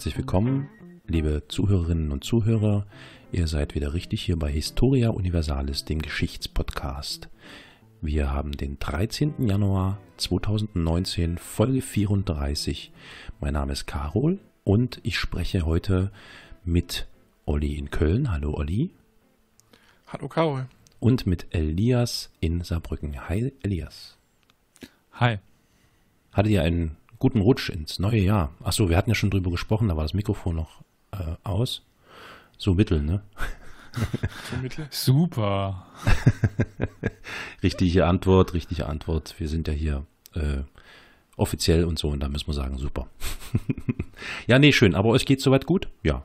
herzlich 0.00 0.16
willkommen, 0.16 0.70
liebe 1.06 1.42
Zuhörerinnen 1.48 2.10
und 2.10 2.24
Zuhörer. 2.24 2.86
Ihr 3.32 3.46
seid 3.46 3.74
wieder 3.74 3.92
richtig 3.92 4.22
hier 4.22 4.38
bei 4.38 4.50
Historia 4.50 5.10
Universalis, 5.10 5.84
dem 5.84 6.00
Geschichtspodcast. 6.00 7.28
Wir 8.00 8.32
haben 8.32 8.52
den 8.52 8.78
13. 8.78 9.46
Januar 9.46 9.98
2019, 10.16 11.36
Folge 11.36 11.82
34. 11.82 12.92
Mein 13.40 13.52
Name 13.52 13.74
ist 13.74 13.84
Carol 13.86 14.38
und 14.64 15.00
ich 15.02 15.18
spreche 15.18 15.66
heute 15.66 16.10
mit 16.64 17.06
Olli 17.44 17.74
in 17.74 17.90
Köln. 17.90 18.32
Hallo 18.32 18.54
Olli. 18.54 18.92
Hallo 20.06 20.28
Carol. 20.28 20.66
Und 20.98 21.26
mit 21.26 21.48
Elias 21.50 22.30
in 22.40 22.62
Saarbrücken. 22.62 23.28
Hi 23.28 23.52
Elias. 23.62 24.16
Hi. 25.12 25.40
Hattet 26.32 26.52
ihr 26.52 26.62
einen 26.62 26.96
guten 27.20 27.40
Rutsch 27.40 27.68
ins 27.68 28.00
neue 28.00 28.18
Jahr? 28.18 28.52
Achso, 28.64 28.88
wir 28.88 28.96
hatten 28.96 29.10
ja 29.10 29.14
schon 29.14 29.30
drüber 29.30 29.52
gesprochen, 29.52 29.86
da 29.86 29.96
war 29.96 30.02
das 30.02 30.14
Mikrofon 30.14 30.56
noch 30.56 30.82
äh, 31.12 31.36
aus. 31.44 31.82
So 32.58 32.74
mittel, 32.74 33.00
ne? 33.00 33.22
So 34.50 34.56
mittel? 34.60 34.86
Super. 34.90 35.86
richtige 37.62 38.06
Antwort, 38.06 38.54
richtige 38.54 38.86
Antwort. 38.86 39.36
Wir 39.38 39.48
sind 39.48 39.68
ja 39.68 39.74
hier 39.74 40.06
äh, 40.34 40.62
offiziell 41.36 41.84
und 41.84 41.98
so 41.98 42.08
und 42.08 42.20
da 42.20 42.28
müssen 42.28 42.48
wir 42.48 42.54
sagen, 42.54 42.78
super. 42.78 43.08
ja, 44.46 44.58
nee, 44.58 44.72
schön. 44.72 44.94
Aber 44.94 45.10
euch 45.10 45.26
geht 45.26 45.40
soweit 45.40 45.66
gut? 45.66 45.88
Ja. 46.02 46.24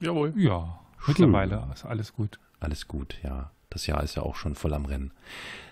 Jawohl. 0.00 0.32
Ja, 0.36 0.80
mittlerweile 1.06 1.68
ist 1.72 1.84
alles 1.84 2.12
gut. 2.12 2.38
Alles 2.60 2.88
gut, 2.88 3.16
ja. 3.22 3.50
Das 3.70 3.86
Jahr 3.86 4.02
ist 4.02 4.16
ja 4.16 4.22
auch 4.22 4.36
schon 4.36 4.54
voll 4.54 4.74
am 4.74 4.84
Rennen. 4.84 5.12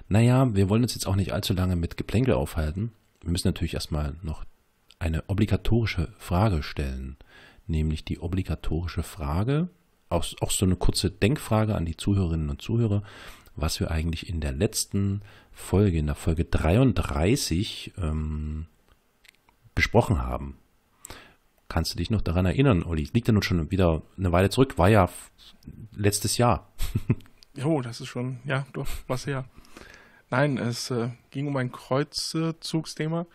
Naja, 0.09 0.55
wir 0.55 0.69
wollen 0.69 0.83
uns 0.83 0.95
jetzt 0.95 1.07
auch 1.07 1.17
nicht 1.17 1.33
allzu 1.33 1.53
lange 1.53 1.77
mit 1.77 1.97
Geplänkel 1.97 2.35
aufhalten. 2.35 2.93
Wir 3.23 3.31
müssen 3.31 3.49
natürlich 3.49 3.75
erstmal 3.75 4.17
noch 4.23 4.45
eine 4.99 5.25
obligatorische 5.29 6.13
Frage 6.19 6.63
stellen, 6.63 7.17
nämlich 7.67 8.05
die 8.05 8.19
obligatorische 8.19 9.03
Frage, 9.03 9.69
auch, 10.09 10.27
auch 10.41 10.51
so 10.51 10.67
eine 10.67 10.77
kurze 10.77 11.11
Denkfrage 11.11 11.75
an 11.75 11.85
die 11.85 11.97
Zuhörerinnen 11.97 12.51
und 12.51 12.63
Zuhörer, 12.63 13.03
was 13.57 13.81
wir 13.81 13.91
eigentlich 13.91 14.29
in 14.29 14.41
der 14.41 14.53
letzten 14.53 15.23
Folge, 15.53 15.99
in 15.99 16.07
der 16.07 16.15
Folge 16.15 16.45
33, 16.45 17.95
ähm, 17.99 18.67
besprochen 19.75 20.23
haben. 20.23 20.57
Kannst 21.69 21.93
du 21.93 21.97
dich 21.99 22.11
noch 22.11 22.23
daran 22.23 22.47
erinnern, 22.47 22.83
Olli? 22.83 23.09
Liegt 23.13 23.29
ja 23.29 23.33
nun 23.33 23.43
schon 23.43 23.71
wieder 23.71 24.03
eine 24.19 24.33
Weile 24.33 24.51
zurück, 24.51 24.77
war 24.77 24.89
ja 24.89 25.09
letztes 25.95 26.37
Jahr. 26.37 26.73
Jo, 27.57 27.83
das 27.83 28.01
ist 28.01 28.07
schon, 28.07 28.39
ja, 28.45 28.65
doch, 28.73 28.87
was 29.09 29.27
her. 29.27 29.45
Nein, 30.31 30.59
es 30.59 30.91
äh, 30.91 31.11
ging 31.31 31.47
um 31.49 31.57
ein 31.57 31.73
Kreuzzugsthema, 31.73 33.27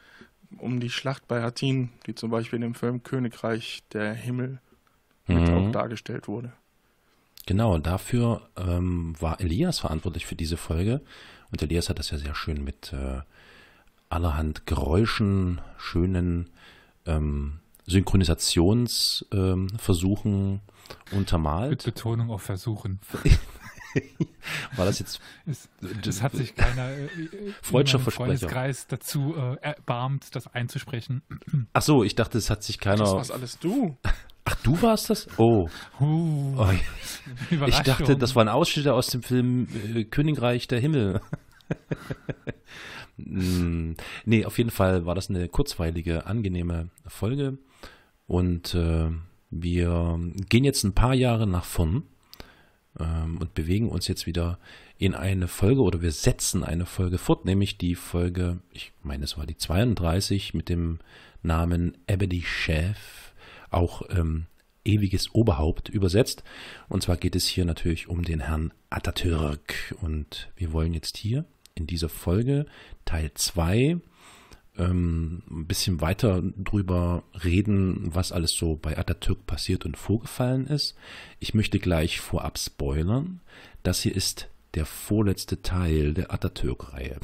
um 0.58 0.80
die 0.80 0.90
Schlacht 0.90 1.28
bei 1.28 1.44
Athen, 1.44 1.90
die 2.08 2.16
zum 2.16 2.32
Beispiel 2.32 2.56
in 2.58 2.62
dem 2.62 2.76
Film 2.76 3.04
Königreich 3.04 3.84
der 3.92 4.14
Himmel 4.14 4.62
mhm. 5.28 5.54
auch 5.54 5.70
dargestellt 5.72 6.30
wurde. 6.30 6.54
Genau, 7.46 7.78
dafür 7.78 8.48
ähm, 8.58 9.14
war 9.20 9.42
Elias 9.42 9.80
verantwortlich 9.80 10.26
für 10.26 10.36
diese 10.36 10.58
Folge. 10.58 11.02
Und 11.52 11.62
Elias 11.62 11.90
hat 11.90 12.00
das 12.00 12.10
ja 12.10 12.18
sehr 12.18 12.34
schön 12.34 12.64
mit 12.64 12.92
äh, 12.94 13.20
allerhand 14.10 14.66
Geräuschen, 14.66 15.62
schönen 15.78 16.50
Synchronisationsversuchen 17.86 20.34
ähm, 20.34 20.62
untermalt. 21.12 21.70
Mit 21.70 21.84
Betonung 21.84 22.32
auf 22.32 22.42
Versuchen. 22.42 23.00
War 24.76 24.86
das 24.86 25.00
jetzt. 25.00 25.20
Es, 25.46 25.70
es 26.06 26.22
hat 26.22 26.34
sich 26.34 26.56
keiner 26.56 26.92
äh, 26.92 27.08
Freundschaftsversprecher 27.62 28.74
dazu 28.88 29.36
äh, 29.36 29.58
erbarmt, 29.62 30.36
das 30.36 30.48
einzusprechen. 30.48 31.22
Ach 31.74 31.82
so, 31.82 32.04
ich 32.04 32.16
dachte, 32.16 32.38
es 32.38 32.50
hat 32.50 32.64
sich 32.64 32.80
keiner. 32.80 33.04
Das 33.04 33.14
warst 33.14 33.32
alles 33.32 33.60
du. 33.60 33.98
Ach, 34.46 34.56
du 34.62 34.80
warst 34.82 35.10
das? 35.10 35.28
Oh. 35.38 35.68
Uh, 36.00 36.56
oh 36.58 36.70
ich 37.68 37.80
dachte, 37.80 38.16
das 38.16 38.36
waren 38.36 38.48
Ausschnitte 38.48 38.94
aus 38.94 39.08
dem 39.08 39.24
Film 39.24 39.68
äh, 39.96 40.04
Königreich 40.04 40.68
der 40.68 40.80
Himmel. 40.80 41.22
hm, 43.18 43.96
nee, 44.26 44.46
auf 44.46 44.58
jeden 44.58 44.70
Fall 44.70 45.06
war 45.06 45.16
das 45.16 45.30
eine 45.30 45.48
kurzweilige, 45.48 46.28
angenehme 46.28 46.90
Folge. 47.08 47.58
Und 48.28 48.76
äh, 48.76 49.10
wir 49.50 50.20
gehen 50.50 50.64
jetzt 50.64 50.84
ein 50.84 50.94
paar 50.94 51.16
Jahre 51.16 51.48
nach 51.48 51.66
vorn 51.66 52.04
ähm, 53.00 53.38
und 53.38 53.54
bewegen 53.54 53.90
uns 53.90 54.08
jetzt 54.08 54.26
wieder 54.26 54.60
in 54.98 55.14
eine 55.14 55.48
Folge 55.48 55.82
oder 55.82 56.02
wir 56.02 56.12
setzen 56.12 56.64
eine 56.64 56.86
Folge 56.86 57.18
fort, 57.18 57.46
nämlich 57.46 57.78
die 57.78 57.96
Folge, 57.96 58.60
ich 58.72 58.94
meine, 59.02 59.26
es 59.26 59.38
war 59.38 59.46
die 59.46 59.58
32 59.58 60.54
mit 60.54 60.70
dem 60.70 61.00
Namen 61.44 61.98
Ebedi 62.08 62.42
Chef, 62.42 63.34
auch 63.70 64.04
ähm, 64.10 64.46
ewiges 64.86 65.34
Oberhaupt 65.34 65.90
übersetzt. 65.90 66.44
Und 66.88 67.04
zwar 67.04 67.18
geht 67.18 67.36
es 67.36 67.48
hier 67.48 67.66
natürlich 67.66 68.08
um 68.08 68.24
den 68.24 68.40
Herrn 68.40 68.72
Atatürk. 68.90 69.96
Und 70.02 70.50
wir 70.56 70.72
wollen 70.72 70.94
jetzt 70.94 71.18
hier 71.18 71.46
in 71.74 71.88
dieser 71.88 72.10
Folge 72.10 72.66
Teil 73.04 73.32
2 73.34 73.98
ähm, 74.78 75.44
ein 75.50 75.66
bisschen 75.66 76.02
weiter 76.02 76.42
drüber 76.42 77.24
reden, 77.44 78.14
was 78.14 78.32
alles 78.32 78.52
so 78.52 78.76
bei 78.76 78.98
Atatürk 78.98 79.46
passiert 79.46 79.86
und 79.86 79.98
vorgefallen 79.98 80.68
ist. 80.68 80.96
Ich 81.40 81.54
möchte 81.54 81.80
gleich 81.80 82.20
vorab 82.20 82.58
spoilern. 82.58 83.42
Das 83.84 84.02
hier 84.02 84.16
ist 84.16 84.50
der 84.74 84.86
vorletzte 84.86 85.62
Teil 85.62 86.14
der 86.14 86.34
Atatürk-Reihe. 86.34 87.18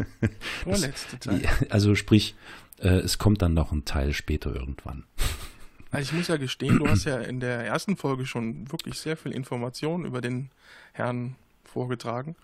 Vorletzte 0.62 1.18
Teil? 1.18 1.42
Also 1.68 1.96
sprich, 1.96 2.36
äh, 2.78 2.88
es 2.88 3.18
kommt 3.18 3.42
dann 3.42 3.54
noch 3.54 3.72
ein 3.72 3.84
Teil 3.84 4.12
später 4.12 4.54
irgendwann. 4.54 5.04
Also 5.90 6.10
ich 6.10 6.18
muss 6.18 6.26
ja 6.26 6.38
gestehen, 6.38 6.80
du 6.80 6.88
hast 6.88 7.04
ja 7.04 7.20
in 7.20 7.38
der 7.38 7.64
ersten 7.66 7.96
Folge 7.96 8.26
schon 8.26 8.68
wirklich 8.72 8.98
sehr 8.98 9.16
viel 9.16 9.30
Informationen 9.30 10.04
über 10.04 10.20
den 10.20 10.50
Herrn 10.92 11.36
vorgetragen. 11.62 12.34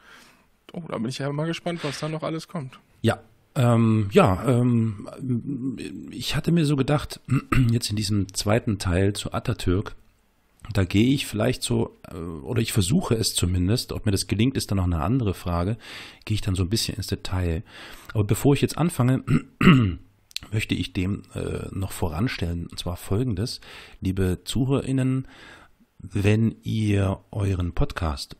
Oh, 0.72 0.84
da 0.86 0.96
bin 0.98 1.08
ich 1.08 1.18
ja 1.18 1.32
mal 1.32 1.48
gespannt, 1.48 1.82
was 1.82 1.98
da 1.98 2.08
noch 2.08 2.22
alles 2.22 2.46
kommt. 2.46 2.78
Ja, 3.02 3.18
ähm, 3.54 4.08
ja, 4.12 4.44
ähm, 4.46 5.08
ich 6.10 6.36
hatte 6.36 6.52
mir 6.52 6.64
so 6.64 6.76
gedacht, 6.76 7.20
jetzt 7.70 7.90
in 7.90 7.96
diesem 7.96 8.32
zweiten 8.32 8.78
Teil 8.78 9.12
zu 9.12 9.32
Atatürk, 9.32 9.96
da 10.72 10.84
gehe 10.84 11.12
ich 11.14 11.26
vielleicht 11.26 11.62
so, 11.62 11.98
äh, 12.08 12.14
oder 12.16 12.62
ich 12.62 12.72
versuche 12.72 13.14
es 13.14 13.34
zumindest, 13.34 13.92
ob 13.92 14.06
mir 14.06 14.12
das 14.12 14.26
gelingt, 14.26 14.56
ist 14.56 14.70
dann 14.70 14.76
noch 14.76 14.84
eine 14.84 15.02
andere 15.02 15.34
Frage, 15.34 15.76
gehe 16.24 16.34
ich 16.34 16.42
dann 16.42 16.54
so 16.54 16.62
ein 16.62 16.68
bisschen 16.68 16.96
ins 16.96 17.08
Detail. 17.08 17.62
Aber 18.14 18.24
bevor 18.24 18.54
ich 18.54 18.60
jetzt 18.60 18.78
anfange, 18.78 19.24
möchte 20.52 20.74
ich 20.74 20.92
dem 20.92 21.22
äh, 21.34 21.66
noch 21.72 21.92
voranstellen, 21.92 22.66
und 22.66 22.78
zwar 22.78 22.96
folgendes, 22.96 23.60
liebe 24.00 24.38
ZuhörerInnen, 24.44 25.26
wenn 25.98 26.56
ihr 26.62 27.20
euren 27.30 27.72
Podcast 27.72 28.36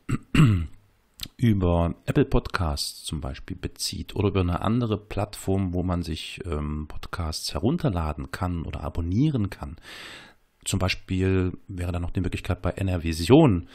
über 1.37 1.95
Apple 2.05 2.25
Podcasts 2.25 3.03
zum 3.03 3.21
Beispiel 3.21 3.57
bezieht 3.57 4.15
oder 4.15 4.29
über 4.29 4.41
eine 4.41 4.61
andere 4.61 4.97
Plattform, 4.97 5.73
wo 5.73 5.83
man 5.83 6.03
sich 6.03 6.39
ähm, 6.45 6.87
Podcasts 6.87 7.53
herunterladen 7.53 8.31
kann 8.31 8.63
oder 8.63 8.81
abonnieren 8.81 9.49
kann. 9.49 9.77
Zum 10.65 10.79
Beispiel 10.79 11.53
wäre 11.67 11.91
da 11.91 11.99
noch 11.99 12.11
die 12.11 12.21
Möglichkeit 12.21 12.61
bei 12.61 12.71
NRVision 12.71 13.67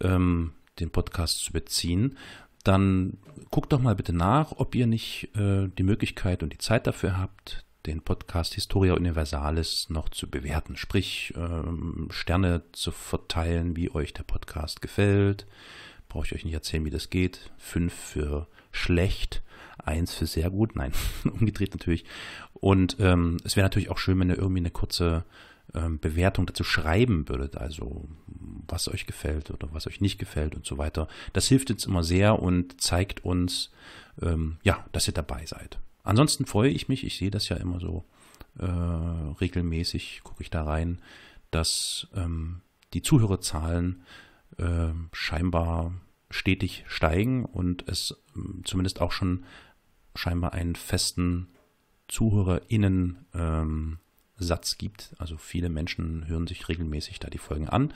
ähm, 0.00 0.52
den 0.80 0.90
Podcast 0.90 1.38
zu 1.44 1.52
beziehen. 1.52 2.18
Dann 2.64 3.18
guckt 3.50 3.72
doch 3.72 3.80
mal 3.80 3.94
bitte 3.94 4.12
nach, 4.12 4.52
ob 4.52 4.74
ihr 4.74 4.86
nicht 4.86 5.34
äh, 5.36 5.68
die 5.68 5.82
Möglichkeit 5.82 6.42
und 6.42 6.52
die 6.52 6.58
Zeit 6.58 6.86
dafür 6.86 7.18
habt, 7.18 7.64
den 7.86 8.02
Podcast 8.02 8.54
Historia 8.54 8.94
Universalis 8.94 9.88
noch 9.88 10.10
zu 10.10 10.28
bewerten, 10.28 10.76
sprich 10.76 11.32
ähm, 11.36 12.08
Sterne 12.10 12.62
zu 12.72 12.90
verteilen, 12.90 13.76
wie 13.76 13.90
euch 13.90 14.12
der 14.12 14.24
Podcast 14.24 14.82
gefällt 14.82 15.46
brauche 16.08 16.26
ich 16.26 16.34
euch 16.34 16.44
nicht 16.44 16.54
erzählen, 16.54 16.84
wie 16.84 16.90
das 16.90 17.10
geht. 17.10 17.50
Fünf 17.58 17.94
für 17.94 18.46
schlecht, 18.72 19.42
eins 19.78 20.14
für 20.14 20.26
sehr 20.26 20.50
gut, 20.50 20.76
nein, 20.76 20.92
umgedreht 21.24 21.74
natürlich. 21.74 22.04
Und 22.54 22.96
ähm, 23.00 23.38
es 23.44 23.56
wäre 23.56 23.64
natürlich 23.64 23.90
auch 23.90 23.98
schön, 23.98 24.18
wenn 24.18 24.30
ihr 24.30 24.38
irgendwie 24.38 24.60
eine 24.60 24.70
kurze 24.70 25.24
ähm, 25.74 25.98
Bewertung 25.98 26.46
dazu 26.46 26.64
schreiben 26.64 27.28
würdet, 27.28 27.56
also 27.56 28.08
was 28.66 28.88
euch 28.88 29.06
gefällt 29.06 29.50
oder 29.50 29.68
was 29.72 29.86
euch 29.86 30.00
nicht 30.00 30.18
gefällt 30.18 30.54
und 30.54 30.66
so 30.66 30.78
weiter. 30.78 31.08
Das 31.32 31.46
hilft 31.46 31.70
uns 31.70 31.86
immer 31.86 32.02
sehr 32.02 32.40
und 32.40 32.80
zeigt 32.80 33.24
uns, 33.24 33.70
ähm, 34.20 34.58
ja, 34.62 34.84
dass 34.92 35.06
ihr 35.06 35.14
dabei 35.14 35.44
seid. 35.46 35.78
Ansonsten 36.04 36.46
freue 36.46 36.70
ich 36.70 36.88
mich, 36.88 37.04
ich 37.04 37.18
sehe 37.18 37.30
das 37.30 37.48
ja 37.48 37.56
immer 37.56 37.80
so 37.80 38.04
äh, 38.58 38.64
regelmäßig, 38.64 40.22
gucke 40.24 40.42
ich 40.42 40.50
da 40.50 40.64
rein, 40.64 41.00
dass 41.50 42.08
ähm, 42.14 42.62
die 42.94 43.02
Zuhörerzahlen 43.02 44.02
äh, 44.56 44.88
scheinbar 45.12 45.92
stetig 46.30 46.84
steigen 46.88 47.44
und 47.44 47.88
es 47.88 48.16
äh, 48.36 48.40
zumindest 48.64 49.00
auch 49.00 49.12
schon 49.12 49.44
scheinbar 50.14 50.52
einen 50.52 50.74
festen 50.74 51.48
ZuhörerInnen 52.08 53.26
ähm, 53.34 53.98
gibt. 54.78 55.14
Also 55.18 55.36
viele 55.36 55.68
Menschen 55.68 56.26
hören 56.26 56.46
sich 56.46 56.68
regelmäßig 56.68 57.18
da 57.18 57.28
die 57.28 57.38
Folgen 57.38 57.68
an. 57.68 57.92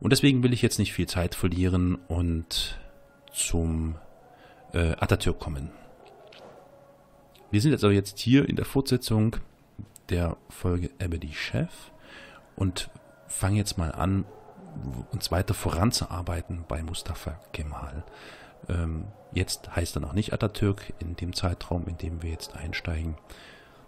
Und 0.00 0.10
deswegen 0.10 0.42
will 0.42 0.52
ich 0.52 0.62
jetzt 0.62 0.78
nicht 0.78 0.92
viel 0.92 1.06
Zeit 1.06 1.34
verlieren 1.34 1.94
und 1.94 2.78
zum 3.32 3.96
äh, 4.72 4.92
Atatürk 4.98 5.38
kommen. 5.38 5.70
Wir 7.50 7.60
sind 7.60 7.72
jetzt 7.72 7.84
aber 7.84 7.92
jetzt 7.92 8.18
hier 8.18 8.48
in 8.48 8.56
der 8.56 8.64
Fortsetzung 8.64 9.36
der 10.08 10.36
Folge 10.48 10.90
Ebedi 10.98 11.32
Chef 11.32 11.90
und 12.56 12.90
fange 13.26 13.58
jetzt 13.58 13.78
mal 13.78 13.92
an, 13.92 14.24
uns 15.12 15.30
weiter 15.30 15.54
voranzuarbeiten 15.54 16.64
bei 16.68 16.82
Mustafa 16.82 17.38
Kemal. 17.52 18.04
Ähm, 18.68 19.04
jetzt 19.32 19.74
heißt 19.74 19.96
er 19.96 20.00
noch 20.00 20.12
nicht 20.12 20.32
Atatürk 20.32 20.92
in 20.98 21.16
dem 21.16 21.34
Zeitraum, 21.34 21.86
in 21.86 21.96
dem 21.98 22.22
wir 22.22 22.30
jetzt 22.30 22.56
einsteigen. 22.56 23.16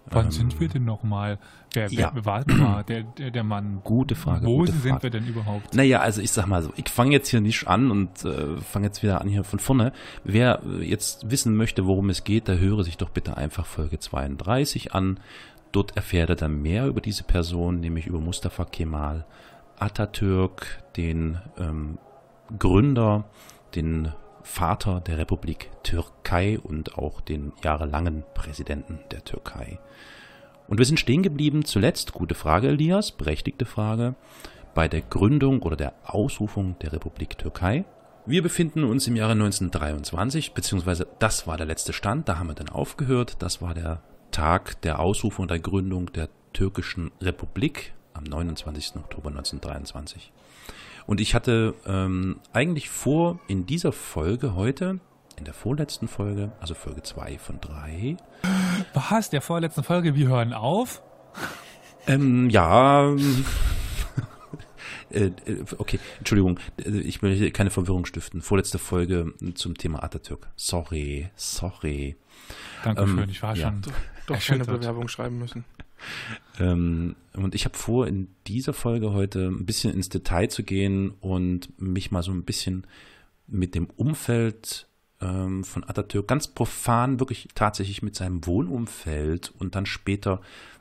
Wann 0.07 0.27
ähm, 0.27 0.31
sind 0.33 0.61
wir 0.61 0.69
denn 0.69 0.85
nochmal? 0.85 1.39
Wer, 1.73 1.91
wer 1.91 1.99
ja. 1.99 2.13
warte 2.25 2.53
mal, 2.55 2.83
der, 2.83 3.03
der, 3.03 3.31
der 3.31 3.45
Mann. 3.45 3.81
Gute 3.85 4.15
Frage. 4.15 4.47
Wo 4.47 4.59
gute 4.59 4.73
sind 4.73 4.91
Frage. 4.91 5.03
wir 5.05 5.11
denn 5.11 5.27
überhaupt? 5.27 5.75
Naja, 5.75 6.01
also 6.01 6.21
ich 6.21 6.33
sag 6.33 6.47
mal 6.47 6.63
so, 6.63 6.73
ich 6.77 6.89
fange 6.89 7.13
jetzt 7.13 7.29
hier 7.29 7.41
nicht 7.41 7.69
an 7.69 7.91
und 7.91 8.25
äh, 8.25 8.57
fange 8.59 8.87
jetzt 8.87 9.03
wieder 9.03 9.21
an 9.21 9.29
hier 9.29 9.45
von 9.45 9.59
vorne. 9.59 9.93
Wer 10.25 10.61
jetzt 10.81 11.31
wissen 11.31 11.57
möchte, 11.57 11.87
worum 11.87 12.11
es 12.11 12.25
geht, 12.25 12.49
der 12.49 12.59
höre 12.59 12.85
sich 12.85 12.97
doch 12.97 13.11
bitte 13.11 13.37
einfach 13.37 13.67
Folge 13.67 13.99
32 13.99 14.93
an. 14.95 15.21
Dort 15.71 15.97
erfährt 15.97 16.31
er 16.31 16.37
dann 16.37 16.61
mehr 16.61 16.87
über 16.87 17.01
diese 17.01 17.23
Person, 17.23 17.81
nämlich 17.81 18.07
über 18.07 18.21
Mustafa 18.21 18.65
Kemal 18.65 19.25
Atatürk, 19.79 20.83
den 20.97 21.39
ähm, 21.59 21.99
Gründer, 22.59 23.25
den 23.75 24.13
Vater 24.43 25.01
der 25.01 25.19
Republik 25.19 25.71
Türkei 25.83 26.59
und 26.59 26.99
auch 26.99 27.21
den 27.21 27.53
jahrelangen 27.63 28.25
Präsidenten 28.35 28.99
der 29.11 29.25
Türkei. 29.25 29.79
Und 30.69 30.79
wir 30.79 30.85
sind 30.85 31.01
stehen 31.01 31.23
geblieben, 31.23 31.65
zuletzt, 31.65 32.13
gute 32.13 32.35
Frage, 32.35 32.69
Elias, 32.69 33.13
berechtigte 33.13 33.65
Frage, 33.65 34.15
bei 34.75 34.89
der 34.89 35.03
Gründung 35.03 35.63
oder 35.63 35.77
der 35.77 35.95
Ausrufung 36.05 36.77
der 36.81 36.93
Republik 36.93 37.39
Türkei. 37.39 37.85
Wir 38.25 38.43
befinden 38.43 38.85
uns 38.85 39.07
im 39.07 39.17
Jahre 39.17 39.33
1923, 39.33 40.55
beziehungsweise 40.55 41.07
das 41.19 41.47
war 41.47 41.57
der 41.57 41.67
letzte 41.67 41.93
Stand, 41.93 42.29
da 42.29 42.39
haben 42.39 42.49
wir 42.49 42.55
dann 42.55 42.69
aufgehört. 42.69 43.37
Das 43.41 43.61
war 43.61 43.75
der 43.75 44.01
Tag 44.31 44.81
der 44.83 45.01
Ausrufung 45.01 45.43
und 45.43 45.51
der 45.51 45.59
Gründung 45.59 46.13
der 46.13 46.29
türkischen 46.53 47.11
Republik 47.21 47.95
am 48.23 48.31
29. 48.31 48.97
Oktober 48.97 49.29
1923. 49.31 50.33
Und 51.07 51.21
ich 51.21 51.35
hatte 51.35 51.75
ähm, 51.87 52.41
eigentlich 52.53 52.89
vor, 52.89 53.41
in 53.49 53.67
dieser 53.67 53.93
Folge 53.93 54.55
heute, 54.55 55.01
in 55.37 55.45
der 55.45 55.55
vorletzten 55.55 56.09
Folge, 56.09 56.53
also 56.61 56.75
Folge 56.75 57.03
2 57.03 57.39
von 57.39 57.61
3. 57.61 58.17
Was? 58.95 59.31
Der 59.31 59.41
vorletzten 59.41 59.83
Folge? 59.83 60.15
Wir 60.15 60.29
hören 60.29 60.53
auf? 60.53 61.03
Ähm, 62.07 62.51
ja. 62.51 63.15
Äh, 65.11 65.31
äh, 65.45 65.65
okay, 65.77 66.01
Entschuldigung, 66.21 66.59
ich 66.79 67.21
will 67.21 67.51
keine 67.51 67.69
Verwirrung 67.69 68.07
stiften. 68.07 68.41
Vorletzte 68.41 68.79
Folge 68.79 69.35
zum 69.55 69.77
Thema 69.77 70.03
Atatürk. 70.03 70.49
Sorry, 70.57 71.29
sorry. 71.37 72.17
Dankeschön, 72.83 73.19
ähm, 73.19 73.29
ich 73.29 73.43
war 73.43 73.55
ja. 73.55 73.69
schon. 73.69 73.83
Doch, 73.83 73.93
doch 74.27 74.41
keine 74.41 74.65
Bewerbung 74.65 75.09
schreiben 75.09 75.37
müssen. 75.39 75.67
Ähm, 76.59 77.17
und 77.35 77.55
ich 77.55 77.65
habe 77.65 77.77
vor, 77.77 78.07
in 78.07 78.29
dieser 78.47 78.73
Folge 78.73 79.13
heute 79.13 79.47
ein 79.49 79.67
bisschen 79.67 79.95
ins 79.95 80.09
Detail 80.09 80.49
zu 80.49 80.63
gehen 80.63 81.11
und 81.21 81.81
mich 81.81 82.11
mal 82.11 82.23
so 82.23 82.33
ein 82.33 82.45
bisschen 82.45 82.87
mit 83.47 83.75
dem 83.75 83.87
Umfeld 83.97 84.87
ähm, 85.21 85.65
von 85.65 85.85
Atatürk 85.85 86.29
ganz 86.29 86.49
profan, 86.49 87.21
wirklich 87.21 87.49
tatsächlich 87.55 88.03
mit 88.03 88.15
seinem 88.15 88.45
Wohnumfeld 88.47 89.53
und 89.59 89.75
dann 89.75 89.87
später, 89.87 90.41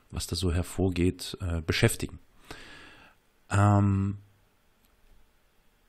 was 0.10 0.28
da 0.28 0.36
so 0.36 0.52
hervorgeht, 0.52 1.38
äh, 1.42 1.62
beschäftigen. 1.62 2.20
Ähm, 3.50 4.18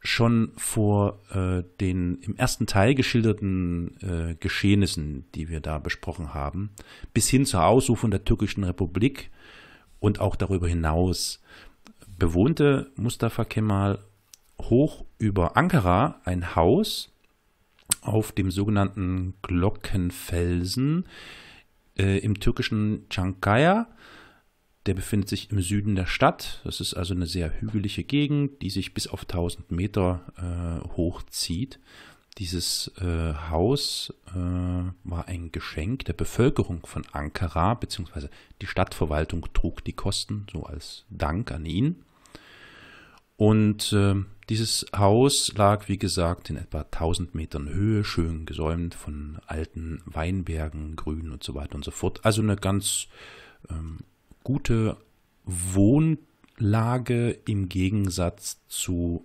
schon 0.02 0.52
vor 0.56 1.20
äh, 1.32 1.62
den 1.80 2.18
im 2.22 2.36
ersten 2.36 2.66
Teil 2.66 2.94
geschilderten 2.94 3.96
äh, 4.02 4.34
Geschehnissen, 4.34 5.24
die 5.34 5.48
wir 5.48 5.60
da 5.60 5.78
besprochen 5.78 6.34
haben, 6.34 6.70
bis 7.14 7.28
hin 7.28 7.46
zur 7.46 7.64
Ausrufung 7.64 8.10
der 8.10 8.24
türkischen 8.24 8.64
Republik 8.64 9.30
und 10.00 10.20
auch 10.20 10.34
darüber 10.34 10.66
hinaus 10.66 11.40
bewohnte 12.18 12.90
Mustafa 12.96 13.44
Kemal 13.44 14.00
hoch 14.60 15.04
über 15.18 15.56
Ankara 15.56 16.20
ein 16.24 16.56
Haus 16.56 17.12
auf 18.00 18.32
dem 18.32 18.50
sogenannten 18.50 19.34
Glockenfelsen 19.42 21.06
äh, 21.96 22.18
im 22.18 22.40
türkischen 22.40 23.06
Çankaya 23.08 23.86
der 24.86 24.94
befindet 24.94 25.28
sich 25.28 25.50
im 25.50 25.60
Süden 25.60 25.94
der 25.94 26.06
Stadt. 26.06 26.60
Das 26.64 26.80
ist 26.80 26.94
also 26.94 27.14
eine 27.14 27.26
sehr 27.26 27.60
hügelige 27.60 28.04
Gegend, 28.04 28.62
die 28.62 28.70
sich 28.70 28.94
bis 28.94 29.06
auf 29.06 29.22
1000 29.22 29.70
Meter 29.70 30.20
äh, 30.36 30.88
hochzieht. 30.96 31.78
Dieses 32.38 32.90
äh, 32.98 33.34
Haus 33.50 34.12
äh, 34.28 34.34
war 34.34 35.28
ein 35.28 35.52
Geschenk 35.52 36.06
der 36.06 36.14
Bevölkerung 36.14 36.84
von 36.86 37.04
Ankara, 37.12 37.74
beziehungsweise 37.74 38.30
die 38.62 38.66
Stadtverwaltung 38.66 39.46
trug 39.52 39.84
die 39.84 39.92
Kosten, 39.92 40.46
so 40.50 40.64
als 40.64 41.04
Dank 41.10 41.52
an 41.52 41.66
ihn. 41.66 42.04
Und 43.36 43.92
äh, 43.92 44.14
dieses 44.48 44.86
Haus 44.96 45.52
lag, 45.54 45.88
wie 45.88 45.98
gesagt, 45.98 46.48
in 46.48 46.56
etwa 46.56 46.82
1000 46.82 47.34
Metern 47.34 47.68
Höhe, 47.68 48.02
schön 48.04 48.46
gesäumt 48.46 48.94
von 48.94 49.38
alten 49.46 50.00
Weinbergen, 50.06 50.96
Grün 50.96 51.30
und 51.30 51.44
so 51.44 51.54
weiter 51.54 51.74
und 51.74 51.84
so 51.84 51.90
fort. 51.90 52.24
Also 52.24 52.40
eine 52.40 52.56
ganz 52.56 53.08
ähm, 53.68 53.98
gute 54.42 54.96
Wohnlage 55.44 57.30
im 57.46 57.68
Gegensatz 57.68 58.60
zu 58.68 59.24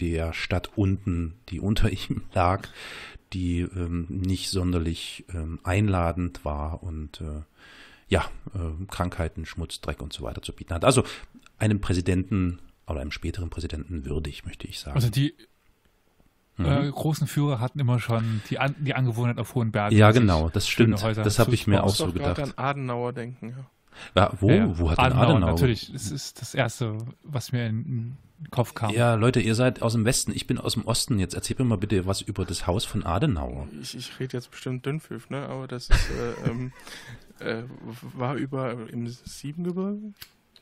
der 0.00 0.32
Stadt 0.32 0.70
unten, 0.76 1.34
die 1.48 1.60
unter 1.60 1.90
ihm 1.92 2.22
lag, 2.32 2.68
die 3.32 3.60
ähm, 3.60 4.06
nicht 4.08 4.50
sonderlich 4.50 5.24
ähm, 5.32 5.58
einladend 5.62 6.44
war 6.44 6.82
und 6.82 7.20
äh, 7.20 7.42
ja, 8.08 8.26
äh, 8.54 8.84
Krankheiten, 8.88 9.46
Schmutz, 9.46 9.80
Dreck 9.80 10.02
und 10.02 10.12
so 10.12 10.22
weiter 10.22 10.42
zu 10.42 10.52
bieten 10.52 10.74
hat. 10.74 10.84
Also 10.84 11.04
einem 11.58 11.80
Präsidenten 11.80 12.58
oder 12.86 13.00
einem 13.00 13.10
späteren 13.10 13.48
Präsidenten 13.48 14.04
würdig, 14.04 14.44
möchte 14.44 14.66
ich 14.66 14.80
sagen. 14.80 14.96
Also 14.96 15.08
die 15.08 15.34
mhm. 16.58 16.66
äh, 16.66 16.90
großen 16.90 17.26
Führer 17.26 17.58
hatten 17.58 17.78
immer 17.78 18.00
schon 18.00 18.42
die, 18.50 18.58
An 18.58 18.74
die 18.78 18.94
Angewohnheit 18.94 19.38
auf 19.38 19.54
hohen 19.54 19.72
Bergen. 19.72 19.96
Ja, 19.96 20.10
genau, 20.10 20.50
das 20.50 20.68
stimmt. 20.68 21.02
Das 21.02 21.38
habe 21.38 21.54
ich 21.54 21.66
mir 21.66 21.84
auch 21.84 21.94
so 21.94 22.12
gedacht. 22.12 22.38
Ich 22.38 22.44
an 22.44 22.52
Adenauer 22.56 23.14
denken, 23.14 23.50
ja. 23.50 23.66
Ja, 24.14 24.32
wo? 24.40 24.50
Ja, 24.50 24.78
wo 24.78 24.90
hat 24.90 24.98
Adenauer, 24.98 25.22
Adenauer? 25.22 25.50
Natürlich, 25.52 25.92
das 25.92 26.10
ist 26.10 26.40
das 26.40 26.54
Erste, 26.54 26.98
was 27.22 27.52
mir 27.52 27.66
in 27.66 28.16
den 28.38 28.50
Kopf 28.50 28.74
kam. 28.74 28.90
Ja, 28.90 29.14
Leute, 29.14 29.40
ihr 29.40 29.54
seid 29.54 29.82
aus 29.82 29.92
dem 29.92 30.04
Westen, 30.04 30.32
ich 30.32 30.46
bin 30.46 30.58
aus 30.58 30.74
dem 30.74 30.84
Osten. 30.84 31.18
Jetzt 31.18 31.34
erzählt 31.34 31.58
mir 31.58 31.64
mal 31.64 31.78
bitte 31.78 32.06
was 32.06 32.20
über 32.20 32.44
das 32.44 32.66
Haus 32.66 32.84
von 32.84 33.04
Adenauer. 33.04 33.68
Ich, 33.80 33.96
ich 33.96 34.18
rede 34.20 34.36
jetzt 34.36 34.50
bestimmt 34.50 34.84
Dünnpfiff, 34.86 35.30
ne? 35.30 35.48
aber 35.48 35.68
das 35.68 35.88
ist, 35.88 36.10
äh, 36.10 36.48
ähm, 36.50 36.72
äh, 37.38 37.62
war 38.14 38.34
über 38.36 38.88
im 38.90 39.06
Siebengebirge, 39.08 40.12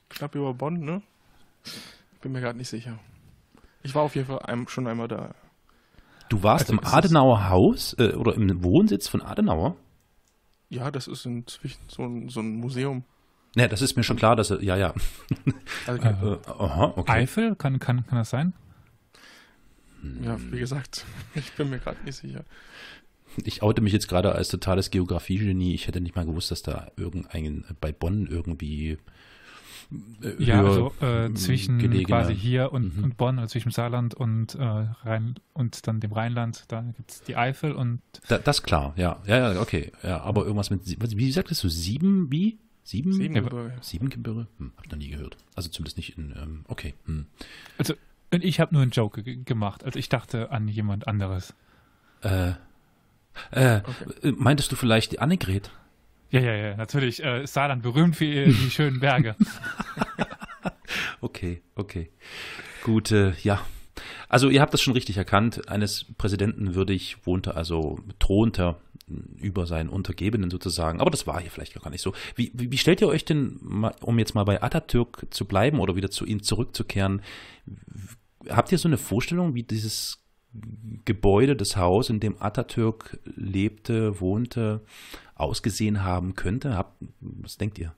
knapp 0.08 0.34
über 0.34 0.54
Bonn, 0.54 0.80
ne? 0.80 1.02
Bin 2.22 2.32
mir 2.32 2.40
gerade 2.40 2.58
nicht 2.58 2.68
sicher. 2.68 2.98
Ich 3.82 3.94
war 3.94 4.02
auf 4.02 4.14
jeden 4.14 4.26
Fall 4.26 4.40
ein, 4.40 4.68
schon 4.68 4.86
einmal 4.86 5.08
da. 5.08 5.34
Du 6.28 6.42
warst 6.42 6.70
also, 6.70 6.74
im 6.74 6.86
Adenauer 6.86 7.48
Haus 7.48 7.94
äh, 7.98 8.12
oder 8.12 8.34
im 8.34 8.62
Wohnsitz 8.62 9.08
von 9.08 9.22
Adenauer? 9.22 9.76
Ja, 10.68 10.90
das 10.90 11.08
ist 11.08 11.26
inzwischen 11.26 11.80
so 11.88 12.04
ein, 12.04 12.28
so 12.28 12.40
ein 12.40 12.56
Museum. 12.56 13.04
Ja, 13.56 13.66
das 13.68 13.82
ist 13.82 13.96
mir 13.96 14.04
schon 14.04 14.16
klar, 14.16 14.36
dass 14.36 14.50
er, 14.50 14.62
ja, 14.62 14.76
ja. 14.76 14.94
Also, 15.86 16.02
äh, 16.02 16.38
aha, 16.46 16.92
okay. 16.96 17.12
Eifel, 17.12 17.56
kann, 17.56 17.78
kann, 17.78 18.06
kann 18.06 18.18
das 18.18 18.30
sein? 18.30 18.52
Ja, 20.22 20.38
wie 20.50 20.58
gesagt, 20.58 21.04
ich 21.34 21.52
bin 21.52 21.70
mir 21.70 21.78
gerade 21.78 22.02
nicht 22.04 22.16
sicher. 22.16 22.44
Ich 23.44 23.62
oute 23.62 23.80
mich 23.80 23.92
jetzt 23.92 24.08
gerade 24.08 24.32
als 24.34 24.48
totales 24.48 24.90
Geografiegenie. 24.90 25.74
Ich 25.74 25.86
hätte 25.86 26.00
nicht 26.00 26.16
mal 26.16 26.26
gewusst, 26.26 26.50
dass 26.50 26.62
da 26.62 26.90
irgendein 26.96 27.64
bei 27.80 27.92
Bonn 27.92 28.26
irgendwie 28.26 28.98
äh, 30.22 30.42
ja, 30.42 30.62
also 30.62 30.92
äh, 31.00 31.32
zwischen 31.34 31.78
gelegene. 31.78 32.06
quasi 32.06 32.34
hier 32.34 32.72
und, 32.72 32.96
mhm. 32.96 33.04
und 33.04 33.16
Bonn, 33.16 33.38
also 33.38 33.52
zwischen 33.52 33.70
Saarland 33.70 34.14
und 34.14 34.54
äh, 34.54 34.62
Rhein 34.62 35.34
und 35.52 35.86
dann 35.86 36.00
dem 36.00 36.12
Rheinland, 36.12 36.64
da 36.68 36.82
gibt 36.82 37.10
es 37.10 37.22
die 37.22 37.36
Eifel 37.36 37.72
und 37.72 38.00
da, 38.28 38.38
das 38.38 38.62
klar, 38.62 38.92
ja, 38.96 39.20
ja, 39.26 39.52
ja, 39.52 39.60
okay, 39.60 39.92
ja, 40.02 40.20
aber 40.20 40.42
irgendwas 40.42 40.70
mit, 40.70 40.82
wie 40.84 41.32
sagtest 41.32 41.64
du, 41.64 41.68
sieben, 41.68 42.30
wie? 42.30 42.58
Sieben? 42.90 43.12
Siebengebirge. 43.12 43.72
Siebengebirge? 43.82 44.48
Hm, 44.58 44.72
hab 44.76 44.84
ich 44.84 44.90
noch 44.90 44.98
nie 44.98 45.10
gehört. 45.10 45.36
Also 45.54 45.68
zumindest 45.68 45.96
nicht 45.96 46.18
in, 46.18 46.34
ähm, 46.36 46.64
okay. 46.66 46.94
Hm. 47.06 47.26
Also, 47.78 47.94
und 48.32 48.42
ich 48.42 48.58
habe 48.58 48.74
nur 48.74 48.82
einen 48.82 48.90
Joke 48.90 49.22
gemacht. 49.22 49.84
Also 49.84 49.96
ich 49.96 50.08
dachte 50.08 50.50
an 50.50 50.66
jemand 50.66 51.06
anderes. 51.06 51.54
Äh, 52.22 52.54
äh, 53.52 53.82
okay. 53.84 54.34
meintest 54.36 54.72
du 54.72 54.76
vielleicht 54.76 55.12
die 55.12 55.20
Annegret? 55.20 55.70
Ja, 56.30 56.40
ja, 56.40 56.52
ja, 56.52 56.76
natürlich. 56.76 57.22
Äh, 57.22 57.46
Saarland 57.46 57.84
berühmt 57.84 58.16
für 58.16 58.46
die 58.46 58.70
schönen 58.70 58.98
Berge. 58.98 59.36
okay, 61.20 61.62
okay. 61.76 62.10
Gut, 62.82 63.12
äh, 63.12 63.34
ja. 63.44 63.64
Also 64.28 64.48
ihr 64.48 64.60
habt 64.60 64.74
das 64.74 64.82
schon 64.82 64.94
richtig 64.94 65.16
erkannt. 65.16 65.68
Eines 65.68 66.06
Präsidenten 66.18 66.74
würdig 66.74 67.18
wohnte 67.24 67.54
also, 67.54 68.00
thronte 68.18 68.74
über 69.36 69.66
seinen 69.66 69.88
Untergebenen 69.88 70.50
sozusagen. 70.50 71.00
Aber 71.00 71.10
das 71.10 71.26
war 71.26 71.40
hier 71.40 71.50
vielleicht 71.50 71.80
gar 71.80 71.90
nicht 71.90 72.02
so. 72.02 72.12
Wie, 72.36 72.50
wie, 72.54 72.70
wie 72.70 72.78
stellt 72.78 73.00
ihr 73.00 73.08
euch 73.08 73.24
denn, 73.24 73.90
um 74.00 74.18
jetzt 74.18 74.34
mal 74.34 74.44
bei 74.44 74.62
Atatürk 74.62 75.26
zu 75.30 75.44
bleiben 75.44 75.80
oder 75.80 75.96
wieder 75.96 76.10
zu 76.10 76.24
ihm 76.24 76.42
zurückzukehren, 76.42 77.22
habt 78.48 78.72
ihr 78.72 78.78
so 78.78 78.88
eine 78.88 78.98
Vorstellung, 78.98 79.54
wie 79.54 79.62
dieses 79.62 80.24
Gebäude, 81.04 81.54
das 81.56 81.76
Haus, 81.76 82.10
in 82.10 82.20
dem 82.20 82.40
Atatürk 82.40 83.18
lebte, 83.24 84.20
wohnte, 84.20 84.84
ausgesehen 85.34 86.02
haben 86.02 86.34
könnte? 86.34 86.76
Hab, 86.76 86.96
was 87.20 87.56
denkt 87.56 87.78
ihr? 87.78 87.94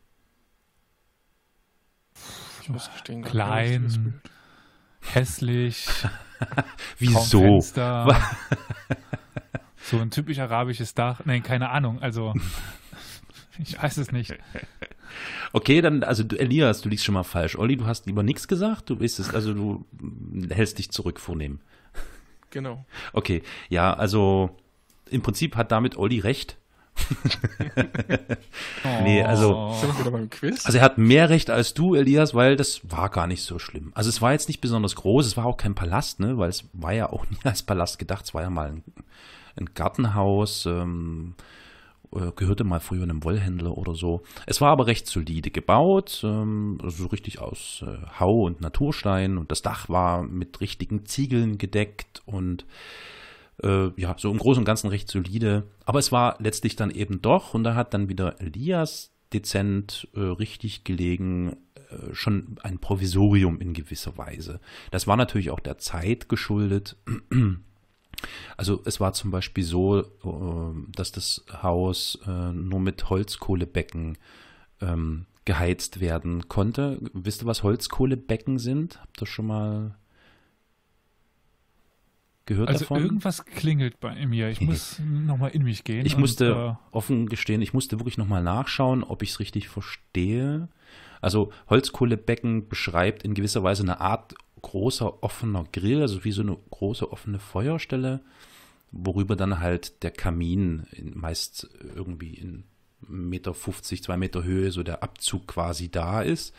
ich 2.61 2.69
muss 2.69 2.90
gestehen, 2.92 3.23
klein, 3.23 4.21
hässlich, 5.00 5.88
Wieso? 6.99 7.61
so 9.83 9.99
ein 9.99 10.11
typisch 10.11 10.39
arabisches 10.39 10.95
Dach. 10.95 11.21
Nein, 11.25 11.43
keine 11.43 11.71
Ahnung. 11.71 12.01
Also 12.01 12.35
ich 13.59 13.81
weiß 13.81 13.97
es 13.99 14.12
nicht. 14.12 14.35
Okay, 15.53 15.83
dann, 15.83 16.03
also 16.03 16.25
du, 16.25 16.37
Elias, 16.37 16.81
du 16.81 16.89
liegst 16.89 17.05
schon 17.05 17.15
mal 17.15 17.25
falsch. 17.25 17.57
Olli, 17.57 17.77
du 17.77 17.87
hast 17.87 18.07
lieber 18.07 18.23
nichts 18.23 18.49
gesagt. 18.49 18.89
Du 18.91 18.97
bist 18.97 19.19
es, 19.19 19.35
also 19.35 19.53
du 19.53 19.85
hältst 20.51 20.79
dich 20.79 20.91
zurück 20.91 21.21
vornehmen. 21.21 21.61
Genau. 22.51 22.85
Okay, 23.12 23.43
ja, 23.69 23.95
also 23.95 24.57
im 25.11 25.23
Prinzip 25.23 25.57
hat 25.57 25.73
damit 25.73 25.97
Olli 25.97 26.21
recht. 26.21 26.57
nee, 29.03 29.23
also, 29.23 29.57
also 29.57 30.79
er 30.79 30.85
hat 30.85 30.99
mehr 30.99 31.31
Recht 31.31 31.49
als 31.49 31.73
du, 31.73 31.95
Elias, 31.95 32.35
weil 32.35 32.57
das 32.57 32.81
war 32.91 33.09
gar 33.09 33.27
nicht 33.27 33.43
so 33.43 33.59
schlimm. 33.59 33.93
Also 33.95 34.11
es 34.11 34.21
war 34.21 34.33
jetzt 34.33 34.49
nicht 34.49 34.61
besonders 34.61 34.97
groß, 34.97 35.27
es 35.27 35.37
war 35.37 35.47
auch 35.47 35.57
kein 35.57 35.75
Palast, 35.75 36.21
ne, 36.21 36.37
weil 36.37 36.51
es 36.51 36.65
war 36.75 36.93
ja 36.93 37.11
auch 37.11 37.29
nie 37.31 37.39
als 37.45 37.62
Palast 37.62 37.99
gedacht, 37.99 38.27
es 38.27 38.35
war 38.35 38.43
ja 38.43 38.51
mal 38.51 38.69
ein, 38.69 38.85
ein 39.56 39.71
Gartenhaus, 39.75 40.66
ähm, 40.66 41.35
äh, 42.14 42.32
gehörte 42.37 42.64
mal 42.64 42.80
früher 42.80 43.02
einem 43.02 43.25
Wollhändler 43.25 43.76
oder 43.76 43.94
so. 43.94 44.23
Es 44.47 44.61
war 44.61 44.71
aber 44.71 44.87
recht 44.87 45.06
solide 45.06 45.50
gebaut, 45.50 46.21
ähm, 46.25 46.78
so 46.87 47.06
richtig 47.06 47.38
aus 47.38 47.85
äh, 47.87 48.21
Hau 48.21 48.42
und 48.42 48.61
Naturstein 48.61 49.38
und 49.38 49.50
das 49.50 49.62
Dach 49.62 49.88
war 49.88 50.23
mit 50.23 50.61
richtigen 50.61 51.06
Ziegeln 51.06 51.59
gedeckt 51.59 52.23
und 52.26 52.66
äh, 53.62 53.90
ja, 53.97 54.14
so 54.18 54.30
im 54.30 54.38
Großen 54.38 54.61
und 54.61 54.64
Ganzen 54.66 54.88
recht 54.88 55.11
solide. 55.11 55.64
Aber 55.85 55.99
es 55.99 56.12
war 56.12 56.37
letztlich 56.38 56.76
dann 56.76 56.90
eben 56.90 57.23
doch, 57.23 57.54
und 57.54 57.64
da 57.64 57.75
hat 57.75 57.94
dann 57.94 58.09
wieder 58.09 58.40
Elias 58.40 59.12
dezent 59.32 60.09
äh, 60.14 60.21
richtig 60.21 60.85
gelegen, 60.85 61.56
äh, 61.75 62.14
schon 62.14 62.56
ein 62.62 62.78
Provisorium 62.78 63.61
in 63.61 63.73
gewisser 63.73 64.18
Weise. 64.18 64.61
Das 64.90 65.06
war 65.06 65.16
natürlich 65.16 65.50
auch 65.50 65.61
der 65.61 65.78
Zeit 65.78 66.28
geschuldet. 66.28 66.97
Also 68.57 68.83
es 68.85 69.00
war 69.00 69.12
zum 69.12 69.31
Beispiel 69.31 69.64
so, 69.64 70.00
äh, 70.00 70.93
dass 70.95 71.12
das 71.12 71.45
Haus 71.62 72.19
äh, 72.26 72.52
nur 72.52 72.81
mit 72.81 73.11
Holzkohlebecken 73.11 74.19
ähm, 74.81 75.26
geheizt 75.45 76.00
werden 76.00 76.49
konnte. 76.49 76.99
Wisst 77.12 77.43
ihr, 77.43 77.47
was 77.47 77.62
Holzkohlebecken 77.62 78.59
sind? 78.59 79.00
Habt 79.00 79.21
ihr 79.21 79.26
schon 79.26 79.47
mal 79.47 79.97
gehört 82.47 82.69
also 82.69 82.81
davon? 82.81 83.02
irgendwas 83.02 83.45
klingelt 83.45 84.00
bei 84.00 84.26
mir. 84.26 84.49
Ich 84.50 84.61
muss 84.61 85.00
nochmal 85.00 85.50
in 85.50 85.62
mich 85.62 85.85
gehen. 85.85 86.07
Ich 86.07 86.17
musste 86.17 86.76
äh, 86.93 86.95
offen 86.97 87.29
gestehen, 87.29 87.62
ich 87.62 87.73
musste 87.73 87.99
wirklich 87.99 88.19
nochmal 88.19 88.43
nachschauen, 88.43 89.05
ob 89.05 89.23
ich 89.23 89.31
es 89.31 89.41
richtig 89.41 89.69
verstehe. 89.69 90.69
Also 91.21 91.52
Holzkohlebecken 91.71 92.69
beschreibt 92.69 93.23
in 93.23 93.35
gewisser 93.35 93.62
Weise 93.62 93.83
eine 93.83 94.00
Art 94.00 94.35
großer 94.62 95.23
offener 95.23 95.64
Grill, 95.73 96.00
also 96.00 96.25
wie 96.25 96.33
so 96.33 96.42
eine 96.42 96.57
große 96.71 97.11
offene 97.11 97.38
Feuerstelle, 97.38 98.21
worüber 98.90 99.37
dann 99.37 99.61
halt 99.61 100.02
der 100.02 100.11
Kamin 100.11 100.87
in, 100.92 101.19
meist 101.19 101.69
irgendwie 101.95 102.35
in 102.35 102.64
1,50 103.09 103.11
Meter, 103.11 103.54
2 103.54 104.16
Meter 104.16 104.45
Höhe 104.45 104.71
so 104.71 104.83
der 104.83 105.02
Abzug 105.02 105.47
quasi 105.47 105.90
da 105.90 106.23
ist. 106.23 106.54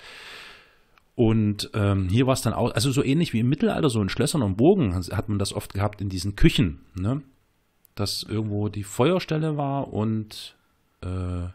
Und 1.16 1.70
ähm, 1.74 2.10
hier 2.10 2.26
war 2.26 2.34
es 2.34 2.42
dann 2.42 2.54
auch, 2.54 2.72
also 2.74 2.92
so 2.92 3.04
ähnlich 3.04 3.34
wie 3.34 3.40
im 3.40 3.50
Mittelalter, 3.50 3.90
so 3.90 4.02
in 4.02 4.10
Schlössern 4.10 4.42
und 4.42 4.58
Burgen 4.58 4.96
hat 4.96 5.30
man 5.30 5.38
das 5.38 5.54
oft 5.54 5.74
gehabt 5.74 6.02
in 6.02 6.10
diesen 6.10 6.36
Küchen, 6.36 6.80
ne? 6.96 7.22
Dass 7.94 8.24
irgendwo 8.24 8.70
die 8.70 8.84
Feuerstelle 8.84 9.56
war 9.56 9.94
und 9.94 10.56
äh, 11.02 11.08
ja, 11.08 11.54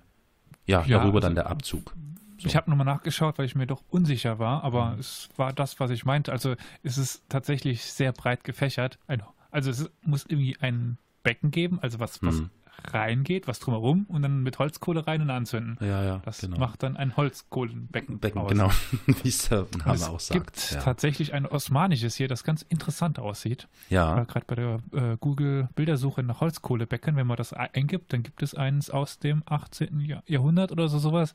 ja, 0.66 0.84
darüber 0.84 1.16
also, 1.16 1.20
dann 1.20 1.34
der 1.34 1.50
Abzug. 1.50 1.94
So. 2.38 2.46
Ich 2.46 2.56
habe 2.56 2.70
nochmal 2.70 2.86
nachgeschaut, 2.86 3.38
weil 3.38 3.46
ich 3.46 3.54
mir 3.54 3.66
doch 3.66 3.82
unsicher 3.88 4.38
war, 4.38 4.64
aber 4.64 4.92
mhm. 4.92 5.00
es 5.00 5.28
war 5.36 5.52
das, 5.52 5.80
was 5.80 5.90
ich 5.90 6.04
meinte. 6.04 6.32
Also 6.32 6.54
es 6.82 6.98
ist 6.98 7.24
tatsächlich 7.28 7.84
sehr 7.84 8.12
breit 8.12 8.44
gefächert. 8.44 8.98
Also 9.50 9.70
es 9.70 9.90
muss 10.02 10.24
irgendwie 10.26 10.56
ein 10.60 10.98
Becken 11.22 11.50
geben, 11.50 11.78
also 11.80 11.98
was, 12.00 12.22
was 12.22 12.36
mhm 12.36 12.50
reingeht, 12.92 13.48
was 13.48 13.58
drumherum 13.58 14.06
und 14.08 14.22
dann 14.22 14.42
mit 14.42 14.58
Holzkohle 14.58 15.06
rein 15.06 15.22
und 15.22 15.30
anzünden. 15.30 15.76
Ja, 15.80 16.02
ja. 16.02 16.22
Das 16.24 16.40
genau. 16.40 16.58
macht 16.58 16.82
dann 16.82 16.96
ein 16.96 17.16
Holzkohlenbecken. 17.16 18.18
Becken, 18.18 18.40
aus. 18.40 18.50
genau, 18.50 18.70
wie 19.22 19.28
es 19.28 19.48
der 19.48 19.66
Name 19.84 20.08
auch 20.08 20.20
sagt. 20.20 20.30
Es 20.30 20.30
gibt 20.30 20.70
ja. 20.72 20.80
tatsächlich 20.80 21.34
ein 21.34 21.46
osmanisches 21.46 22.16
hier, 22.16 22.28
das 22.28 22.44
ganz 22.44 22.62
interessant 22.62 23.18
aussieht. 23.18 23.68
Ja. 23.88 24.24
Gerade 24.24 24.44
bei 24.46 24.54
der 24.54 24.80
äh, 24.92 25.16
Google-Bildersuche 25.18 26.22
nach 26.22 26.40
Holzkohlebecken, 26.40 27.16
wenn 27.16 27.26
man 27.26 27.36
das 27.36 27.52
eingibt, 27.52 28.12
dann 28.12 28.22
gibt 28.22 28.42
es 28.42 28.54
eins 28.54 28.90
aus 28.90 29.18
dem 29.18 29.42
18. 29.46 30.00
Jahrhundert 30.26 30.72
oder 30.72 30.88
so 30.88 30.98
sowas. 30.98 31.34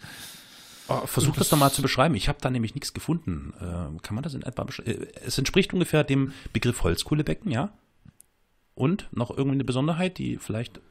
Oh, 0.88 1.06
versuch 1.06 1.36
das 1.38 1.50
doch 1.50 1.58
mal 1.58 1.72
zu 1.72 1.82
beschreiben. 1.82 2.16
Ich 2.16 2.28
habe 2.28 2.40
da 2.42 2.50
nämlich 2.50 2.76
nichts 2.76 2.94
gefunden. 2.94 3.54
Äh, 3.60 4.02
kann 4.02 4.16
man 4.16 4.24
das 4.24 4.34
in 4.34 4.44
etwa 4.44 4.64
beschreiben? 4.64 5.04
Äh, 5.04 5.08
es 5.26 5.38
entspricht 5.38 5.74
ungefähr 5.74 6.04
dem 6.04 6.34
Begriff 6.52 6.84
Holzkohlebecken, 6.84 7.52
ja? 7.52 7.72
Und 8.76 9.08
noch 9.12 9.30
irgendwie 9.30 9.56
eine 9.56 9.64
Besonderheit, 9.64 10.18
die 10.18 10.38
vielleicht 10.38 10.82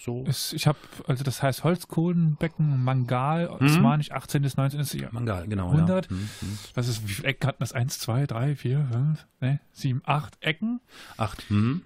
so. 0.00 0.24
Es, 0.26 0.52
ich 0.52 0.66
habe, 0.66 0.78
also 1.06 1.22
das 1.22 1.42
heißt 1.42 1.62
Holzkohlenbecken, 1.62 2.82
Mangal, 2.82 3.48
mhm. 3.60 3.66
Osmanisch, 3.66 4.10
18. 4.10 4.42
bis 4.42 4.56
19. 4.56 4.80
Jahrhundert. 4.80 5.12
Mangal, 5.12 5.46
genau. 5.46 5.70
100. 5.70 6.10
Ja. 6.10 6.16
Mhm. 6.16 6.28
Das 6.74 6.88
ist, 6.88 7.06
wie 7.06 7.12
viele 7.12 7.28
Ecken 7.28 7.46
hatten 7.46 7.60
das? 7.60 7.72
Eins, 7.72 7.98
zwei, 7.98 8.26
drei, 8.26 8.56
vier, 8.56 8.88
fünf, 8.90 9.26
ne, 9.40 9.60
sieben, 9.72 10.02
acht 10.04 10.38
Ecken. 10.40 10.80
Acht. 11.16 11.48
Mhm. 11.50 11.82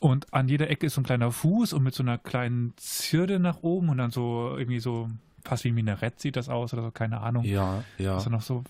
Und 0.00 0.34
an 0.34 0.48
jeder 0.48 0.68
Ecke 0.68 0.86
ist 0.86 0.94
so 0.94 1.00
ein 1.00 1.04
kleiner 1.04 1.30
Fuß 1.30 1.72
und 1.72 1.84
mit 1.84 1.94
so 1.94 2.02
einer 2.02 2.18
kleinen 2.18 2.74
Zirde 2.76 3.38
nach 3.38 3.62
oben 3.62 3.88
und 3.88 3.98
dann 3.98 4.10
so 4.10 4.56
irgendwie 4.58 4.80
so 4.80 5.08
fast 5.44 5.64
wie 5.64 5.68
ein 5.68 5.74
Minarett 5.74 6.20
sieht 6.20 6.36
das 6.36 6.48
aus 6.48 6.72
oder 6.72 6.82
so, 6.82 6.90
keine 6.90 7.20
Ahnung. 7.20 7.44
Ja, 7.44 7.84
ja. 7.98 8.14
Dass 8.14 8.26
er 8.26 8.30
noch 8.30 8.42
so 8.42 8.64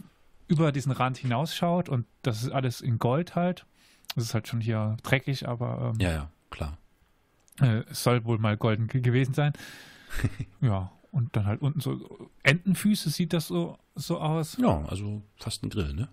über 0.48 0.72
diesen 0.72 0.92
Rand 0.92 1.18
hinausschaut 1.18 1.88
und 1.88 2.06
das 2.22 2.42
ist 2.42 2.50
alles 2.50 2.80
in 2.80 2.98
Gold 2.98 3.34
halt. 3.34 3.66
Das 4.14 4.24
ist 4.24 4.34
halt 4.34 4.48
schon 4.48 4.60
hier 4.60 4.96
dreckig, 5.02 5.48
aber. 5.48 5.92
Ähm, 5.94 6.00
ja, 6.00 6.10
ja, 6.10 6.30
klar. 6.50 6.76
Äh, 7.60 7.84
es 7.90 8.02
soll 8.02 8.24
wohl 8.24 8.38
mal 8.38 8.56
golden 8.56 8.88
gewesen 8.88 9.34
sein. 9.34 9.52
ja, 10.60 10.90
und 11.10 11.36
dann 11.36 11.46
halt 11.46 11.62
unten 11.62 11.80
so 11.80 12.30
Entenfüße 12.42 13.10
sieht 13.10 13.32
das 13.32 13.46
so, 13.46 13.78
so 13.94 14.20
aus. 14.20 14.58
Ja, 14.58 14.84
also 14.86 15.22
fast 15.36 15.62
ein 15.62 15.70
Grill, 15.70 15.94
ne? 15.94 16.08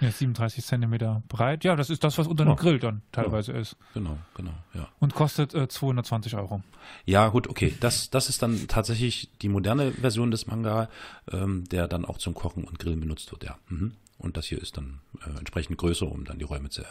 Ja, 0.00 0.10
37 0.10 0.64
Zentimeter 0.64 1.22
breit. 1.28 1.64
Ja, 1.64 1.76
das 1.76 1.90
ist 1.90 2.04
das, 2.04 2.18
was 2.18 2.26
unter 2.26 2.44
einem 2.44 2.52
ja. 2.52 2.56
Grill 2.56 2.78
dann 2.78 3.02
teilweise 3.12 3.52
ja. 3.52 3.58
ist. 3.58 3.76
Genau, 3.94 4.16
genau, 4.34 4.54
ja. 4.74 4.88
Und 5.00 5.14
kostet 5.14 5.54
äh, 5.54 5.68
220 5.68 6.36
Euro. 6.36 6.62
Ja, 7.04 7.28
gut, 7.28 7.48
okay. 7.48 7.74
Das, 7.80 8.10
das 8.10 8.28
ist 8.28 8.42
dann 8.42 8.68
tatsächlich 8.68 9.30
die 9.42 9.48
moderne 9.48 9.92
Version 9.92 10.30
des 10.30 10.46
Manga, 10.46 10.88
ähm, 11.30 11.64
der 11.70 11.88
dann 11.88 12.04
auch 12.04 12.18
zum 12.18 12.34
Kochen 12.34 12.64
und 12.64 12.78
Grillen 12.78 13.00
benutzt 13.00 13.30
wird, 13.32 13.44
ja. 13.44 13.56
Mhm. 13.68 13.92
Und 14.18 14.36
das 14.36 14.46
hier 14.46 14.62
ist 14.62 14.76
dann 14.76 15.00
äh, 15.26 15.38
entsprechend 15.38 15.78
größer, 15.78 16.06
um 16.06 16.24
dann 16.24 16.38
die 16.38 16.44
Räume 16.44 16.70
zu 16.70 16.82
äh, 16.82 16.86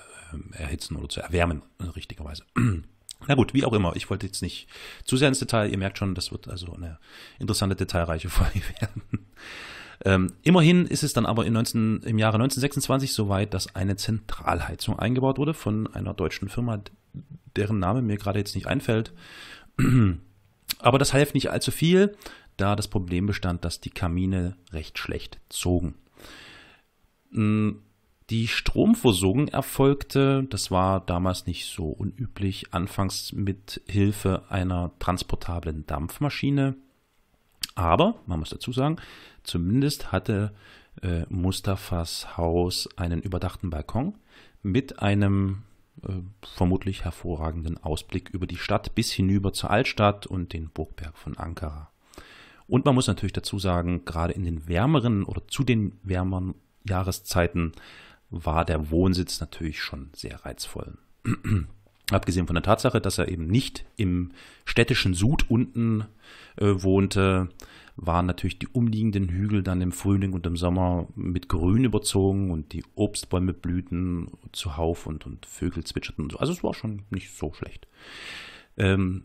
erhitzen 0.53 0.98
oder 0.98 1.08
zu 1.08 1.22
erwärmen, 1.22 1.62
äh, 1.79 1.86
richtigerweise. 1.86 2.43
Na 3.27 3.36
gut, 3.36 3.53
wie 3.53 3.65
auch 3.65 3.74
immer. 3.74 3.96
Ich 3.96 4.10
wollte 4.10 4.25
jetzt 4.25 4.41
nicht 4.41 4.67
zu 5.05 5.15
sehr 5.15 5.27
ins 5.27 5.39
Detail. 5.39 5.70
Ihr 5.70 5.77
merkt 5.77 5.98
schon, 5.98 6.15
das 6.15 6.31
wird 6.31 6.48
also 6.48 6.74
eine 6.74 6.98
interessante, 7.39 7.75
detailreiche 7.75 8.29
Folge 8.29 8.62
werden. 8.79 9.03
Ähm, 10.03 10.34
immerhin 10.41 10.88
ist 10.88 11.03
es 11.03 11.13
dann 11.13 11.25
aber 11.25 11.48
19, 11.50 12.01
im 12.03 12.17
Jahre 12.17 12.36
1926 12.36 13.13
soweit, 13.13 13.53
dass 13.53 13.75
eine 13.75 13.96
Zentralheizung 13.96 14.98
eingebaut 14.98 15.38
wurde 15.38 15.53
von 15.53 15.88
einer 15.93 16.13
deutschen 16.13 16.50
Firma, 16.50 16.81
deren 17.55 17.79
Name 17.79 18.01
mir 18.01 18.17
gerade 18.17 18.39
jetzt 18.39 18.55
nicht 18.55 18.67
einfällt. 18.67 19.13
Aber 20.79 20.98
das 20.98 21.13
half 21.13 21.34
nicht 21.34 21.51
allzu 21.51 21.72
viel, 21.72 22.15
da 22.58 22.75
das 22.75 22.88
Problem 22.88 23.27
bestand, 23.27 23.63
dass 23.63 23.81
die 23.81 23.89
Kamine 23.91 24.55
recht 24.72 24.98
schlecht 24.98 25.39
zogen. 25.50 25.96
Hm, 27.31 27.81
die 28.31 28.48
Stromversorgung 28.48 29.50
erfolgte, 29.50 30.46
das 30.50 30.72
war 30.72 31.01
damals 31.01 31.48
nicht 31.48 31.65
so 31.65 31.89
unüblich, 31.89 32.74
anfangs 32.74 33.34
mit 33.34 33.81
Hilfe 33.88 34.43
einer 34.50 34.91
transportablen 35.00 35.86
Dampfmaschine. 35.86 36.75
Aber, 37.75 38.15
man 38.25 38.39
muss 38.39 38.50
dazu 38.50 38.72
sagen, 38.72 38.98
zumindest 39.43 40.12
hatte 40.12 40.53
äh, 41.01 41.25
Mustafas 41.29 42.38
Haus 42.38 42.89
einen 42.98 43.21
überdachten 43.21 43.69
Balkon 43.69 44.15
mit 44.63 45.00
einem 45.00 45.63
äh, 46.03 46.13
vermutlich 46.55 47.03
hervorragenden 47.03 47.77
Ausblick 47.77 48.29
über 48.29 48.48
die 48.48 48.57
Stadt 48.57 48.95
bis 48.95 49.12
hinüber 49.12 49.53
zur 49.53 49.71
Altstadt 49.71 50.27
und 50.27 50.53
den 50.53 50.69
Burgberg 50.69 51.17
von 51.17 51.38
Ankara. 51.38 51.91
Und 52.67 52.86
man 52.86 52.95
muss 52.95 53.07
natürlich 53.07 53.33
dazu 53.33 53.60
sagen, 53.60 54.05
gerade 54.05 54.33
in 54.33 54.45
den 54.45 54.67
wärmeren 54.67 55.24
oder 55.24 55.48
zu 55.48 55.63
den 55.63 56.00
wärmeren 56.03 56.55
Jahreszeiten 56.88 57.74
war 58.29 58.63
der 58.63 58.89
Wohnsitz 58.89 59.41
natürlich 59.41 59.81
schon 59.81 60.10
sehr 60.15 60.45
reizvoll. 60.45 60.98
Abgesehen 62.12 62.48
von 62.48 62.56
der 62.56 62.63
Tatsache, 62.63 63.01
dass 63.01 63.18
er 63.18 63.30
eben 63.30 63.48
nicht 63.48 63.86
im 63.96 64.32
städtischen 64.65 65.13
Sud 65.13 65.50
unten 65.50 66.06
äh, 66.58 66.68
wohnte, 66.68 67.50
waren 67.96 68.25
natürlich 68.25 68.60
die 68.60 68.68
umliegenden 68.68 69.30
Hügel 69.30 69.63
dann 69.63 69.82
im 69.82 69.91
Frühling 69.91 70.34
und 70.34 70.46
im 70.46 70.58
Sommer 70.58 71.08
mit 71.15 71.50
Grün 71.50 71.84
überzogen 71.84 72.51
und 72.51 72.74
die 72.74 72.84
Obstbäume 72.96 73.53
blühten 73.53 74.32
zuhauf 74.51 75.06
und, 75.08 75.25
und 75.25 75.46
Vögel 75.46 75.84
zwitscherten 75.84 76.25
und 76.25 76.32
so. 76.32 76.39
Also 76.39 76.53
es 76.53 76.63
war 76.63 76.74
schon 76.74 77.03
nicht 77.10 77.36
so 77.36 77.53
schlecht. 77.53 77.88
Ähm, 78.77 79.24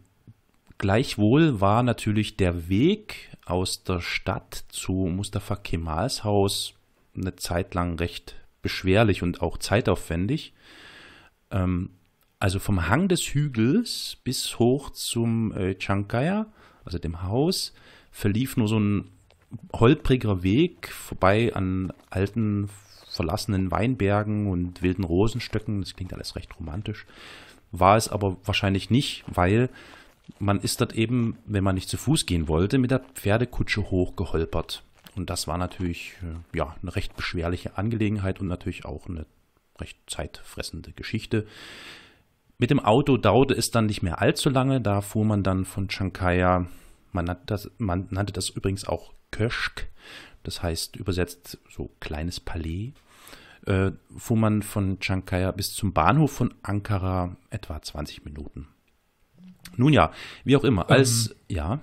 gleichwohl 0.78 1.60
war 1.60 1.82
natürlich 1.82 2.36
der 2.36 2.68
Weg 2.68 3.30
aus 3.46 3.84
der 3.84 4.00
Stadt 4.00 4.64
zu 4.68 4.92
Mustafa 4.92 5.56
Kemals 5.56 6.24
Haus 6.24 6.74
eine 7.16 7.36
Zeit 7.36 7.74
lang 7.74 7.98
recht 7.98 8.34
beschwerlich 8.62 9.22
und 9.22 9.40
auch 9.40 9.58
zeitaufwendig. 9.58 10.52
Ähm, 11.50 11.90
also 12.38 12.58
vom 12.58 12.88
Hang 12.88 13.08
des 13.08 13.22
Hügels 13.22 14.18
bis 14.24 14.58
hoch 14.58 14.90
zum 14.90 15.52
äh, 15.52 15.76
Chankaya, 15.78 16.46
also 16.84 16.98
dem 16.98 17.22
Haus, 17.22 17.72
verlief 18.10 18.56
nur 18.56 18.68
so 18.68 18.78
ein 18.78 19.10
holpriger 19.72 20.42
Weg 20.42 20.88
vorbei 20.88 21.54
an 21.54 21.92
alten 22.10 22.68
verlassenen 23.08 23.70
Weinbergen 23.70 24.48
und 24.48 24.82
wilden 24.82 25.04
Rosenstöcken. 25.04 25.80
Das 25.80 25.96
klingt 25.96 26.12
alles 26.12 26.36
recht 26.36 26.58
romantisch. 26.58 27.06
War 27.72 27.96
es 27.96 28.08
aber 28.08 28.36
wahrscheinlich 28.44 28.90
nicht, 28.90 29.24
weil 29.26 29.70
man 30.38 30.60
ist 30.60 30.80
dort 30.80 30.94
eben, 30.94 31.38
wenn 31.46 31.64
man 31.64 31.74
nicht 31.74 31.88
zu 31.88 31.96
Fuß 31.96 32.26
gehen 32.26 32.48
wollte, 32.48 32.78
mit 32.78 32.90
der 32.90 33.00
Pferdekutsche 33.14 33.90
hochgeholpert. 33.90 34.82
Und 35.14 35.30
das 35.30 35.48
war 35.48 35.56
natürlich 35.56 36.14
äh, 36.22 36.56
ja, 36.56 36.76
eine 36.82 36.94
recht 36.94 37.16
beschwerliche 37.16 37.78
Angelegenheit 37.78 38.40
und 38.40 38.48
natürlich 38.48 38.84
auch 38.84 39.08
eine 39.08 39.24
recht 39.80 39.98
zeitfressende 40.06 40.92
Geschichte. 40.92 41.46
Mit 42.58 42.70
dem 42.70 42.80
Auto 42.80 43.16
dauerte 43.18 43.54
es 43.54 43.70
dann 43.70 43.86
nicht 43.86 44.02
mehr 44.02 44.20
allzu 44.20 44.48
lange. 44.48 44.80
Da 44.80 45.00
fuhr 45.00 45.24
man 45.24 45.42
dann 45.42 45.64
von 45.64 45.88
Chankaya, 45.88 46.66
man 47.12 47.24
nannte 47.26 47.42
das, 47.46 47.70
man 47.78 48.06
nannte 48.10 48.32
das 48.32 48.48
übrigens 48.48 48.86
auch 48.86 49.12
Köschk, 49.30 49.88
das 50.42 50.62
heißt 50.62 50.96
übersetzt 50.96 51.58
so 51.68 51.90
kleines 52.00 52.40
Palais, 52.40 52.92
äh, 53.66 53.90
fuhr 54.16 54.36
man 54.36 54.62
von 54.62 54.98
Chankaya 55.00 55.50
bis 55.52 55.74
zum 55.74 55.92
Bahnhof 55.92 56.32
von 56.32 56.54
Ankara 56.62 57.36
etwa 57.50 57.80
20 57.80 58.24
Minuten. 58.24 58.68
Nun 59.76 59.92
ja, 59.92 60.12
wie 60.44 60.56
auch 60.56 60.64
immer, 60.64 60.88
als, 60.90 61.30
ähm, 61.30 61.36
ja. 61.48 61.80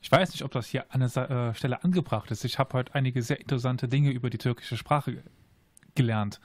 Ich 0.00 0.10
weiß 0.10 0.30
nicht, 0.32 0.42
ob 0.42 0.50
das 0.52 0.66
hier 0.66 0.86
an 0.92 1.00
der 1.00 1.30
äh, 1.30 1.54
Stelle 1.54 1.84
angebracht 1.84 2.30
ist. 2.30 2.44
Ich 2.44 2.58
habe 2.58 2.72
heute 2.72 2.94
einige 2.94 3.22
sehr 3.22 3.40
interessante 3.40 3.88
Dinge 3.88 4.10
über 4.10 4.30
die 4.30 4.38
türkische 4.38 4.76
Sprache 4.76 5.22
gelernt. 5.94 6.40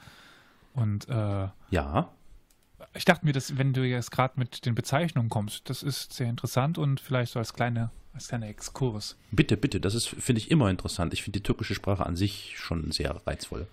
Und 0.73 1.07
äh, 1.07 1.47
ja. 1.69 2.09
Ich 2.95 3.05
dachte 3.05 3.25
mir, 3.25 3.33
dass 3.33 3.57
wenn 3.57 3.73
du 3.73 3.83
jetzt 3.83 4.11
gerade 4.11 4.33
mit 4.37 4.65
den 4.65 4.75
Bezeichnungen 4.75 5.29
kommst, 5.29 5.69
das 5.69 5.81
ist 5.83 6.13
sehr 6.13 6.29
interessant 6.29 6.77
und 6.77 6.99
vielleicht 6.99 7.31
so 7.31 7.39
als 7.39 7.53
kleine 7.53 7.89
als 8.13 8.27
kleiner 8.27 8.47
Exkurs. 8.47 9.17
Bitte, 9.31 9.57
bitte, 9.57 9.79
das 9.79 9.95
ist 9.95 10.07
finde 10.07 10.39
ich 10.39 10.51
immer 10.51 10.69
interessant. 10.69 11.13
Ich 11.13 11.23
finde 11.23 11.39
die 11.39 11.43
türkische 11.43 11.73
Sprache 11.73 12.05
an 12.05 12.15
sich 12.15 12.53
schon 12.57 12.91
sehr 12.91 13.19
reizvoll. 13.25 13.67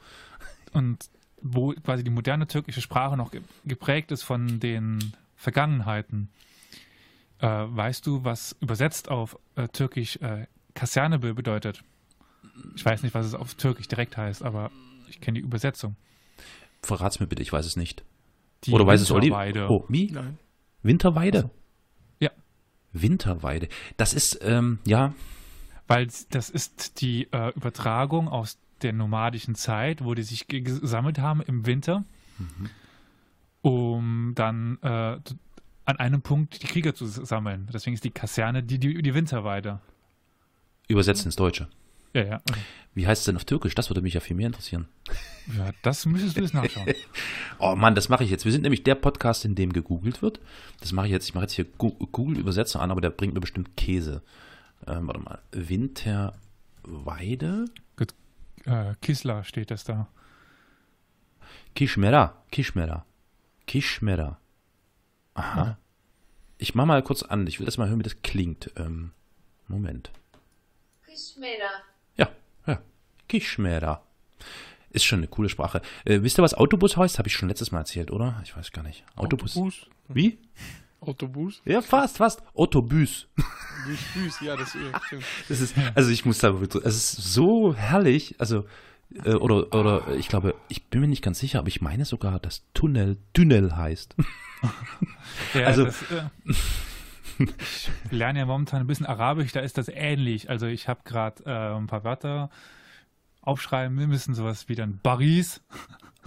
Und 0.72 1.10
wo 1.42 1.72
quasi 1.72 2.04
die 2.04 2.10
moderne 2.10 2.46
türkische 2.46 2.80
Sprache 2.80 3.16
noch 3.16 3.32
geprägt 3.64 4.12
ist 4.12 4.22
von 4.22 4.60
den 4.60 5.12
Vergangenheiten. 5.36 6.28
Äh, 7.38 7.46
weißt 7.46 8.06
du, 8.06 8.24
was 8.24 8.56
übersetzt 8.60 9.08
auf 9.08 9.38
äh, 9.56 9.68
Türkisch 9.68 10.16
äh, 10.16 10.46
Kaserne 10.74 11.18
bedeutet? 11.18 11.82
Ich 12.76 12.84
weiß 12.84 13.02
nicht, 13.02 13.14
was 13.14 13.26
es 13.26 13.34
auf 13.34 13.54
Türkisch 13.54 13.88
direkt 13.88 14.16
heißt, 14.16 14.42
aber 14.42 14.70
ich 15.08 15.20
kenne 15.20 15.38
die 15.38 15.44
Übersetzung. 15.44 15.96
Verrat's 16.82 17.20
mir 17.20 17.26
bitte, 17.26 17.42
ich 17.42 17.52
weiß 17.52 17.64
es 17.66 17.76
nicht. 17.76 18.04
Die 18.64 18.72
Oder 18.72 18.86
weiß 18.86 19.00
es 19.00 19.10
Olli? 19.10 19.32
Oh, 19.32 19.84
wie? 19.88 20.10
Nein. 20.10 20.38
Winterweide? 20.82 21.38
Also, 21.38 21.50
ja. 22.20 22.30
Winterweide. 22.92 23.68
Das 23.96 24.12
ist, 24.12 24.38
ähm, 24.42 24.78
ja. 24.86 25.14
Weil 25.86 26.08
das 26.30 26.50
ist 26.50 27.00
die 27.00 27.28
äh, 27.32 27.52
Übertragung 27.54 28.28
aus 28.28 28.58
der 28.82 28.92
nomadischen 28.92 29.54
Zeit, 29.54 30.04
wo 30.04 30.14
die 30.14 30.22
sich 30.22 30.46
gesammelt 30.46 31.18
haben 31.18 31.42
im 31.42 31.66
Winter, 31.66 32.04
mhm. 32.38 32.70
um 33.62 34.32
dann 34.34 34.78
äh, 34.82 35.18
an 35.84 35.96
einem 35.96 36.22
Punkt 36.22 36.62
die 36.62 36.66
Krieger 36.66 36.94
zu 36.94 37.06
sammeln. 37.06 37.68
Deswegen 37.72 37.94
ist 37.94 38.04
die 38.04 38.10
Kaserne 38.10 38.62
die, 38.62 38.78
die, 38.78 39.02
die 39.02 39.14
Winterweide. 39.14 39.80
Übersetzt 40.88 41.24
ins 41.24 41.36
Deutsche. 41.36 41.68
Ja, 42.12 42.24
ja. 42.24 42.40
Wie 42.94 43.06
heißt 43.06 43.20
es 43.20 43.26
denn 43.26 43.36
auf 43.36 43.44
Türkisch? 43.44 43.74
Das 43.74 43.88
würde 43.88 44.02
mich 44.02 44.14
ja 44.14 44.20
viel 44.20 44.34
mehr 44.36 44.48
interessieren. 44.48 44.88
Ja, 45.56 45.70
das 45.82 46.06
müsstest 46.06 46.36
du 46.36 46.40
jetzt 46.40 46.54
nachschauen. 46.54 46.92
oh 47.58 47.76
Mann, 47.76 47.94
das 47.94 48.08
mache 48.08 48.24
ich 48.24 48.30
jetzt. 48.30 48.44
Wir 48.44 48.50
sind 48.52 48.62
nämlich 48.62 48.82
der 48.82 48.96
Podcast, 48.96 49.44
in 49.44 49.54
dem 49.54 49.72
gegoogelt 49.72 50.20
wird. 50.22 50.40
Das 50.80 50.90
mache 50.92 51.06
ich 51.06 51.12
jetzt. 51.12 51.28
Ich 51.28 51.34
mache 51.34 51.44
jetzt 51.44 51.52
hier 51.52 51.64
Google-Übersetzer 51.64 52.80
an, 52.80 52.90
aber 52.90 53.00
der 53.00 53.10
bringt 53.10 53.34
mir 53.34 53.40
bestimmt 53.40 53.76
Käse. 53.76 54.22
Ähm, 54.86 55.06
warte 55.06 55.20
mal. 55.20 55.38
Winterweide? 55.52 56.34
Gut. 57.96 58.14
Äh, 58.64 58.94
Kisla 59.00 59.44
steht 59.44 59.70
das 59.70 59.84
da. 59.84 60.08
Kishmera. 61.76 62.42
Kishmera. 62.50 63.06
Kishmera. 63.66 64.38
Aha. 65.34 65.64
Ja. 65.64 65.78
Ich 66.58 66.74
mache 66.74 66.88
mal 66.88 67.02
kurz 67.02 67.22
an. 67.22 67.46
Ich 67.46 67.60
will 67.60 67.66
das 67.66 67.78
mal 67.78 67.88
hören, 67.88 68.00
wie 68.00 68.04
das 68.04 68.20
klingt. 68.22 68.72
Ähm, 68.76 69.12
Moment. 69.68 70.10
Kishmera. 71.06 71.70
Kishmera. 73.30 74.02
Ist 74.90 75.04
schon 75.04 75.20
eine 75.20 75.28
coole 75.28 75.48
Sprache. 75.48 75.82
Äh, 76.04 76.22
wisst 76.22 76.38
ihr, 76.38 76.42
was 76.42 76.54
Autobus 76.54 76.96
heißt? 76.96 77.18
Habe 77.18 77.28
ich 77.28 77.34
schon 77.34 77.48
letztes 77.48 77.70
Mal 77.70 77.78
erzählt, 77.78 78.10
oder? 78.10 78.40
Ich 78.44 78.56
weiß 78.56 78.72
gar 78.72 78.82
nicht. 78.82 79.04
Autobus. 79.14 79.56
Autobus. 79.56 79.86
Wie? 80.08 80.38
Autobus? 81.00 81.62
Ja, 81.64 81.80
fast, 81.80 82.16
fast. 82.16 82.42
Autobus. 82.54 83.28
Büs, 84.14 84.40
ja, 84.40 84.56
das, 84.56 84.76
das 85.48 85.60
ist, 85.60 85.74
also 85.94 86.10
ich 86.10 86.26
muss 86.26 86.38
da, 86.38 86.50
es 86.50 86.96
ist 86.96 87.12
so 87.12 87.74
herrlich, 87.74 88.34
also, 88.38 88.66
äh, 89.24 89.34
oder, 89.34 89.72
oder, 89.74 90.14
ich 90.18 90.28
glaube, 90.28 90.54
ich 90.68 90.88
bin 90.88 91.00
mir 91.00 91.08
nicht 91.08 91.22
ganz 91.22 91.38
sicher, 91.38 91.60
aber 91.60 91.68
ich 91.68 91.80
meine 91.80 92.04
sogar, 92.04 92.38
dass 92.38 92.64
Tunnel 92.74 93.16
Tunnel 93.32 93.76
heißt. 93.76 94.16
Ja, 95.54 95.66
also, 95.66 95.86
das, 95.86 96.02
äh, 96.10 96.24
ich 97.38 97.88
lerne 98.10 98.40
ja 98.40 98.46
momentan 98.46 98.80
ein 98.80 98.86
bisschen 98.86 99.06
Arabisch, 99.06 99.52
da 99.52 99.60
ist 99.60 99.78
das 99.78 99.88
ähnlich. 99.88 100.50
Also 100.50 100.66
ich 100.66 100.88
habe 100.88 101.00
gerade 101.04 101.42
äh, 101.44 101.76
ein 101.76 101.86
paar 101.86 102.04
Wörter 102.04 102.50
aufschreiben 103.42 103.98
wir 103.98 104.06
müssen, 104.06 104.34
sowas 104.34 104.68
wie 104.68 104.74
dann 104.74 104.98
Paris. 105.02 105.60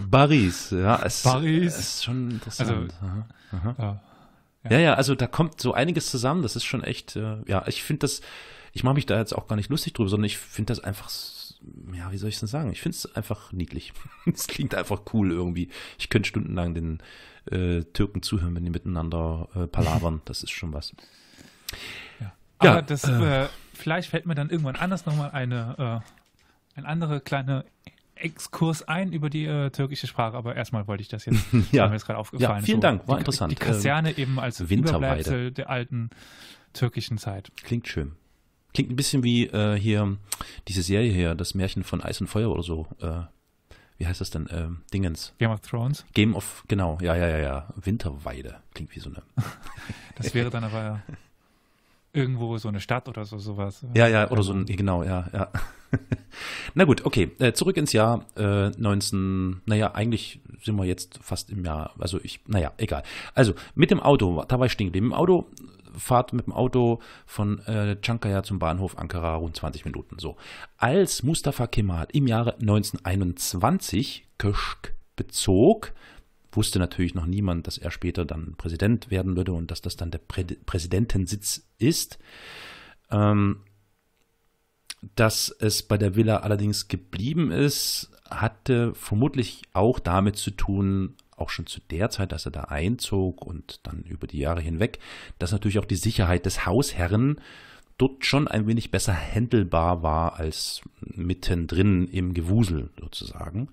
Paris, 0.09 0.71
ja, 0.71 1.01
es, 1.03 1.23
Paris. 1.23 1.73
es 1.73 1.79
ist 1.79 2.03
schon 2.03 2.31
interessant. 2.31 2.69
Also, 2.69 2.87
aha, 3.05 3.27
aha. 3.51 3.75
Ja, 3.77 4.01
ja. 4.63 4.71
ja, 4.71 4.79
ja, 4.79 4.93
also 4.95 5.13
da 5.15 5.27
kommt 5.27 5.61
so 5.61 5.73
einiges 5.73 6.09
zusammen, 6.09 6.41
das 6.41 6.55
ist 6.55 6.65
schon 6.65 6.83
echt, 6.83 7.15
äh, 7.15 7.37
ja, 7.47 7.63
ich 7.67 7.83
finde 7.83 7.99
das, 7.99 8.21
ich 8.71 8.83
mache 8.83 8.95
mich 8.95 9.05
da 9.05 9.17
jetzt 9.19 9.33
auch 9.33 9.47
gar 9.47 9.55
nicht 9.55 9.69
lustig 9.69 9.93
drüber, 9.93 10.09
sondern 10.09 10.25
ich 10.25 10.37
finde 10.37 10.71
das 10.71 10.83
einfach, 10.83 11.11
ja, 11.93 12.11
wie 12.11 12.17
soll 12.17 12.29
ich 12.29 12.35
es 12.35 12.39
denn 12.39 12.49
sagen? 12.49 12.71
Ich 12.71 12.81
finde 12.81 12.95
es 12.95 13.15
einfach 13.15 13.51
niedlich. 13.51 13.93
Es 14.33 14.47
klingt 14.47 14.73
einfach 14.73 15.01
cool 15.13 15.31
irgendwie. 15.31 15.69
Ich 15.99 16.09
könnte 16.09 16.27
stundenlang 16.27 16.73
den 16.73 16.99
äh, 17.51 17.83
Türken 17.83 18.23
zuhören, 18.23 18.55
wenn 18.55 18.65
die 18.65 18.71
miteinander 18.71 19.47
äh, 19.55 19.67
palavern, 19.67 20.21
das 20.25 20.43
ist 20.43 20.51
schon 20.51 20.73
was. 20.73 20.93
Ja. 22.19 22.33
Aber 22.57 22.81
das, 22.81 23.03
äh, 23.03 23.47
vielleicht 23.73 24.09
fällt 24.09 24.25
mir 24.25 24.35
dann 24.35 24.49
irgendwann 24.49 24.75
anders 24.75 25.05
nochmal 25.05 25.31
eine 25.31 26.01
äh, 26.03 26.22
ein 26.75 26.85
anderer 26.85 27.19
kleiner 27.19 27.65
Exkurs 28.15 28.83
ein 28.87 29.11
über 29.11 29.29
die 29.29 29.45
äh, 29.45 29.69
türkische 29.71 30.07
Sprache, 30.07 30.37
aber 30.37 30.55
erstmal 30.55 30.87
wollte 30.87 31.01
ich 31.01 31.09
das 31.09 31.25
jetzt, 31.25 31.43
ja. 31.71 31.87
mir 31.87 31.93
jetzt 31.93 32.05
gerade 32.05 32.19
aufgefallen. 32.19 32.59
Ja, 32.59 32.65
vielen 32.65 32.77
so, 32.77 32.81
Dank, 32.81 33.07
war 33.07 33.15
die, 33.15 33.21
interessant. 33.21 33.51
Die 33.51 33.55
Kaserne 33.55 34.11
ähm, 34.11 34.17
eben 34.17 34.39
als 34.39 34.69
Winterweide 34.69 35.51
der 35.51 35.69
alten 35.69 36.09
türkischen 36.73 37.17
Zeit. 37.17 37.51
Klingt 37.63 37.87
schön. 37.87 38.13
Klingt 38.73 38.91
ein 38.91 38.95
bisschen 38.95 39.23
wie 39.23 39.45
äh, 39.47 39.77
hier 39.77 40.17
diese 40.67 40.81
Serie 40.81 41.11
hier, 41.11 41.35
das 41.35 41.53
Märchen 41.53 41.83
von 41.83 42.01
Eis 42.01 42.21
und 42.21 42.27
Feuer 42.27 42.49
oder 42.49 42.63
so. 42.63 42.87
Äh, 42.99 43.21
wie 43.97 44.07
heißt 44.07 44.21
das 44.21 44.31
denn? 44.31 44.47
Äh, 44.47 44.69
Dingens. 44.93 45.33
Game 45.37 45.51
of 45.51 45.61
Thrones? 45.61 46.05
Game 46.13 46.35
of, 46.35 46.63
genau, 46.67 46.97
ja, 47.01 47.15
ja, 47.15 47.27
ja, 47.27 47.37
ja. 47.37 47.73
Winterweide. 47.75 48.57
Klingt 48.73 48.95
wie 48.95 48.99
so 48.99 49.09
eine. 49.09 49.21
das 50.15 50.33
wäre 50.33 50.49
dann 50.49 50.63
aber 50.63 51.03
irgendwo 52.13 52.57
so 52.57 52.69
eine 52.69 52.79
Stadt 52.79 53.09
oder 53.09 53.25
so 53.25 53.37
sowas. 53.39 53.85
Ja, 53.95 54.07
ja, 54.07 54.29
oder 54.29 54.43
so 54.43 54.53
ein, 54.53 54.65
genau, 54.65 55.03
ja, 55.03 55.27
ja. 55.33 55.49
Na 56.73 56.85
gut, 56.85 57.05
okay, 57.05 57.31
äh, 57.39 57.53
zurück 57.53 57.77
ins 57.77 57.93
Jahr 57.93 58.25
äh, 58.35 58.69
19, 58.69 59.61
naja, 59.65 59.93
eigentlich 59.93 60.39
sind 60.63 60.75
wir 60.75 60.85
jetzt 60.85 61.19
fast 61.21 61.49
im 61.49 61.65
Jahr, 61.65 61.93
also 61.99 62.19
ich, 62.23 62.39
naja, 62.47 62.71
egal. 62.77 63.03
Also 63.33 63.53
mit 63.75 63.91
dem 63.91 63.99
Auto, 63.99 64.43
da 64.47 64.59
war 64.59 64.67
ich 64.67 64.71
stehen 64.71 64.87
geblieben. 64.87 65.07
Im 65.07 65.13
Auto, 65.13 65.47
Fahrt 65.95 66.33
mit 66.33 66.47
dem 66.47 66.53
Auto 66.53 66.99
von 67.25 67.59
äh, 67.67 67.97
Chankaya 68.01 68.41
zum 68.43 68.57
Bahnhof 68.57 68.97
Ankara 68.97 69.35
rund 69.35 69.55
20 69.55 69.85
Minuten. 69.85 70.17
So. 70.17 70.37
Als 70.77 71.21
Mustafa 71.21 71.67
Kemal 71.67 72.07
im 72.11 72.25
Jahre 72.25 72.55
1921 72.55 74.25
Köschk 74.39 74.93
bezog, 75.15 75.93
wusste 76.55 76.79
natürlich 76.79 77.15
noch 77.15 77.25
niemand, 77.25 77.67
dass 77.67 77.77
er 77.77 77.91
später 77.91 78.25
dann 78.25 78.55
Präsident 78.55 79.11
werden 79.11 79.35
würde 79.35 79.53
und 79.53 79.71
dass 79.71 79.81
das 79.81 79.95
dann 79.95 80.11
der 80.11 80.19
Prä 80.19 80.43
Präsidentensitz 80.65 81.67
ist. 81.77 82.19
Ähm, 83.11 83.61
dass 85.15 85.49
es 85.59 85.83
bei 85.83 85.97
der 85.97 86.15
Villa 86.15 86.37
allerdings 86.37 86.87
geblieben 86.87 87.51
ist, 87.51 88.09
hatte 88.29 88.93
vermutlich 88.95 89.63
auch 89.73 89.99
damit 89.99 90.37
zu 90.37 90.51
tun, 90.51 91.15
auch 91.35 91.49
schon 91.49 91.65
zu 91.65 91.81
der 91.91 92.09
Zeit, 92.09 92.31
dass 92.31 92.45
er 92.45 92.51
da 92.51 92.61
einzog 92.65 93.45
und 93.45 93.79
dann 93.83 94.03
über 94.03 94.27
die 94.27 94.39
Jahre 94.39 94.61
hinweg, 94.61 94.99
dass 95.39 95.51
natürlich 95.51 95.79
auch 95.79 95.85
die 95.85 95.95
Sicherheit 95.95 96.45
des 96.45 96.65
Hausherren 96.65 97.41
dort 97.97 98.25
schon 98.25 98.47
ein 98.47 98.67
wenig 98.67 98.91
besser 98.91 99.13
händelbar 99.13 100.03
war 100.03 100.39
als 100.39 100.81
mittendrin 101.01 102.07
im 102.07 102.33
Gewusel 102.33 102.89
sozusagen. 102.99 103.69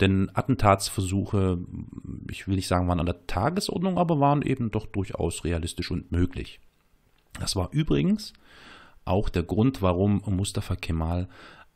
Denn 0.00 0.30
Attentatsversuche, 0.32 1.58
ich 2.30 2.48
will 2.48 2.56
nicht 2.56 2.68
sagen, 2.68 2.88
waren 2.88 3.00
an 3.00 3.06
der 3.06 3.26
Tagesordnung, 3.26 3.98
aber 3.98 4.18
waren 4.18 4.42
eben 4.42 4.70
doch 4.70 4.86
durchaus 4.86 5.44
realistisch 5.44 5.90
und 5.90 6.10
möglich. 6.10 6.60
Das 7.38 7.54
war 7.54 7.70
übrigens 7.72 8.32
auch 9.04 9.28
der 9.28 9.42
Grund, 9.42 9.82
warum 9.82 10.22
Mustafa 10.26 10.76
Kemal 10.76 11.28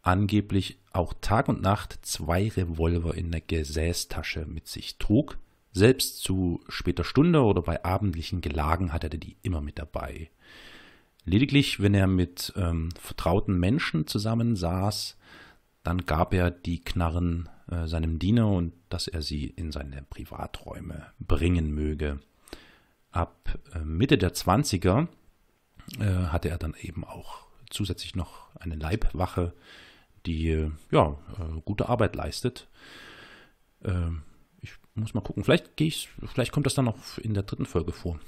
angeblich 0.02 0.78
auch 0.92 1.14
Tag 1.20 1.48
und 1.48 1.62
Nacht 1.62 1.98
zwei 2.02 2.48
Revolver 2.48 3.14
in 3.14 3.30
der 3.30 3.40
Gesäßtasche 3.40 4.46
mit 4.46 4.68
sich 4.68 4.98
trug. 4.98 5.38
Selbst 5.72 6.22
zu 6.22 6.60
später 6.68 7.04
Stunde 7.04 7.42
oder 7.42 7.62
bei 7.62 7.84
abendlichen 7.84 8.40
Gelagen 8.40 8.92
hatte 8.92 9.08
er 9.10 9.18
die 9.18 9.36
immer 9.42 9.60
mit 9.60 9.78
dabei. 9.78 10.30
Lediglich, 11.24 11.80
wenn 11.80 11.94
er 11.94 12.06
mit 12.06 12.52
ähm, 12.56 12.90
vertrauten 13.00 13.58
Menschen 13.58 14.06
zusammensaß, 14.06 15.16
dann 15.84 16.06
gab 16.06 16.34
er 16.34 16.50
die 16.50 16.80
Knarren 16.80 17.48
äh, 17.70 17.86
seinem 17.86 18.18
Diener 18.18 18.48
und 18.48 18.72
dass 18.88 19.06
er 19.06 19.22
sie 19.22 19.46
in 19.46 19.70
seine 19.70 20.02
Privaträume 20.02 21.06
bringen 21.20 21.72
möge. 21.72 22.18
Ab 23.12 23.58
äh, 23.74 23.80
Mitte 23.80 24.18
der 24.18 24.34
20er 24.34 25.06
äh, 26.00 26.04
hatte 26.04 26.48
er 26.48 26.58
dann 26.58 26.74
eben 26.80 27.04
auch 27.04 27.44
zusätzlich 27.70 28.16
noch 28.16 28.48
eine 28.56 28.74
Leibwache, 28.74 29.52
die 30.26 30.70
ja 30.90 31.10
äh, 31.10 31.60
gute 31.64 31.88
Arbeit 31.88 32.16
leistet. 32.16 32.66
Ähm, 33.84 34.22
ich 34.62 34.72
muss 34.94 35.12
mal 35.12 35.20
gucken. 35.20 35.44
Vielleicht 35.44 35.76
gehe 35.76 35.88
ich, 35.88 36.08
vielleicht 36.26 36.52
kommt 36.52 36.66
das 36.66 36.74
dann 36.74 36.86
noch 36.86 37.18
in 37.18 37.34
der 37.34 37.42
dritten 37.42 37.66
Folge 37.66 37.92
vor. 37.92 38.18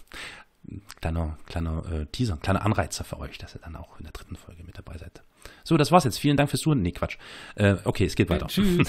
kleiner, 1.00 1.36
kleiner 1.44 1.84
äh, 1.92 2.06
Teaser, 2.06 2.38
kleiner 2.38 2.64
Anreizer 2.64 3.04
für 3.04 3.18
euch, 3.18 3.36
dass 3.36 3.54
ihr 3.54 3.60
dann 3.60 3.76
auch 3.76 3.98
in 3.98 4.04
der 4.04 4.12
dritten 4.12 4.36
Folge 4.36 4.64
mit 4.64 4.78
dabei 4.78 4.96
seid. 4.96 5.22
So, 5.64 5.76
das 5.76 5.92
war's 5.92 6.04
jetzt. 6.04 6.18
Vielen 6.18 6.36
Dank 6.36 6.50
fürs 6.50 6.62
Zuhören. 6.62 6.82
Nee, 6.82 6.92
Quatsch. 6.92 7.16
Äh, 7.54 7.76
okay, 7.84 8.04
es 8.04 8.14
geht 8.14 8.30
weiter. 8.30 8.46
Tschüss. 8.46 8.88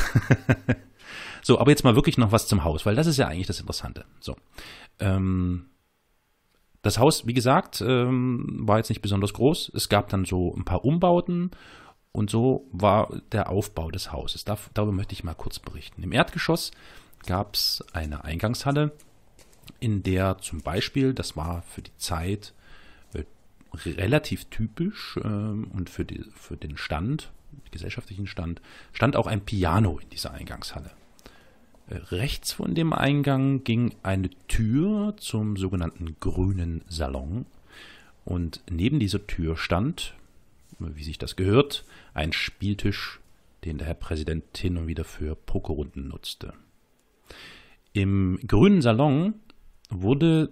so, 1.42 1.60
aber 1.60 1.72
jetzt 1.72 1.84
mal 1.84 1.96
wirklich 1.96 2.18
noch 2.18 2.32
was 2.32 2.48
zum 2.48 2.64
Haus, 2.64 2.86
weil 2.86 2.96
das 2.96 3.08
ist 3.08 3.18
ja 3.18 3.28
eigentlich 3.28 3.48
das 3.48 3.60
Interessante. 3.60 4.06
So. 4.20 4.36
Ähm, 5.00 5.68
das 6.82 6.98
Haus, 6.98 7.28
wie 7.28 7.34
gesagt, 7.34 7.82
ähm, 7.82 8.62
war 8.62 8.78
jetzt 8.78 8.90
nicht 8.90 9.02
besonders 9.02 9.34
groß. 9.34 9.72
Es 9.76 9.90
gab 9.90 10.10
dann 10.10 10.26
so 10.26 10.54
ein 10.56 10.66
paar 10.66 10.84
Umbauten 10.84 11.52
und 12.12 12.30
so 12.30 12.68
war 12.72 13.22
der 13.32 13.50
Aufbau 13.50 13.92
des 13.92 14.12
Hauses. 14.12 14.46
Dar 14.46 14.58
darüber 14.74 14.92
möchte 14.92 15.14
ich 15.14 15.24
mal 15.24 15.36
kurz 15.36 15.60
berichten. 15.60 16.02
Im 16.04 16.12
Erdgeschoss 16.12 16.72
gab 17.26 17.56
es 17.56 17.86
eine 17.94 18.24
Eingangshalle, 18.24 18.92
in 19.80 20.04
der 20.04 20.40
zum 20.40 20.62
Beispiel, 20.62 21.14
das 21.14 21.38
war 21.38 21.62
für 21.62 21.82
die 21.82 21.96
Zeit 21.98 22.54
relativ 23.73 24.45
typisch 24.45 25.17
äh, 25.17 25.27
und 25.27 25.89
für, 25.89 26.05
die, 26.05 26.23
für 26.36 26.57
den 26.57 26.77
Stand, 26.77 27.31
gesellschaftlichen 27.71 28.27
Stand, 28.27 28.62
stand 28.93 29.15
auch 29.15 29.27
ein 29.27 29.41
Piano 29.41 29.99
in 29.99 30.10
dieser 30.10 30.31
Eingangshalle. 30.31 30.91
Äh, 31.88 31.95
rechts 32.12 32.53
von 32.53 32.75
dem 32.75 32.93
Eingang 32.93 33.63
ging 33.63 33.95
eine 34.03 34.29
Tür 34.47 35.15
zum 35.17 35.57
sogenannten 35.57 36.17
grünen 36.19 36.84
Salon 36.88 37.45
und 38.25 38.62
neben 38.69 38.99
dieser 38.99 39.25
Tür 39.25 39.57
stand, 39.57 40.15
wie 40.79 41.03
sich 41.03 41.17
das 41.17 41.36
gehört, 41.36 41.86
ein 42.13 42.34
Spieltisch, 42.34 43.19
den 43.65 43.77
der 43.77 43.88
Herr 43.88 43.93
Präsident 43.95 44.57
hin 44.57 44.77
und 44.77 44.88
wieder 44.88 45.03
für 45.03 45.36
Pokerrunden 45.36 46.07
nutzte. 46.07 46.53
Im 47.93 48.39
grünen 48.47 48.81
Salon 48.81 49.36
wurde, 49.89 50.49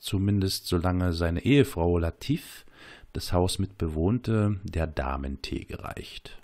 zumindest 0.00 0.66
solange 0.66 1.12
seine 1.12 1.44
Ehefrau 1.44 1.98
Latif 1.98 2.64
das 3.12 3.32
Haus 3.32 3.58
mit 3.58 3.78
bewohnte, 3.78 4.60
der 4.64 4.86
Damentee 4.86 5.64
gereicht. 5.64 6.38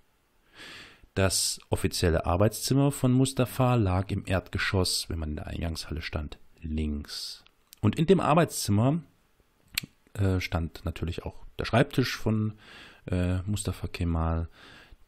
Das 1.14 1.60
offizielle 1.70 2.26
Arbeitszimmer 2.26 2.90
von 2.90 3.12
Mustafa 3.12 3.76
lag 3.76 4.10
im 4.10 4.24
Erdgeschoss, 4.26 5.08
wenn 5.08 5.20
man 5.20 5.30
in 5.30 5.36
der 5.36 5.46
Eingangshalle 5.46 6.02
stand, 6.02 6.38
links. 6.60 7.44
Und 7.80 7.96
in 7.96 8.06
dem 8.06 8.18
Arbeitszimmer 8.18 9.00
äh, 10.14 10.40
stand 10.40 10.84
natürlich 10.84 11.24
auch 11.24 11.44
der 11.58 11.66
Schreibtisch 11.66 12.16
von 12.16 12.54
äh, 13.06 13.36
Mustafa 13.46 13.86
Kemal. 13.86 14.48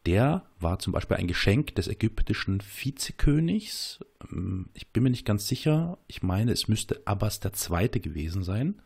Der 0.06 0.44
war 0.60 0.78
zum 0.78 0.92
Beispiel 0.92 1.16
ein 1.16 1.26
Geschenk 1.26 1.74
des 1.74 1.88
ägyptischen 1.88 2.62
Vizekönigs. 2.62 3.98
Ähm, 4.30 4.70
ich 4.72 4.92
bin 4.92 5.02
mir 5.02 5.10
nicht 5.10 5.26
ganz 5.26 5.48
sicher. 5.48 5.98
Ich 6.06 6.22
meine, 6.22 6.52
es 6.52 6.68
müsste 6.68 7.02
Abbas 7.06 7.40
II. 7.44 7.88
gewesen 7.88 8.44
sein. 8.44 8.80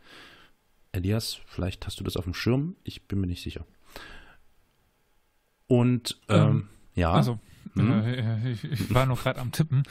Elias, 0.92 1.38
vielleicht 1.46 1.86
hast 1.86 2.00
du 2.00 2.04
das 2.04 2.16
auf 2.16 2.24
dem 2.24 2.34
Schirm. 2.34 2.74
Ich 2.84 3.06
bin 3.06 3.20
mir 3.20 3.26
nicht 3.26 3.42
sicher. 3.42 3.66
Und 5.66 6.18
ähm, 6.28 6.40
ähm, 6.40 6.68
ja. 6.94 7.12
Also, 7.12 7.38
hm? 7.74 7.92
äh, 8.02 8.52
ich, 8.52 8.64
ich, 8.64 8.94
war 8.94 9.04
noch 9.04 9.22
gerade 9.22 9.40
am 9.40 9.52
Tippen. 9.52 9.82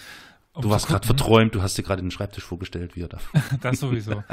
Um 0.53 0.63
du 0.63 0.69
warst 0.71 0.87
gerade 0.87 1.05
verträumt, 1.05 1.53
du 1.53 1.61
hast 1.61 1.77
dir 1.77 1.83
gerade 1.83 2.01
den 2.01 2.11
Schreibtisch 2.11 2.43
vorgestellt, 2.43 2.95
wie 2.95 3.03
er 3.03 3.07
da. 3.07 3.19
das 3.61 3.79
sowieso. 3.79 4.23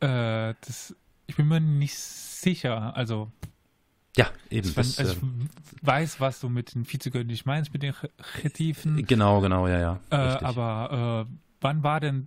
äh, 0.00 0.54
das, 0.60 0.94
ich 1.26 1.36
bin 1.36 1.48
mir 1.48 1.60
nicht 1.60 1.98
sicher. 1.98 2.94
Also 2.94 3.32
ja, 4.18 4.32
eben. 4.50 4.74
Das, 4.74 4.98
also 4.98 5.12
ich 5.12 5.22
ähm, 5.22 5.48
weiß, 5.82 6.20
was 6.20 6.40
du 6.40 6.48
mit 6.48 6.74
den 6.74 6.90
Vizekönig 6.90 7.46
meinst, 7.46 7.72
mit 7.72 7.84
den 7.84 7.94
Chetiven. 8.34 9.06
Genau, 9.06 9.40
genau, 9.40 9.68
ja, 9.68 9.78
ja. 9.78 10.00
Äh, 10.10 10.16
aber 10.16 11.26
äh, 11.28 11.32
wann 11.60 11.84
war 11.84 12.00
denn 12.00 12.26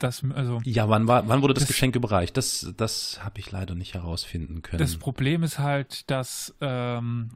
das, 0.00 0.24
also. 0.34 0.60
Ja, 0.64 0.88
wann 0.88 1.06
war, 1.06 1.28
wann 1.28 1.40
wurde 1.40 1.54
das, 1.54 1.62
das 1.62 1.68
Geschenk 1.68 1.94
überreicht? 1.94 2.36
Das, 2.36 2.72
das 2.76 3.22
habe 3.22 3.38
ich 3.38 3.52
leider 3.52 3.76
nicht 3.76 3.94
herausfinden 3.94 4.62
können. 4.62 4.78
Das 4.78 4.96
Problem 4.96 5.44
ist 5.44 5.60
halt, 5.60 6.10
dass 6.10 6.52
ähm, 6.60 7.30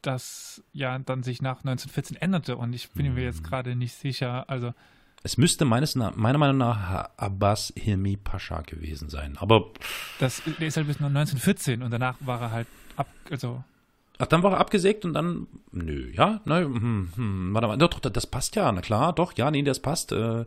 das 0.00 0.62
ja 0.72 0.96
dann 1.00 1.24
sich 1.24 1.42
nach 1.42 1.58
1914 1.58 2.16
änderte 2.16 2.56
und 2.56 2.72
ich 2.74 2.90
bin 2.92 3.06
hm. 3.06 3.14
mir 3.14 3.24
jetzt 3.24 3.38
hm. 3.38 3.44
gerade 3.44 3.74
nicht 3.74 3.94
sicher, 3.94 4.48
also 4.48 4.72
es 5.22 5.36
müsste 5.36 5.64
meines, 5.64 5.94
meiner 5.94 6.38
Meinung 6.38 6.58
nach 6.58 7.10
Abbas 7.16 7.72
Hilmi 7.76 8.16
Pascha 8.16 8.62
gewesen 8.62 9.08
sein. 9.08 9.36
Aber. 9.38 9.70
Das 10.18 10.42
der 10.58 10.66
ist 10.66 10.76
halt 10.76 10.86
bis 10.86 10.96
1914 10.96 11.82
und 11.82 11.90
danach 11.90 12.16
war 12.20 12.40
er 12.40 12.50
halt 12.50 12.68
ab, 12.96 13.08
also. 13.30 13.62
Ach, 14.18 14.26
dann 14.26 14.42
war 14.42 14.52
er 14.52 14.60
abgesägt 14.60 15.04
und 15.04 15.14
dann, 15.14 15.48
nö, 15.72 16.10
ja, 16.12 16.40
ne, 16.44 16.60
hm, 16.60 17.08
hm, 17.16 17.54
warte 17.54 17.66
mal, 17.66 17.78
doch, 17.78 17.98
das 17.98 18.26
passt 18.26 18.54
ja, 18.54 18.70
na 18.70 18.80
klar, 18.80 19.12
doch, 19.12 19.32
ja, 19.36 19.50
nee, 19.50 19.62
das 19.62 19.80
passt. 19.80 20.12
Äh, 20.12 20.44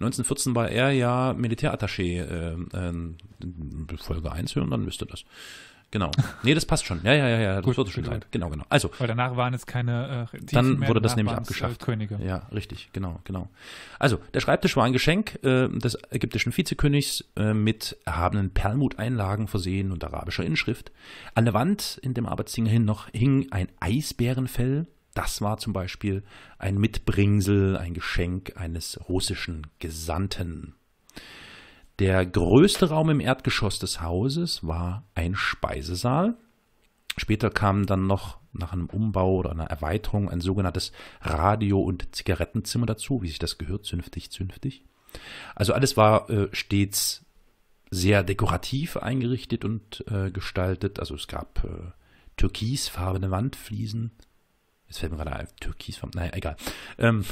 1914 0.00 0.54
war 0.54 0.68
er 0.68 0.90
ja 0.90 1.32
Militärattaché, 1.32 2.22
äh, 2.22 2.54
äh, 2.54 3.96
Folge 3.98 4.32
1 4.32 4.56
hören, 4.56 4.70
dann 4.70 4.84
müsste 4.84 5.06
das. 5.06 5.24
Genau. 5.92 6.10
Nee, 6.42 6.54
das 6.54 6.64
passt 6.64 6.86
schon. 6.86 7.00
Ja, 7.04 7.12
ja, 7.12 7.28
ja, 7.28 7.38
ja. 7.38 7.60
Das 7.60 7.76
wurde 7.76 7.90
schon 7.90 8.04
Zeit. 8.04 8.26
Genau, 8.32 8.48
genau. 8.48 8.64
Also. 8.70 8.90
Weil 8.98 9.08
danach 9.08 9.36
waren 9.36 9.52
es 9.52 9.66
keine 9.66 10.26
äh, 10.32 10.38
Dann 10.50 10.78
mehr, 10.78 10.88
wurde 10.88 11.02
das 11.02 11.16
nämlich 11.16 11.36
abgeschafft. 11.36 11.82
Äh, 11.82 11.84
Könige. 11.84 12.18
Ja, 12.24 12.48
richtig, 12.50 12.88
genau, 12.94 13.20
genau. 13.24 13.50
Also, 13.98 14.18
der 14.32 14.40
Schreibtisch 14.40 14.74
war 14.74 14.84
ein 14.84 14.94
Geschenk 14.94 15.38
äh, 15.44 15.68
des 15.68 15.98
ägyptischen 16.10 16.56
Vizekönigs 16.56 17.24
äh, 17.36 17.52
mit 17.52 17.98
erhabenen 18.06 18.50
Perlmuteinlagen 18.50 19.48
versehen 19.48 19.92
und 19.92 20.02
arabischer 20.02 20.44
Inschrift. 20.44 20.92
An 21.34 21.44
der 21.44 21.52
Wand 21.52 22.00
in 22.02 22.14
dem 22.14 22.24
Arbeitszimmer 22.24 22.70
hin 22.70 22.86
noch 22.86 23.08
hing 23.12 23.48
ein 23.50 23.68
Eisbärenfell. 23.78 24.86
Das 25.12 25.42
war 25.42 25.58
zum 25.58 25.74
Beispiel 25.74 26.22
ein 26.58 26.78
Mitbringsel, 26.78 27.76
ein 27.76 27.92
Geschenk 27.92 28.54
eines 28.56 28.98
russischen 29.10 29.66
Gesandten. 29.78 30.74
Der 32.02 32.26
größte 32.26 32.88
Raum 32.88 33.10
im 33.10 33.20
Erdgeschoss 33.20 33.78
des 33.78 34.00
Hauses 34.00 34.66
war 34.66 35.04
ein 35.14 35.36
Speisesaal. 35.36 36.36
Später 37.16 37.48
kam 37.48 37.86
dann 37.86 38.08
noch 38.08 38.40
nach 38.52 38.72
einem 38.72 38.86
Umbau 38.86 39.36
oder 39.36 39.52
einer 39.52 39.66
Erweiterung 39.66 40.28
ein 40.28 40.40
sogenanntes 40.40 40.90
Radio- 41.20 41.80
und 41.80 42.12
Zigarettenzimmer 42.12 42.86
dazu, 42.86 43.22
wie 43.22 43.28
sich 43.28 43.38
das 43.38 43.56
gehört, 43.56 43.86
zünftig, 43.86 44.32
zünftig. 44.32 44.84
Also 45.54 45.74
alles 45.74 45.96
war 45.96 46.28
äh, 46.28 46.48
stets 46.50 47.24
sehr 47.88 48.24
dekorativ 48.24 48.96
eingerichtet 48.96 49.64
und 49.64 50.04
äh, 50.10 50.32
gestaltet. 50.32 50.98
Also 50.98 51.14
es 51.14 51.28
gab 51.28 51.62
äh, 51.62 51.92
türkisfarbene 52.36 53.30
Wandfliesen, 53.30 54.10
Jetzt 54.92 54.98
fällt 54.98 55.12
mir 55.12 55.16
gerade 55.16 55.34
ein, 55.34 55.48
Türkisfarben, 55.58 56.20
naja, 56.20 56.32
egal. 56.34 56.54
Ähm, 56.98 57.24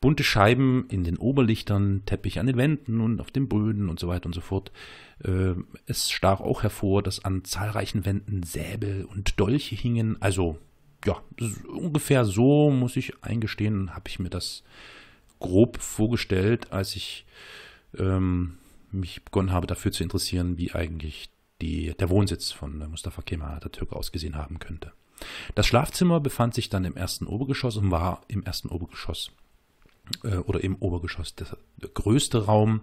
bunte 0.00 0.24
Scheiben 0.24 0.86
in 0.88 1.04
den 1.04 1.18
Oberlichtern, 1.18 2.00
Teppich 2.06 2.40
an 2.40 2.46
den 2.46 2.56
Wänden 2.56 3.02
und 3.02 3.20
auf 3.20 3.30
den 3.30 3.46
Böden 3.46 3.90
und 3.90 4.00
so 4.00 4.08
weiter 4.08 4.24
und 4.24 4.32
so 4.32 4.40
fort. 4.40 4.72
Äh, 5.22 5.52
es 5.84 6.10
stach 6.10 6.40
auch 6.40 6.62
hervor, 6.62 7.02
dass 7.02 7.26
an 7.26 7.44
zahlreichen 7.44 8.06
Wänden 8.06 8.42
Säbel 8.42 9.04
und 9.04 9.38
Dolche 9.38 9.74
hingen. 9.74 10.16
Also, 10.22 10.56
ja, 11.04 11.20
ungefähr 11.68 12.24
so, 12.24 12.70
muss 12.70 12.96
ich 12.96 13.22
eingestehen, 13.22 13.94
habe 13.94 14.08
ich 14.08 14.18
mir 14.18 14.30
das 14.30 14.62
grob 15.40 15.76
vorgestellt, 15.76 16.72
als 16.72 16.96
ich 16.96 17.26
ähm, 17.98 18.54
mich 18.90 19.22
begonnen 19.26 19.52
habe, 19.52 19.66
dafür 19.66 19.92
zu 19.92 20.02
interessieren, 20.02 20.56
wie 20.56 20.72
eigentlich 20.72 21.28
die, 21.60 21.92
der 21.92 22.08
Wohnsitz 22.08 22.50
von 22.50 22.78
Mustafa 22.88 23.20
Kemal 23.20 23.56
Atatürk 23.56 23.92
ausgesehen 23.92 24.36
haben 24.36 24.58
könnte. 24.58 24.92
Das 25.54 25.66
Schlafzimmer 25.66 26.20
befand 26.20 26.54
sich 26.54 26.68
dann 26.68 26.84
im 26.84 26.96
ersten 26.96 27.26
Obergeschoss 27.26 27.76
und 27.76 27.90
war 27.90 28.22
im 28.28 28.42
ersten 28.42 28.68
Obergeschoss 28.68 29.30
äh, 30.24 30.36
oder 30.36 30.62
im 30.62 30.76
Obergeschoss. 30.76 31.34
Der, 31.34 31.46
der 31.76 31.90
größte 31.90 32.46
Raum. 32.46 32.82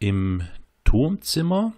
Im 0.00 0.42
Turmzimmer, 0.84 1.72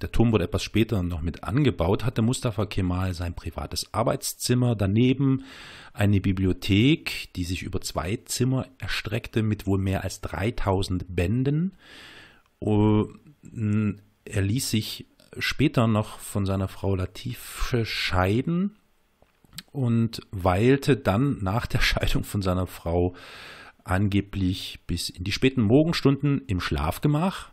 der 0.00 0.12
Turm 0.12 0.30
wurde 0.30 0.44
etwas 0.44 0.62
später 0.62 1.02
noch 1.02 1.20
mit 1.20 1.42
angebaut, 1.42 2.04
hatte 2.04 2.22
Mustafa 2.22 2.64
Kemal 2.66 3.12
sein 3.12 3.34
privates 3.34 3.92
Arbeitszimmer, 3.92 4.76
daneben 4.76 5.44
eine 5.92 6.20
Bibliothek, 6.20 7.32
die 7.34 7.44
sich 7.44 7.62
über 7.62 7.80
zwei 7.80 8.16
Zimmer 8.24 8.66
erstreckte 8.78 9.42
mit 9.42 9.66
wohl 9.66 9.78
mehr 9.78 10.04
als 10.04 10.20
3000 10.20 11.04
Bänden. 11.08 11.72
Er 12.60 14.42
ließ 14.42 14.70
sich 14.70 15.06
später 15.38 15.86
noch 15.86 16.18
von 16.20 16.46
seiner 16.46 16.68
Frau 16.68 16.94
Latife 16.94 17.84
scheiden 17.84 18.76
und 19.76 20.22
weilte 20.30 20.96
dann 20.96 21.42
nach 21.42 21.66
der 21.66 21.80
Scheidung 21.80 22.24
von 22.24 22.42
seiner 22.42 22.66
Frau 22.66 23.14
angeblich 23.84 24.80
bis 24.86 25.10
in 25.10 25.22
die 25.22 25.32
späten 25.32 25.60
Morgenstunden 25.60 26.42
im 26.46 26.60
Schlafgemach 26.60 27.50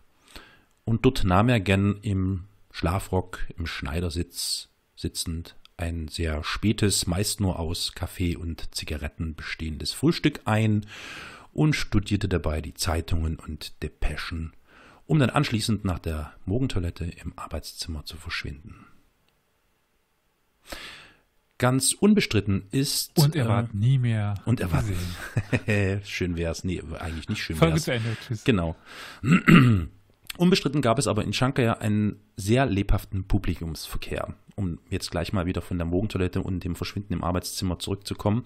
und 0.85 1.05
dort 1.05 1.25
nahm 1.25 1.49
er 1.49 1.59
gern 1.59 1.99
im 2.01 2.45
Schlafrock 2.71 3.39
im 3.57 3.67
Schneidersitz 3.67 4.69
sitzend 4.95 5.55
ein 5.75 6.07
sehr 6.07 6.43
spätes, 6.43 7.07
meist 7.07 7.41
nur 7.41 7.59
aus 7.59 7.93
Kaffee 7.93 8.35
und 8.35 8.73
Zigaretten 8.73 9.35
bestehendes 9.35 9.91
Frühstück 9.91 10.41
ein 10.45 10.85
und 11.51 11.73
studierte 11.73 12.29
dabei 12.29 12.61
die 12.61 12.73
Zeitungen 12.73 13.37
und 13.37 13.83
Depeschen, 13.83 14.53
um 15.05 15.19
dann 15.19 15.29
anschließend 15.29 15.83
nach 15.83 15.99
der 15.99 16.33
Morgentoilette 16.45 17.05
im 17.05 17.33
Arbeitszimmer 17.35 18.05
zu 18.05 18.17
verschwinden. 18.17 18.85
Ganz 21.59 21.93
unbestritten 21.93 22.65
ist. 22.71 23.17
Und 23.17 23.35
er 23.35 23.47
war 23.47 23.63
äh, 23.63 23.67
nie 23.73 23.97
mehr. 23.97 24.35
Und 24.45 24.59
er 24.59 24.71
war. 24.71 24.83
schön 26.03 26.35
wäre 26.35 26.51
es. 26.51 26.63
Nee, 26.63 26.81
eigentlich 26.99 27.29
nicht 27.29 27.41
schön 27.41 27.59
wäre 27.61 27.73
es. 27.73 27.85
Folge 27.85 28.01
zu 28.01 28.07
Ende. 28.07 28.17
Tschüss. 28.25 28.43
Genau. 28.43 28.75
Unbestritten 30.37 30.81
gab 30.81 30.97
es 30.97 31.07
aber 31.07 31.23
in 31.23 31.31
Shankar 31.31 31.79
einen 31.79 32.19
sehr 32.35 32.65
lebhaften 32.65 33.25
Publikumsverkehr, 33.25 34.33
um 34.55 34.79
jetzt 34.89 35.11
gleich 35.11 35.31
mal 35.31 35.45
wieder 35.45 35.61
von 35.61 35.77
der 35.77 35.85
Morgentoilette 35.85 36.41
und 36.41 36.63
dem 36.63 36.75
Verschwinden 36.75 37.13
im 37.13 37.23
Arbeitszimmer 37.23 37.77
zurückzukommen. 37.77 38.45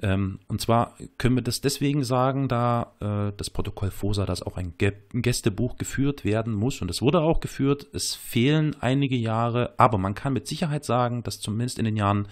Ähm, 0.00 0.38
und 0.46 0.60
zwar 0.60 0.96
können 1.18 1.36
wir 1.36 1.42
das 1.42 1.60
deswegen 1.60 2.04
sagen, 2.04 2.48
da 2.48 2.92
äh, 3.00 3.32
das 3.36 3.50
Protokoll 3.50 3.90
FOSA, 3.90 4.26
dass 4.26 4.42
auch 4.42 4.56
ein, 4.56 4.74
Gästebuch 4.78 5.76
geführt 5.76 6.24
werden 6.24 6.54
muss 6.54 6.80
und 6.80 6.90
es 6.90 7.02
wurde 7.02 7.20
auch 7.20 7.40
geführt. 7.40 7.86
Es 7.92 8.14
fehlen 8.14 8.76
einige 8.80 9.16
Jahre, 9.16 9.74
aber 9.76 9.98
man 9.98 10.14
kann 10.14 10.32
mit 10.32 10.46
Sicherheit 10.46 10.84
sagen, 10.84 11.22
dass 11.24 11.40
zumindest 11.40 11.78
in 11.78 11.84
den 11.84 11.96
Jahren 11.96 12.28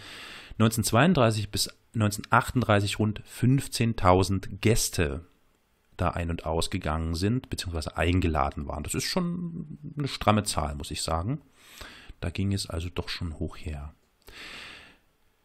1932 0.58 1.50
bis 1.50 1.68
1938 1.94 2.98
rund 2.98 3.22
15.000 3.22 4.58
Gäste 4.60 5.24
da 5.96 6.10
ein- 6.10 6.30
und 6.30 6.44
ausgegangen 6.44 7.14
sind, 7.14 7.48
beziehungsweise 7.48 7.96
eingeladen 7.96 8.68
waren. 8.68 8.82
Das 8.82 8.94
ist 8.94 9.04
schon 9.04 9.78
eine 9.98 10.08
stramme 10.08 10.44
Zahl, 10.44 10.74
muss 10.74 10.90
ich 10.90 11.02
sagen. 11.02 11.40
Da 12.20 12.30
ging 12.30 12.52
es 12.52 12.68
also 12.68 12.88
doch 12.94 13.08
schon 13.08 13.38
hoch 13.38 13.56
her. 13.56 13.94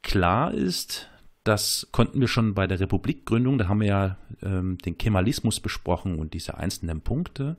Klar 0.04 0.54
ist, 0.54 1.10
das 1.44 1.88
konnten 1.92 2.20
wir 2.20 2.28
schon 2.28 2.54
bei 2.54 2.68
der 2.68 2.80
Republikgründung, 2.80 3.58
da 3.58 3.68
haben 3.68 3.82
wir 3.82 3.88
ja 3.88 4.18
ähm, 4.42 4.78
den 4.78 4.98
Kemalismus 4.98 5.60
besprochen 5.60 6.20
und 6.20 6.34
diese 6.34 6.58
einzelnen 6.58 7.02
Punkte, 7.02 7.58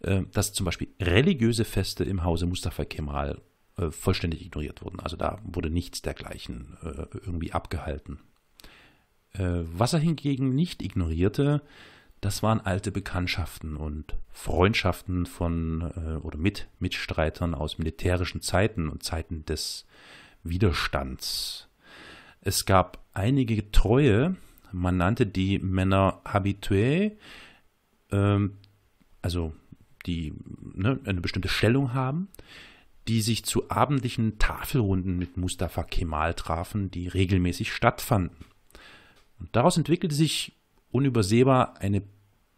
äh, 0.00 0.22
dass 0.32 0.52
zum 0.52 0.66
Beispiel 0.66 0.88
religiöse 1.00 1.64
Feste 1.64 2.04
im 2.04 2.24
Hause 2.24 2.46
Mustafa 2.46 2.84
Kemal 2.84 3.40
äh, 3.78 3.90
vollständig 3.90 4.44
ignoriert 4.44 4.82
wurden. 4.82 5.00
Also 5.00 5.16
da 5.16 5.38
wurde 5.44 5.70
nichts 5.70 6.02
dergleichen 6.02 6.76
äh, 6.82 7.06
irgendwie 7.12 7.52
abgehalten. 7.52 8.20
Äh, 9.32 9.62
was 9.64 9.92
er 9.92 10.00
hingegen 10.00 10.54
nicht 10.54 10.82
ignorierte, 10.82 11.62
das 12.20 12.42
waren 12.42 12.60
alte 12.60 12.90
Bekanntschaften 12.90 13.76
und 13.76 14.16
Freundschaften 14.32 15.26
von 15.26 15.92
äh, 15.96 16.16
oder 16.24 16.38
mit 16.38 16.68
Mitstreitern 16.78 17.54
aus 17.54 17.78
militärischen 17.78 18.40
Zeiten 18.40 18.88
und 18.88 19.02
Zeiten 19.02 19.44
des 19.44 19.86
Widerstands. 20.42 21.65
Es 22.46 22.64
gab 22.64 23.04
einige 23.12 23.72
Treue, 23.72 24.36
man 24.70 24.96
nannte 24.96 25.26
die 25.26 25.58
Männer 25.58 26.20
habitué, 26.24 27.16
ähm, 28.12 28.58
also 29.20 29.52
die 30.06 30.32
ne, 30.62 31.00
eine 31.06 31.20
bestimmte 31.20 31.48
Stellung 31.48 31.92
haben, 31.92 32.28
die 33.08 33.20
sich 33.20 33.44
zu 33.44 33.68
abendlichen 33.68 34.38
Tafelrunden 34.38 35.18
mit 35.18 35.36
Mustafa 35.36 35.82
Kemal 35.82 36.34
trafen, 36.34 36.88
die 36.92 37.08
regelmäßig 37.08 37.72
stattfanden. 37.72 38.46
Und 39.40 39.48
daraus 39.56 39.76
entwickelte 39.76 40.14
sich 40.14 40.52
unübersehbar 40.92 41.80
eine, 41.80 42.04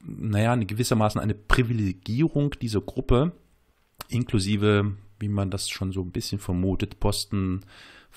naja, 0.00 0.52
eine 0.52 0.66
gewissermaßen 0.66 1.18
eine 1.18 1.34
Privilegierung 1.34 2.50
dieser 2.60 2.82
Gruppe, 2.82 3.32
inklusive, 4.10 4.92
wie 5.18 5.28
man 5.28 5.50
das 5.50 5.70
schon 5.70 5.92
so 5.92 6.02
ein 6.02 6.12
bisschen 6.12 6.40
vermutet, 6.40 7.00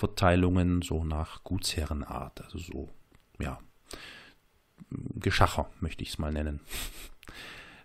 Postenverteilungen 0.01 0.81
so 0.81 1.03
nach 1.03 1.43
Gutsherrenart, 1.43 2.41
also 2.41 2.57
so, 2.57 2.89
ja, 3.39 3.59
Geschacher 4.89 5.69
möchte 5.79 6.03
ich 6.03 6.09
es 6.09 6.17
mal 6.17 6.33
nennen. 6.33 6.59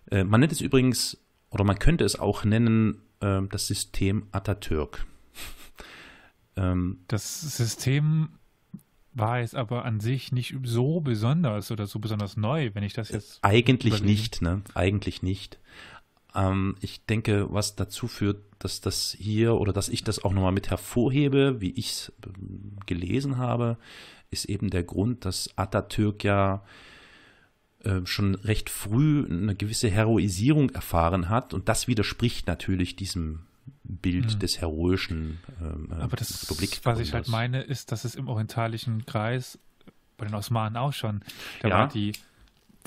Äh, 0.09 0.23
man 0.23 0.39
nennt 0.39 0.53
es 0.53 0.61
übrigens, 0.61 1.17
oder 1.49 1.65
man 1.65 1.79
könnte 1.79 2.05
es 2.05 2.17
auch 2.17 2.45
nennen, 2.45 3.01
äh, 3.19 3.41
das 3.49 3.67
System 3.67 4.27
Atatürk. 4.31 5.05
Ähm, 6.55 7.01
das 7.07 7.41
System 7.41 8.29
war 9.13 9.41
es 9.41 9.53
aber 9.53 9.85
an 9.85 9.99
sich 9.99 10.31
nicht 10.31 10.55
so 10.63 11.01
besonders 11.01 11.69
oder 11.69 11.85
so 11.85 11.99
besonders 11.99 12.35
neu, 12.35 12.71
wenn 12.73 12.83
ich 12.83 12.93
das 12.93 13.09
jetzt. 13.09 13.43
Eigentlich 13.43 13.95
überlege. 13.95 14.19
nicht, 14.19 14.41
ne? 14.41 14.63
Eigentlich 14.73 15.21
nicht. 15.21 15.59
Ähm, 16.35 16.75
ich 16.81 17.05
denke, 17.05 17.47
was 17.51 17.75
dazu 17.75 18.07
führt, 18.07 18.43
dass 18.59 18.81
das 18.81 19.15
hier 19.17 19.55
oder 19.55 19.73
dass 19.73 19.89
ich 19.89 20.03
das 20.03 20.23
auch 20.23 20.33
nochmal 20.33 20.51
mit 20.51 20.69
hervorhebe, 20.69 21.61
wie 21.61 21.71
ich 21.71 21.91
es 21.91 22.13
ähm, 22.25 22.77
gelesen 22.85 23.37
habe, 23.37 23.77
ist 24.29 24.45
eben 24.45 24.69
der 24.69 24.83
Grund, 24.83 25.25
dass 25.25 25.49
Atatürk 25.55 26.23
ja 26.23 26.63
äh, 27.83 28.01
schon 28.05 28.35
recht 28.35 28.69
früh 28.69 29.25
eine 29.29 29.55
gewisse 29.55 29.89
Heroisierung 29.89 30.69
erfahren 30.71 31.29
hat 31.29 31.53
und 31.53 31.69
das 31.69 31.87
widerspricht 31.87 32.47
natürlich 32.47 32.95
diesem 32.95 33.45
Bild 33.83 34.33
hm. 34.33 34.39
des 34.39 34.59
heroischen 34.59 35.39
ähm, 35.61 35.89
äh, 35.91 36.01
Aber 36.01 36.17
das, 36.17 36.43
Republik 36.43 36.79
was 36.83 36.99
ich 36.99 37.13
halt 37.13 37.27
meine, 37.27 37.61
ist, 37.61 37.91
dass 37.91 38.03
es 38.03 38.15
im 38.15 38.27
orientalischen 38.27 39.05
Kreis 39.05 39.59
bei 40.17 40.25
den 40.25 40.35
Osmanen 40.35 40.77
auch 40.77 40.93
schon, 40.93 41.21
da 41.61 41.69
ja. 41.69 41.77
war 41.77 41.87
die 41.87 42.13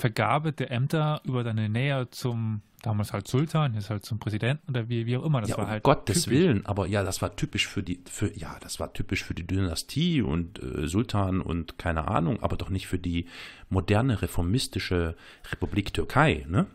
Vergabe 0.01 0.51
der 0.51 0.71
Ämter 0.71 1.21
über 1.23 1.43
deine 1.43 1.69
Nähe 1.69 2.09
zum 2.09 2.61
damals 2.81 3.13
halt 3.13 3.27
Sultan, 3.27 3.75
jetzt 3.75 3.91
halt 3.91 4.03
zum 4.03 4.17
Präsidenten 4.17 4.71
oder 4.71 4.89
wie, 4.89 5.05
wie 5.05 5.15
auch 5.15 5.23
immer. 5.23 5.41
Das 5.41 5.51
ja, 5.51 5.57
war 5.57 5.67
halt 5.67 5.83
Gottes 5.83 6.23
typisch. 6.23 6.39
Willen, 6.39 6.65
aber 6.65 6.87
ja, 6.87 7.03
das 7.03 7.21
war 7.21 7.35
typisch 7.35 7.67
für 7.67 7.83
die, 7.83 8.01
für, 8.09 8.35
ja, 8.35 8.57
das 8.61 8.79
war 8.79 8.91
typisch 8.93 9.23
für 9.23 9.35
die 9.35 9.45
Dynastie 9.45 10.23
und 10.23 10.61
äh, 10.61 10.87
Sultan 10.87 11.41
und 11.41 11.77
keine 11.77 12.07
Ahnung, 12.07 12.41
aber 12.41 12.57
doch 12.57 12.69
nicht 12.69 12.87
für 12.87 12.97
die 12.97 13.27
moderne 13.69 14.21
reformistische 14.21 15.15
Republik 15.51 15.93
Türkei, 15.93 16.45
ne? 16.49 16.65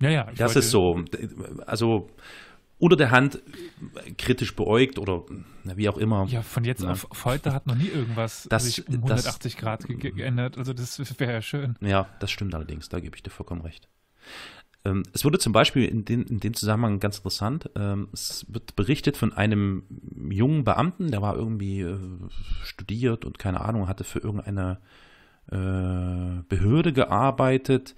Ja, 0.00 0.10
ja. 0.10 0.28
Das 0.36 0.56
ist 0.56 0.70
so, 0.70 1.04
also 1.66 2.10
unter 2.78 2.96
der 2.96 3.10
Hand 3.10 3.40
kritisch 4.16 4.54
beäugt 4.54 4.98
oder 4.98 5.24
wie 5.64 5.88
auch 5.88 5.98
immer. 5.98 6.26
Ja, 6.28 6.42
von 6.42 6.64
jetzt 6.64 6.82
ja. 6.82 6.90
auf, 6.90 7.10
auf, 7.10 7.24
heute 7.24 7.52
hat 7.52 7.66
noch 7.66 7.74
nie 7.74 7.88
irgendwas 7.88 8.46
das, 8.50 8.64
sich 8.64 8.86
um 8.88 8.94
180 8.94 9.52
das, 9.52 9.60
Grad 9.60 9.86
ge 9.86 10.10
geändert. 10.10 10.58
Also 10.58 10.72
das 10.72 10.98
wäre 11.18 11.32
ja 11.32 11.42
schön. 11.42 11.76
Ja, 11.80 12.08
das 12.20 12.30
stimmt 12.30 12.54
allerdings, 12.54 12.88
da 12.88 13.00
gebe 13.00 13.16
ich 13.16 13.22
dir 13.22 13.30
vollkommen 13.30 13.62
recht. 13.62 13.88
Ähm, 14.84 15.02
es 15.12 15.24
wurde 15.24 15.38
zum 15.38 15.52
Beispiel 15.52 15.84
in, 15.84 16.04
den, 16.04 16.22
in 16.22 16.40
dem 16.40 16.54
Zusammenhang 16.54 17.00
ganz 17.00 17.18
interessant, 17.18 17.70
ähm, 17.74 18.08
es 18.12 18.46
wird 18.48 18.76
berichtet 18.76 19.16
von 19.16 19.32
einem 19.32 19.82
jungen 20.30 20.64
Beamten, 20.64 21.10
der 21.10 21.22
war 21.22 21.36
irgendwie 21.36 21.80
äh, 21.80 21.98
studiert 22.62 23.24
und 23.24 23.38
keine 23.38 23.60
Ahnung, 23.60 23.88
hatte 23.88 24.04
für 24.04 24.20
irgendeine 24.20 24.78
äh, 25.50 26.42
Behörde 26.48 26.92
gearbeitet, 26.92 27.96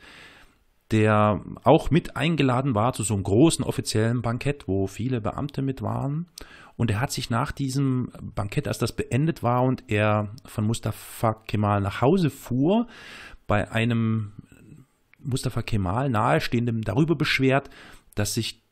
der 0.91 1.41
auch 1.63 1.91
mit 1.91 2.17
eingeladen 2.17 2.75
war 2.75 2.93
zu 2.93 3.03
so 3.03 3.15
einem 3.15 3.23
großen 3.23 3.65
offiziellen 3.65 4.23
Bankett, 4.23 4.67
wo 4.67 4.87
viele 4.87 5.21
Beamte 5.21 5.63
mit 5.63 5.83
waren. 5.83 6.27
Und 6.77 6.91
er 6.91 7.01
hat 7.01 7.13
sich 7.13 7.31
nach 7.31 7.53
diesem 7.53 8.11
Bankett, 8.23 8.67
als 8.67 8.79
das 8.79 8.93
beendet 8.97 9.43
war 9.43 9.63
und 9.63 9.85
er 9.89 10.31
von 10.47 10.67
Mustafa 10.67 11.35
Kemal 11.47 11.81
nach 11.81 12.01
Hause 12.01 12.31
fuhr, 12.31 12.87
bei 13.47 13.71
einem 13.71 14.33
Mustafa 15.19 15.63
Kemal 15.63 16.09
nahestehendem 16.09 16.83
darüber 16.83 17.15
beschwert, 17.15 17.71
dass 18.15 18.35
sich 18.35 18.63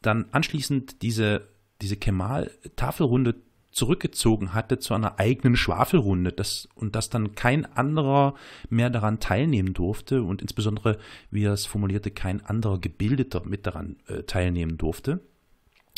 dann 0.00 0.26
anschließend 0.30 1.02
diese, 1.02 1.48
diese 1.82 1.96
Kemal-Tafelrunde 1.96 3.34
zurückgezogen 3.78 4.52
hatte 4.52 4.78
zu 4.78 4.92
einer 4.92 5.18
eigenen 5.18 5.56
Schwafelrunde 5.56 6.32
das, 6.32 6.68
und 6.74 6.96
dass 6.96 7.08
dann 7.08 7.34
kein 7.34 7.64
anderer 7.64 8.34
mehr 8.68 8.90
daran 8.90 9.20
teilnehmen 9.20 9.72
durfte 9.72 10.22
und 10.22 10.42
insbesondere, 10.42 10.98
wie 11.30 11.44
er 11.44 11.52
es 11.52 11.64
formulierte, 11.64 12.10
kein 12.10 12.44
anderer 12.44 12.78
Gebildeter 12.78 13.44
mit 13.44 13.66
daran 13.66 13.96
äh, 14.08 14.24
teilnehmen 14.24 14.76
durfte. 14.76 15.20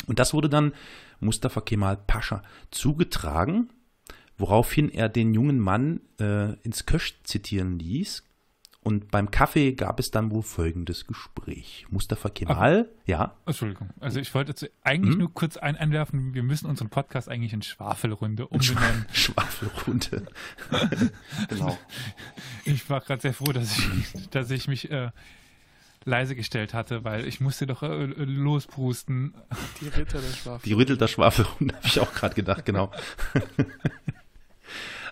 Und 0.07 0.19
das 0.19 0.33
wurde 0.33 0.49
dann 0.49 0.73
Mustafa 1.19 1.61
Kemal 1.61 1.97
Pascha 1.97 2.43
zugetragen, 2.69 3.69
woraufhin 4.37 4.89
er 4.89 5.09
den 5.09 5.33
jungen 5.33 5.59
Mann 5.59 6.01
äh, 6.19 6.53
ins 6.61 6.85
Kösch 6.85 7.19
zitieren 7.23 7.79
ließ, 7.79 8.23
und 8.83 9.11
beim 9.11 9.29
Kaffee 9.29 9.73
gab 9.73 9.99
es 9.99 10.09
dann 10.09 10.31
wohl 10.31 10.41
folgendes 10.41 11.05
Gespräch. 11.05 11.85
Mustafa 11.91 12.29
Kemal, 12.29 12.89
Ach, 12.89 13.07
ja. 13.07 13.35
Entschuldigung. 13.45 13.91
Also 13.99 14.19
ich 14.19 14.33
wollte 14.33 14.51
jetzt 14.51 14.71
eigentlich 14.83 15.13
hm? 15.13 15.19
nur 15.19 15.33
kurz 15.33 15.57
ein 15.57 15.75
einwerfen, 15.75 16.33
wir 16.33 16.41
müssen 16.41 16.65
unseren 16.65 16.89
Podcast 16.89 17.29
eigentlich 17.29 17.53
in 17.53 17.61
Schwafelrunde 17.61 18.47
umbenennen. 18.47 19.05
Schwafelrunde. 19.13 20.25
genau. 21.49 21.77
Ich 22.65 22.89
war 22.89 23.01
gerade 23.01 23.21
sehr 23.21 23.33
froh, 23.35 23.51
dass 23.51 23.77
ich, 23.77 24.29
dass 24.31 24.49
ich 24.49 24.67
mich 24.67 24.89
äh, 24.89 25.11
leise 26.03 26.35
gestellt 26.35 26.73
hatte, 26.73 27.03
weil 27.03 27.27
ich 27.27 27.39
musste 27.39 27.67
doch 27.67 27.83
äh, 27.83 28.05
losprusten. 28.05 29.35
Die 29.79 29.89
Ritter 29.89 30.21
der 30.21 30.33
Schwafel. 30.33 30.67
Die 30.67 30.73
Ritter 30.73 30.97
der 30.97 31.07
Schwafelhunde, 31.07 31.75
habe 31.75 31.87
ich 31.87 31.99
auch 31.99 32.13
gerade 32.13 32.33
gedacht, 32.33 32.65
genau. 32.65 32.91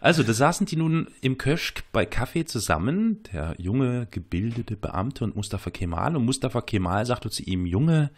Also, 0.01 0.23
da 0.23 0.33
saßen 0.33 0.65
die 0.65 0.77
nun 0.77 1.07
im 1.21 1.37
Köschk 1.37 1.83
bei 1.91 2.05
Kaffee 2.05 2.45
zusammen, 2.45 3.21
der 3.33 3.55
junge, 3.57 4.07
gebildete 4.11 4.77
Beamte 4.77 5.23
und 5.23 5.35
Mustafa 5.35 5.71
Kemal. 5.71 6.15
Und 6.15 6.25
Mustafa 6.25 6.61
Kemal 6.61 7.05
sagte 7.05 7.29
zu 7.29 7.43
ihm, 7.43 7.65
Junge, 7.65 8.11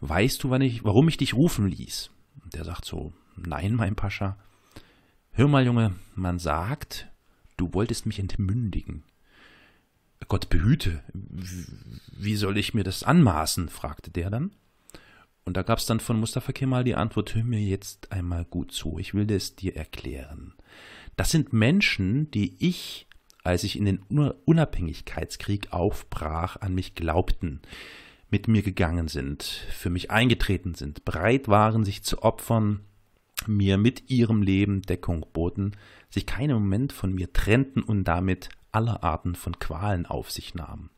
weißt 0.00 0.42
du, 0.42 0.50
wann 0.50 0.62
ich, 0.62 0.84
warum 0.84 1.08
ich 1.08 1.16
dich 1.16 1.34
rufen 1.34 1.66
ließ? 1.66 2.10
Und 2.44 2.54
der 2.54 2.64
sagt 2.64 2.84
so, 2.84 3.12
nein, 3.36 3.74
mein 3.74 3.96
Pascha. 3.96 4.36
Hör 5.32 5.48
mal, 5.48 5.66
Junge, 5.66 5.94
man 6.14 6.38
sagt, 6.38 7.08
du 7.56 7.74
wolltest 7.74 8.06
mich 8.06 8.18
entmündigen. 8.18 9.02
Gott 10.28 10.48
behüte, 10.48 11.02
wie 11.12 12.36
soll 12.36 12.56
ich 12.56 12.74
mir 12.74 12.84
das 12.84 13.02
anmaßen? 13.02 13.68
fragte 13.68 14.10
der 14.10 14.30
dann. 14.30 14.52
Und 15.44 15.56
da 15.56 15.62
gab 15.62 15.78
es 15.78 15.86
dann 15.86 16.00
von 16.00 16.18
Mustafa 16.18 16.52
Kemal 16.52 16.84
die 16.84 16.96
Antwort, 16.96 17.34
hör 17.34 17.44
mir 17.44 17.60
jetzt 17.60 18.10
einmal 18.10 18.44
gut 18.44 18.72
zu, 18.72 18.98
ich 18.98 19.14
will 19.14 19.30
es 19.30 19.54
dir 19.54 19.76
erklären. 19.76 20.55
Das 21.16 21.30
sind 21.30 21.52
Menschen, 21.52 22.30
die 22.30 22.56
ich, 22.58 23.06
als 23.42 23.64
ich 23.64 23.76
in 23.76 23.86
den 23.86 24.00
Unabhängigkeitskrieg 24.44 25.72
aufbrach, 25.72 26.56
an 26.60 26.74
mich 26.74 26.94
glaubten, 26.94 27.60
mit 28.30 28.48
mir 28.48 28.62
gegangen 28.62 29.08
sind, 29.08 29.42
für 29.42 29.88
mich 29.88 30.10
eingetreten 30.10 30.74
sind, 30.74 31.04
bereit 31.04 31.48
waren, 31.48 31.84
sich 31.84 32.02
zu 32.02 32.22
opfern, 32.22 32.80
mir 33.46 33.78
mit 33.78 34.10
ihrem 34.10 34.42
Leben 34.42 34.82
Deckung 34.82 35.24
boten, 35.32 35.72
sich 36.10 36.26
keinen 36.26 36.54
Moment 36.54 36.92
von 36.92 37.14
mir 37.14 37.32
trennten 37.32 37.82
und 37.82 38.04
damit 38.04 38.50
aller 38.72 39.02
Arten 39.02 39.34
von 39.34 39.58
Qualen 39.58 40.06
auf 40.06 40.30
sich 40.30 40.54
nahmen. 40.54 40.90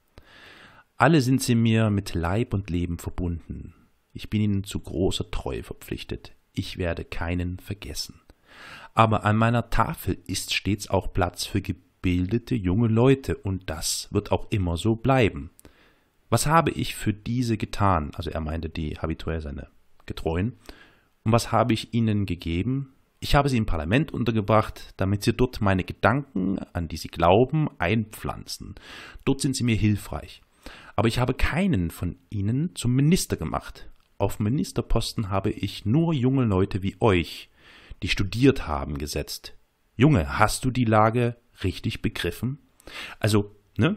Alle 0.97 1.21
sind 1.21 1.43
sie 1.43 1.55
mir 1.55 1.91
mit 1.91 2.15
Leib 2.15 2.55
und 2.55 2.71
Leben 2.71 2.99
verbunden. 2.99 3.75
Ich 4.13 4.31
bin 4.31 4.41
ihnen 4.41 4.65
zu 4.65 4.81
großer 4.81 5.31
Treue 5.31 5.63
verpflichtet. 5.63 6.33
Ich 6.53 6.77
werde 6.77 7.05
keinen 7.05 7.61
vergessen. 7.61 8.21
Aber 8.95 9.25
an 9.25 9.37
meiner 9.37 9.71
Tafel 9.71 10.19
ist 10.27 10.55
stets 10.55 10.91
auch 10.91 11.13
Platz 11.13 11.45
für 11.45 11.61
gebildete 11.61 12.55
junge 12.55 12.89
Leute, 12.89 13.37
und 13.37 13.71
das 13.71 14.09
wird 14.11 14.33
auch 14.33 14.51
immer 14.51 14.77
so 14.77 14.97
bleiben. 14.97 15.51
Was 16.31 16.47
habe 16.47 16.71
ich 16.71 16.95
für 16.95 17.15
diese 17.15 17.57
getan? 17.57 18.11
Also 18.15 18.31
er 18.31 18.41
meinte 18.41 18.69
die 18.69 18.99
habituell 18.99 19.41
seine 19.41 19.69
Getreuen. 20.07 20.59
Und 21.25 21.33
was 21.33 21.53
habe 21.53 21.75
ich 21.75 21.95
ihnen 21.95 22.27
gegeben? 22.27 22.93
Ich 23.21 23.35
habe 23.35 23.49
sie 23.49 23.57
im 23.57 23.67
Parlament 23.67 24.13
untergebracht, 24.13 24.95
damit 24.97 25.23
sie 25.23 25.33
dort 25.33 25.61
meine 25.61 25.85
Gedanken, 25.85 26.59
an 26.73 26.89
die 26.89 26.97
sie 26.97 27.09
glauben, 27.09 27.69
einpflanzen. 27.79 28.77
Dort 29.25 29.41
sind 29.41 29.57
sie 29.57 29.65
mir 29.65 29.75
hilfreich. 29.75 30.43
Aber 30.95 31.09
ich 31.09 31.19
habe 31.19 31.35
keinen 31.35 31.91
von 31.91 32.17
ihnen 32.31 32.75
zum 32.75 32.95
Minister 32.95 33.37
gemacht. 33.37 33.89
Auf 34.19 34.39
Ministerposten 34.39 35.31
habe 35.31 35.51
ich 35.51 35.85
nur 35.87 36.13
junge 36.13 36.45
Leute 36.45 36.83
wie 36.83 36.97
euch, 37.01 37.51
die 38.03 38.09
studiert 38.09 38.67
haben, 38.67 38.99
gesetzt. 38.99 39.55
Junge, 39.97 40.39
hast 40.39 40.65
du 40.65 40.71
die 40.71 40.85
Lage 40.85 41.37
richtig 41.63 42.03
begriffen? 42.03 42.59
Also, 43.19 43.55
ne? 43.77 43.97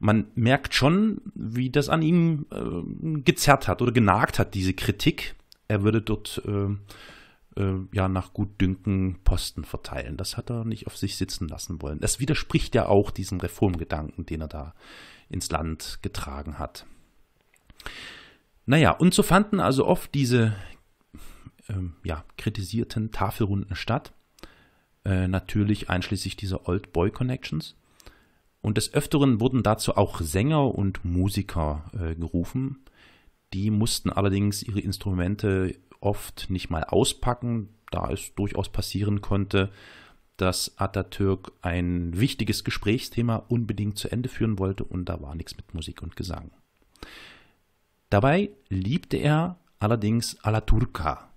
Man 0.00 0.28
merkt 0.34 0.74
schon, 0.74 1.20
wie 1.34 1.70
das 1.70 1.88
an 1.88 2.02
ihm 2.02 2.46
äh, 2.52 3.22
gezerrt 3.22 3.66
hat 3.66 3.82
oder 3.82 3.90
genagt 3.90 4.38
hat, 4.38 4.54
diese 4.54 4.74
Kritik. 4.74 5.34
Er 5.66 5.82
würde 5.82 6.00
dort 6.00 6.40
äh, 6.46 7.60
äh, 7.60 7.80
ja 7.92 8.08
nach 8.08 8.32
Gutdünken 8.32 9.18
Posten 9.24 9.64
verteilen. 9.64 10.16
Das 10.16 10.36
hat 10.36 10.50
er 10.50 10.64
nicht 10.64 10.86
auf 10.86 10.96
sich 10.96 11.16
sitzen 11.16 11.48
lassen 11.48 11.82
wollen. 11.82 11.98
Das 11.98 12.20
widerspricht 12.20 12.74
ja 12.74 12.86
auch 12.86 13.10
diesem 13.10 13.40
Reformgedanken, 13.40 14.24
den 14.24 14.42
er 14.42 14.48
da 14.48 14.74
ins 15.28 15.50
Land 15.50 15.98
getragen 16.02 16.58
hat. 16.58 16.86
Naja, 18.66 18.92
und 18.92 19.14
so 19.14 19.22
fanden 19.22 19.60
also 19.60 19.86
oft 19.86 20.14
diese 20.14 20.54
ähm, 21.68 21.94
ja, 22.04 22.24
kritisierten 22.36 23.10
Tafelrunden 23.10 23.74
statt. 23.76 24.12
Äh, 25.04 25.28
natürlich 25.28 25.90
einschließlich 25.90 26.36
dieser 26.36 26.68
Old 26.68 26.92
Boy 26.92 27.10
Connections. 27.10 27.76
Und 28.60 28.76
des 28.76 28.92
Öfteren 28.92 29.40
wurden 29.40 29.62
dazu 29.62 29.96
auch 29.96 30.20
Sänger 30.20 30.74
und 30.74 31.04
Musiker 31.04 31.90
äh, 31.92 32.14
gerufen. 32.14 32.84
Die 33.52 33.70
mussten 33.70 34.10
allerdings 34.10 34.62
ihre 34.62 34.80
Instrumente 34.80 35.76
oft 36.00 36.50
nicht 36.50 36.68
mal 36.70 36.84
auspacken, 36.84 37.70
da 37.90 38.10
es 38.10 38.34
durchaus 38.34 38.68
passieren 38.68 39.20
konnte, 39.20 39.70
dass 40.36 40.78
Atatürk 40.78 41.52
ein 41.62 42.18
wichtiges 42.18 42.62
Gesprächsthema 42.64 43.36
unbedingt 43.36 43.98
zu 43.98 44.10
Ende 44.10 44.28
führen 44.28 44.58
wollte 44.58 44.84
und 44.84 45.06
da 45.06 45.20
war 45.20 45.34
nichts 45.34 45.56
mit 45.56 45.74
Musik 45.74 46.02
und 46.02 46.14
Gesang. 46.14 46.50
Dabei 48.10 48.50
liebte 48.68 49.16
er 49.16 49.58
allerdings 49.80 50.38
Alaturka 50.44 51.30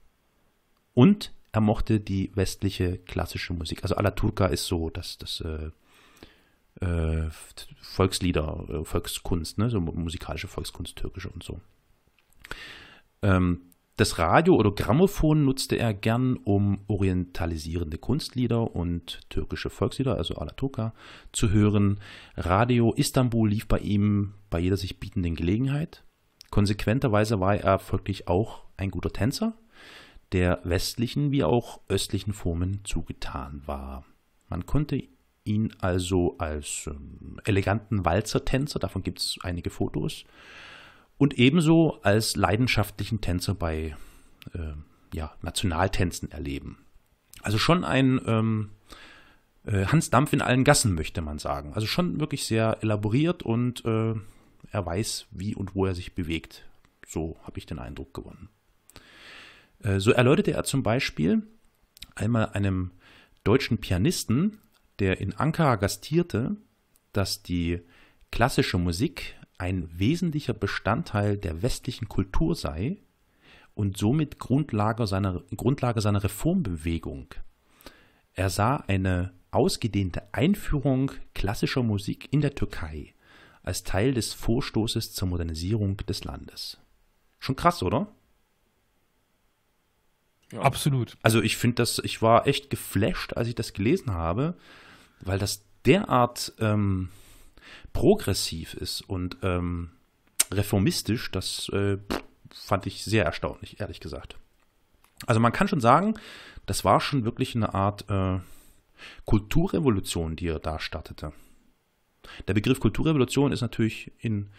und 0.94 1.34
er 1.52 1.62
mochte 1.62 2.00
die 2.00 2.32
westliche 2.36 2.98
klassische 2.98 3.54
Musik. 3.54 3.84
Also 3.84 3.96
Alaturka 3.96 4.48
ist 4.48 4.68
so 4.68 4.90
das, 4.90 5.18
das 5.18 5.42
äh, 5.42 5.72
äh, 6.86 7.30
Volkslieder, 7.82 8.66
äh, 8.70 8.86
Volkskunst, 8.86 9.58
ne? 9.58 9.70
so 9.70 9.82
musikalische 9.82 10.48
Volkskunst, 10.48 10.96
türkische 10.96 11.30
und 11.30 11.44
so. 11.44 11.60
Ähm, 13.22 13.72
das 13.98 14.18
Radio 14.18 14.56
oder 14.56 14.72
Grammophon 14.72 15.46
nutzte 15.46 15.76
er 15.76 15.94
gern, 15.94 16.38
um 16.38 16.80
orientalisierende 16.88 17.98
Kunstlieder 17.98 18.74
und 18.76 19.20
türkische 19.30 19.70
Volkslieder, 19.70 20.16
also 20.16 20.36
Alaturka, 20.36 20.94
zu 21.34 21.52
hören. 21.52 22.00
Radio 22.36 22.94
Istanbul 22.94 23.50
lief 23.50 23.68
bei 23.68 23.80
ihm 23.80 24.34
bei 24.50 24.60
jeder 24.60 24.78
sich 24.78 25.00
bietenden 25.00 25.36
Gelegenheit. 25.36 26.04
Konsequenterweise 26.50 27.40
war 27.40 27.56
er 27.58 27.80
folglich 27.80 28.28
auch 28.28 28.64
ein 28.78 28.90
guter 28.92 29.12
Tänzer, 29.12 29.54
der 30.32 30.62
westlichen 30.64 31.32
wie 31.32 31.44
auch 31.44 31.82
östlichen 31.90 32.34
Formen 32.34 32.82
zugetan 32.84 33.62
war. 33.66 34.06
Man 34.50 34.66
konnte 34.66 35.04
ihn 35.44 35.74
also 35.80 36.38
als 36.38 36.88
ähm, 36.88 37.40
eleganten 37.46 38.06
Walzertänzer, 38.06 38.80
davon 38.80 39.04
gibt 39.04 39.20
es 39.20 39.40
einige 39.44 39.70
Fotos, 39.70 40.26
und 41.18 41.38
ebenso 41.38 42.02
als 42.02 42.36
leidenschaftlichen 42.36 43.22
Tänzer 43.22 43.54
bei 43.54 43.96
äh, 44.54 44.74
ja, 45.14 45.34
Nationaltänzen 45.42 46.32
erleben. 46.32 46.78
Also 47.42 47.58
schon 47.58 47.84
ein 47.84 48.22
ähm, 48.26 48.70
äh, 49.66 49.86
Hans 49.86 50.10
Dampf 50.10 50.34
in 50.34 50.42
allen 50.42 50.64
Gassen, 50.64 50.96
möchte 50.96 51.22
man 51.22 51.40
sagen. 51.40 51.74
Also 51.74 51.88
schon 51.88 52.20
wirklich 52.20 52.46
sehr 52.46 52.78
elaboriert 52.82 53.44
und 53.44 53.86
äh, 53.86 54.16
er 54.72 54.86
weiß, 54.86 55.28
wie 55.32 55.56
und 55.56 55.76
wo 55.76 55.86
er 55.86 55.96
sich 55.96 56.16
bewegt. 56.16 56.66
So 57.08 57.38
habe 57.44 57.60
ich 57.60 57.66
den 57.66 57.80
Eindruck 57.80 58.14
gewonnen. 58.14 58.50
Äh, 59.84 60.00
so 60.00 60.12
erläuterte 60.12 60.52
er 60.54 60.64
zum 60.64 60.84
Beispiel 60.84 61.44
einmal 62.16 62.50
einem 62.50 62.92
deutschen 63.44 63.80
Pianisten, 63.80 64.60
der 65.00 65.20
in 65.20 65.34
Ankara 65.34 65.76
gastierte, 65.76 66.58
dass 67.14 67.42
die 67.42 67.82
klassische 68.32 68.78
Musik 68.78 69.36
ein 69.58 69.88
wesentlicher 69.98 70.54
Bestandteil 70.54 71.38
der 71.38 71.62
westlichen 71.62 72.08
Kultur 72.08 72.56
sei 72.56 72.98
und 73.74 73.98
somit 73.98 74.40
Grundlage 74.40 75.08
seiner, 75.08 75.44
Grundlage 75.56 76.02
seiner 76.02 76.24
Reformbewegung. 76.24 77.28
Er 78.34 78.50
sah 78.50 78.78
eine 78.88 79.34
ausgedehnte 79.52 80.34
Einführung 80.34 81.12
klassischer 81.34 81.84
Musik 81.84 82.28
in 82.32 82.42
der 82.42 82.56
Türkei 82.56 83.14
als 83.64 83.84
Teil 83.84 84.14
des 84.14 84.34
Vorstoßes 84.34 85.14
zur 85.14 85.28
Modernisierung 85.28 85.98
des 85.98 86.24
Landes. 86.24 86.80
Schon 87.40 87.56
krass, 87.56 87.84
oder? 87.84 88.08
Ja. 90.52 90.62
Absolut. 90.62 91.18
Also 91.22 91.42
ich 91.42 91.58
finde 91.58 91.76
das, 91.76 92.00
ich 92.00 92.22
war 92.22 92.48
echt 92.48 92.70
geflasht, 92.70 93.34
als 93.34 93.48
ich 93.48 93.56
das 93.56 93.74
gelesen 93.74 94.14
habe, 94.14 94.56
weil 95.22 95.40
das 95.40 95.64
derart 95.86 96.54
ähm, 96.60 97.10
progressiv 97.94 98.74
ist 98.74 99.02
und 99.02 99.38
ähm, 99.44 99.92
reformistisch, 100.52 101.32
das 101.32 101.70
äh, 101.70 101.98
fand 102.54 102.86
ich 102.86 103.04
sehr 103.04 103.26
erstaunlich, 103.26 103.80
ehrlich 103.80 104.00
gesagt. 104.00 104.36
Also 105.26 105.40
man 105.40 105.52
kann 105.52 105.68
schon 105.68 105.82
sagen, 105.82 106.16
das 106.66 106.84
war 106.84 107.00
schon 107.00 107.26
wirklich 107.26 107.56
eine 107.56 107.74
Art 107.74 108.10
äh, 108.10 108.40
Kulturrevolution, 109.26 110.36
die 110.36 110.48
er 110.48 110.60
da 110.60 110.80
startete. 110.80 111.32
Der 112.48 112.54
Begriff 112.54 112.80
Kulturrevolution 112.80 113.52
ist 113.52 113.62
natürlich 113.62 114.12
in 114.20 114.50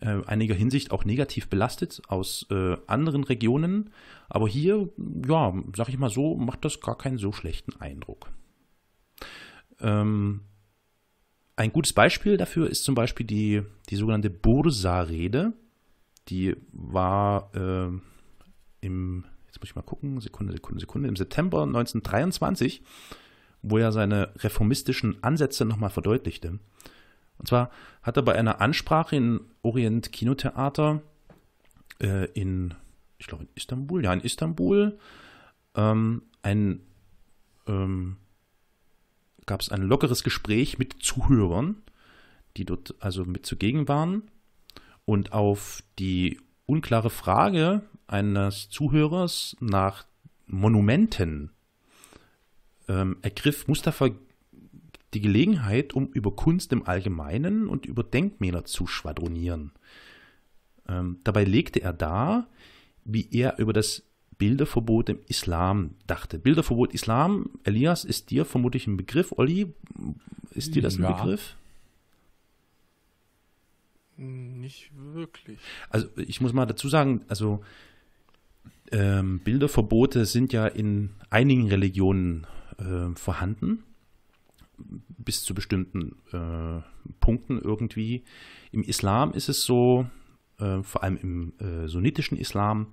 äh, 0.00 0.22
einiger 0.26 0.54
Hinsicht 0.54 0.90
auch 0.90 1.04
negativ 1.04 1.48
belastet 1.48 2.02
aus 2.08 2.46
äh, 2.50 2.76
anderen 2.86 3.24
Regionen, 3.24 3.90
aber 4.28 4.48
hier, 4.48 4.88
ja, 5.26 5.54
sag 5.74 5.88
ich 5.88 5.98
mal 5.98 6.10
so, 6.10 6.36
macht 6.36 6.64
das 6.64 6.80
gar 6.80 6.98
keinen 6.98 7.18
so 7.18 7.32
schlechten 7.32 7.80
Eindruck. 7.80 8.30
Ähm, 9.80 10.40
ein 11.56 11.72
gutes 11.72 11.94
Beispiel 11.94 12.36
dafür 12.36 12.68
ist 12.68 12.84
zum 12.84 12.94
Beispiel 12.94 13.24
die, 13.24 13.62
die 13.88 13.96
sogenannte 13.96 14.28
Bursa-Rede. 14.28 15.54
Die 16.28 16.54
war 16.72 17.50
äh, 17.54 17.88
im, 18.82 19.24
jetzt 19.46 19.60
muss 19.60 19.70
ich 19.70 19.76
mal 19.76 19.82
gucken, 19.82 20.20
Sekunde, 20.20 20.52
Sekunde, 20.52 20.80
Sekunde, 20.80 21.08
im 21.08 21.16
September 21.16 21.62
1923, 21.62 22.82
wo 23.62 23.78
er 23.78 23.92
seine 23.92 24.34
reformistischen 24.36 25.22
Ansätze 25.22 25.64
nochmal 25.64 25.90
verdeutlichte. 25.90 26.58
Und 27.38 27.48
zwar 27.48 27.70
hat 28.02 28.16
er 28.16 28.22
bei 28.22 28.34
einer 28.34 28.60
Ansprache 28.60 29.16
im 29.16 29.46
Orient 29.62 30.12
Kinotheater 30.12 31.02
äh, 32.00 32.26
in, 32.32 32.74
ich 33.18 33.26
glaube 33.26 33.44
in 33.44 33.50
Istanbul, 33.54 34.04
ja 34.04 34.12
in 34.12 34.20
Istanbul, 34.20 34.98
ähm, 35.74 36.22
ein 36.42 36.80
ähm, 37.66 38.16
gab 39.46 39.60
es 39.60 39.70
ein 39.70 39.82
lockeres 39.82 40.24
Gespräch 40.24 40.78
mit 40.78 41.02
Zuhörern, 41.02 41.82
die 42.56 42.64
dort 42.64 42.94
also 43.00 43.24
mit 43.24 43.46
zugegen 43.46 43.88
waren. 43.88 44.22
Und 45.04 45.32
auf 45.32 45.82
die 45.98 46.40
unklare 46.66 47.10
Frage 47.10 47.82
eines 48.08 48.68
Zuhörers 48.70 49.56
nach 49.60 50.04
Monumenten 50.46 51.50
ähm, 52.88 53.16
ergriff 53.22 53.68
Mustafa 53.68 54.08
die 55.16 55.22
Gelegenheit, 55.22 55.94
um 55.94 56.08
über 56.08 56.36
Kunst 56.36 56.72
im 56.72 56.86
Allgemeinen 56.86 57.68
und 57.68 57.86
über 57.86 58.04
Denkmäler 58.04 58.66
zu 58.66 58.86
schwadronieren. 58.86 59.72
Ähm, 60.86 61.20
dabei 61.24 61.44
legte 61.44 61.80
er 61.80 61.94
dar, 61.94 62.48
wie 63.04 63.26
er 63.30 63.58
über 63.58 63.72
das 63.72 64.02
Bilderverbot 64.36 65.08
im 65.08 65.20
Islam 65.26 65.94
dachte. 66.06 66.38
Bilderverbot 66.38 66.92
Islam, 66.92 67.48
Elias, 67.64 68.04
ist 68.04 68.30
dir 68.30 68.44
vermutlich 68.44 68.86
ein 68.86 68.98
Begriff. 68.98 69.32
Olli, 69.38 69.72
ist 70.50 70.74
dir 70.74 70.82
das 70.82 70.98
ein 70.98 71.04
ja. 71.04 71.12
Begriff? 71.12 71.56
Nicht 74.18 74.90
wirklich. 74.94 75.58
Also 75.88 76.08
ich 76.16 76.42
muss 76.42 76.52
mal 76.52 76.66
dazu 76.66 76.90
sagen, 76.90 77.22
also 77.28 77.62
ähm, 78.92 79.40
Bilderverbote 79.40 80.26
sind 80.26 80.52
ja 80.52 80.66
in 80.66 81.14
einigen 81.30 81.68
Religionen 81.68 82.46
äh, 82.78 83.14
vorhanden, 83.14 83.82
bis 85.26 85.42
zu 85.42 85.54
bestimmten 85.54 86.16
äh, 86.32 86.80
Punkten 87.20 87.60
irgendwie. 87.60 88.24
Im 88.72 88.82
Islam 88.82 89.34
ist 89.34 89.50
es 89.50 89.64
so, 89.64 90.06
äh, 90.58 90.82
vor 90.82 91.02
allem 91.02 91.18
im 91.18 91.52
äh, 91.58 91.88
sunnitischen 91.88 92.38
Islam, 92.38 92.86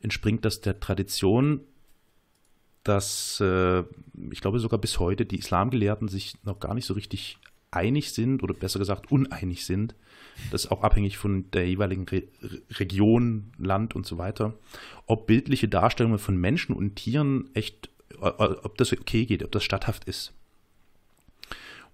entspringt 0.00 0.44
das 0.44 0.60
der 0.60 0.78
Tradition, 0.80 1.62
dass 2.84 3.40
äh, 3.40 3.84
ich 4.30 4.40
glaube 4.40 4.58
sogar 4.58 4.78
bis 4.78 4.98
heute 4.98 5.24
die 5.24 5.38
Islamgelehrten 5.38 6.08
sich 6.08 6.34
noch 6.44 6.60
gar 6.60 6.74
nicht 6.74 6.84
so 6.84 6.94
richtig 6.94 7.38
einig 7.70 8.12
sind 8.12 8.42
oder 8.42 8.54
besser 8.54 8.78
gesagt 8.78 9.12
uneinig 9.12 9.64
sind. 9.64 9.94
Das 10.50 10.64
ist 10.64 10.70
auch 10.70 10.82
abhängig 10.82 11.18
von 11.18 11.50
der 11.50 11.68
jeweiligen 11.68 12.04
Re 12.08 12.24
Region, 12.70 13.52
Land 13.58 13.94
und 13.94 14.06
so 14.06 14.18
weiter. 14.18 14.54
Ob 15.06 15.26
bildliche 15.26 15.68
Darstellungen 15.68 16.18
von 16.18 16.36
Menschen 16.36 16.74
und 16.74 16.96
Tieren 16.96 17.50
echt, 17.54 17.90
ob 18.20 18.76
das 18.78 18.92
okay 18.92 19.26
geht, 19.26 19.44
ob 19.44 19.52
das 19.52 19.64
statthaft 19.64 20.04
ist. 20.04 20.32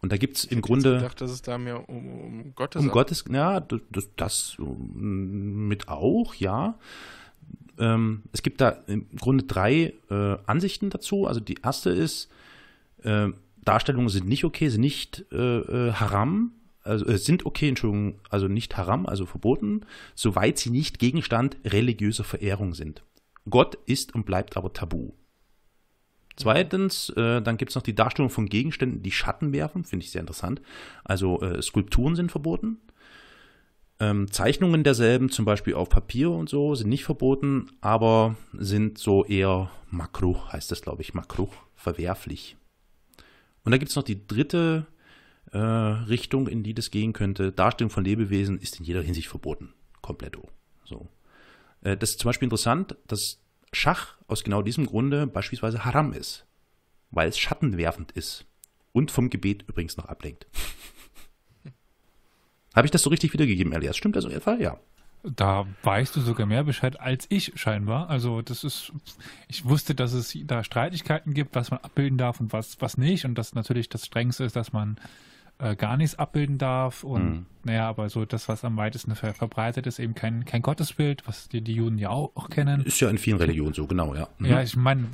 Und 0.04 0.12
da 0.12 0.18
gibt 0.18 0.36
es 0.36 0.44
im 0.44 0.60
Grunde. 0.60 0.96
Ich 0.96 1.02
dachte, 1.02 1.24
dass 1.24 1.30
es 1.30 1.40
da 1.40 1.56
mehr 1.56 1.88
um, 1.88 2.20
um 2.20 2.54
Gottes. 2.54 2.82
Um 2.82 2.90
Gottes, 2.90 3.24
ja, 3.30 3.58
das, 3.60 4.10
das, 4.16 4.56
mit 4.58 5.88
auch, 5.88 6.34
ja. 6.34 6.78
Ähm, 7.78 8.24
es 8.30 8.42
gibt 8.42 8.60
da 8.60 8.68
im 8.86 9.06
Grunde 9.16 9.44
drei 9.44 9.94
äh, 10.10 10.36
Ansichten 10.44 10.90
dazu. 10.90 11.26
Also 11.26 11.40
die 11.40 11.54
erste 11.62 11.88
ist, 11.88 12.30
äh, 13.02 13.28
Darstellungen 13.64 14.10
sind 14.10 14.28
nicht 14.28 14.44
okay, 14.44 14.68
sind 14.68 14.82
nicht 14.82 15.24
äh, 15.32 15.36
äh 15.60 15.92
haram, 15.92 16.52
also 16.82 17.06
äh, 17.06 17.16
sind 17.16 17.46
okay, 17.46 17.70
Entschuldigung, 17.70 18.20
also 18.28 18.46
nicht 18.46 18.76
haram, 18.76 19.06
also 19.06 19.24
verboten, 19.24 19.86
soweit 20.14 20.58
sie 20.58 20.68
nicht 20.68 20.98
Gegenstand 20.98 21.56
religiöser 21.64 22.24
Verehrung 22.24 22.74
sind. 22.74 23.02
Gott 23.48 23.78
ist 23.86 24.14
und 24.14 24.26
bleibt 24.26 24.58
aber 24.58 24.74
tabu. 24.74 25.12
Zweitens, 26.36 27.10
äh, 27.10 27.40
dann 27.40 27.56
gibt 27.56 27.70
es 27.70 27.76
noch 27.76 27.82
die 27.82 27.94
Darstellung 27.94 28.30
von 28.30 28.46
Gegenständen, 28.46 29.02
die 29.02 29.12
Schatten 29.12 29.52
werfen, 29.52 29.84
finde 29.84 30.04
ich 30.04 30.10
sehr 30.10 30.20
interessant. 30.20 30.60
Also 31.04 31.40
äh, 31.42 31.62
Skulpturen 31.62 32.16
sind 32.16 32.32
verboten. 32.32 32.78
Ähm, 34.00 34.30
Zeichnungen 34.30 34.82
derselben, 34.82 35.30
zum 35.30 35.44
Beispiel 35.44 35.74
auf 35.74 35.88
Papier 35.88 36.30
und 36.30 36.48
so, 36.48 36.74
sind 36.74 36.88
nicht 36.88 37.04
verboten, 37.04 37.68
aber 37.80 38.36
sind 38.52 38.98
so 38.98 39.24
eher 39.24 39.70
makruch, 39.90 40.52
heißt 40.52 40.70
das, 40.70 40.82
glaube 40.82 41.02
ich, 41.02 41.14
makruch, 41.14 41.54
verwerflich. 41.76 42.56
Und 43.64 43.70
da 43.70 43.78
gibt 43.78 43.90
es 43.90 43.96
noch 43.96 44.02
die 44.02 44.26
dritte 44.26 44.86
äh, 45.52 45.58
Richtung, 45.58 46.48
in 46.48 46.64
die 46.64 46.74
das 46.74 46.90
gehen 46.90 47.12
könnte. 47.12 47.52
Darstellung 47.52 47.90
von 47.90 48.04
Lebewesen 48.04 48.58
ist 48.58 48.80
in 48.80 48.84
jeder 48.84 49.02
Hinsicht 49.02 49.28
verboten. 49.28 49.72
Kompletto. 50.02 50.48
So. 50.84 51.08
Äh, 51.82 51.96
das 51.96 52.10
ist 52.10 52.18
zum 52.18 52.28
Beispiel 52.28 52.46
interessant, 52.46 52.96
dass 53.06 53.40
Schach 53.74 54.16
aus 54.26 54.44
genau 54.44 54.62
diesem 54.62 54.86
Grunde 54.86 55.26
beispielsweise 55.26 55.84
haram 55.84 56.12
ist, 56.12 56.46
weil 57.10 57.28
es 57.28 57.38
schattenwerfend 57.38 58.12
ist 58.12 58.46
und 58.92 59.10
vom 59.10 59.30
Gebet 59.30 59.64
übrigens 59.68 59.96
noch 59.96 60.06
ablenkt. 60.06 60.46
Habe 62.74 62.86
ich 62.86 62.90
das 62.90 63.02
so 63.02 63.10
richtig 63.10 63.32
wiedergegeben, 63.32 63.72
Elias? 63.72 63.96
Stimmt 63.96 64.16
das 64.16 64.24
in 64.24 64.32
etwa? 64.32 64.54
Ja. 64.54 64.78
Da 65.22 65.66
weißt 65.82 66.16
du 66.16 66.20
sogar 66.20 66.46
mehr 66.46 66.64
Bescheid 66.64 67.00
als 67.00 67.24
ich 67.30 67.52
scheinbar. 67.54 68.10
Also 68.10 68.42
das 68.42 68.62
ist, 68.62 68.92
ich 69.48 69.64
wusste, 69.64 69.94
dass 69.94 70.12
es 70.12 70.36
da 70.44 70.62
Streitigkeiten 70.62 71.32
gibt, 71.32 71.54
was 71.54 71.70
man 71.70 71.80
abbilden 71.80 72.18
darf 72.18 72.40
und 72.40 72.52
was, 72.52 72.78
was 72.80 72.98
nicht. 72.98 73.24
Und 73.24 73.36
das 73.36 73.54
natürlich 73.54 73.88
das 73.88 74.04
Strengste 74.04 74.44
ist, 74.44 74.54
dass 74.54 74.74
man 74.74 74.98
äh, 75.58 75.76
gar 75.76 75.96
nichts 75.96 76.18
abbilden 76.18 76.58
darf. 76.58 77.04
Und 77.04 77.24
mhm. 77.24 77.46
naja, 77.64 77.88
aber 77.88 78.08
so 78.08 78.24
das, 78.24 78.48
was 78.48 78.64
am 78.64 78.76
weitesten 78.76 79.14
ver 79.14 79.34
verbreitet 79.34 79.86
ist, 79.86 79.98
eben 79.98 80.14
kein, 80.14 80.44
kein 80.44 80.62
Gottesbild, 80.62 81.26
was 81.26 81.48
die, 81.48 81.60
die 81.60 81.74
Juden 81.74 81.98
ja 81.98 82.10
auch, 82.10 82.32
auch 82.34 82.50
kennen. 82.50 82.82
Ist 82.84 83.00
ja 83.00 83.08
in 83.08 83.18
vielen 83.18 83.38
Religionen 83.38 83.74
so, 83.74 83.86
genau, 83.86 84.14
ja. 84.14 84.28
Mhm. 84.38 84.46
Ja, 84.46 84.62
ich 84.62 84.76
meine, 84.76 85.06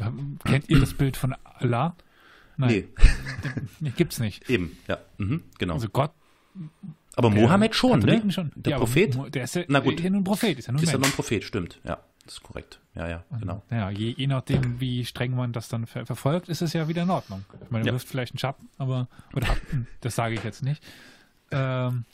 kennt 0.44 0.68
ihr 0.68 0.80
das 0.80 0.94
Bild 0.94 1.16
von 1.16 1.34
Allah? 1.58 1.96
Nein. 2.56 2.84
Nee. 3.80 3.92
Gibt's 3.96 4.20
nicht. 4.20 4.50
Eben, 4.50 4.76
ja. 4.86 4.98
Mhm, 5.16 5.44
genau. 5.58 5.74
Also 5.74 5.88
Gott 5.88 6.10
aber 7.16 7.30
Mohammed 7.30 7.74
schon, 7.74 8.00
ne? 8.00 8.22
Schon. 8.30 8.52
Der 8.54 8.72
ja, 8.72 8.78
Prophet? 8.78 9.34
Der 9.34 9.44
ist 9.44 9.54
ja, 9.54 9.64
Na 9.68 9.80
gut. 9.80 9.94
ist 9.94 10.04
ja 10.04 10.10
nur 10.10 10.20
ein 10.20 10.24
Prophet. 10.24 10.58
Ist 10.58 10.66
ja 10.66 10.72
nur, 10.72 10.82
ist 10.82 10.92
ja 10.92 10.98
nur 10.98 11.06
ein 11.06 11.12
Prophet, 11.12 11.44
stimmt. 11.44 11.80
Ja, 11.84 11.98
das 12.30 12.36
ist 12.36 12.42
korrekt. 12.44 12.78
Ja, 12.94 13.08
ja, 13.08 13.24
genau. 13.40 13.60
Ja, 13.72 13.90
je, 13.90 14.14
je 14.16 14.28
nachdem, 14.28 14.78
wie 14.78 15.04
streng 15.04 15.34
man 15.34 15.52
das 15.52 15.68
dann 15.68 15.88
ver 15.88 16.06
verfolgt, 16.06 16.48
ist 16.48 16.62
es 16.62 16.72
ja 16.72 16.86
wieder 16.86 17.02
in 17.02 17.10
Ordnung. 17.10 17.44
Ich 17.64 17.70
meine, 17.72 17.84
ja. 17.84 17.92
wirft 17.92 18.06
vielleicht 18.06 18.34
einen 18.34 18.38
Schatten, 18.38 18.68
aber, 18.78 19.08
oder, 19.34 19.48
das 20.00 20.14
sage 20.14 20.36
ich 20.36 20.44
jetzt 20.44 20.62
nicht. 20.62 20.80
Ähm, 21.50 22.04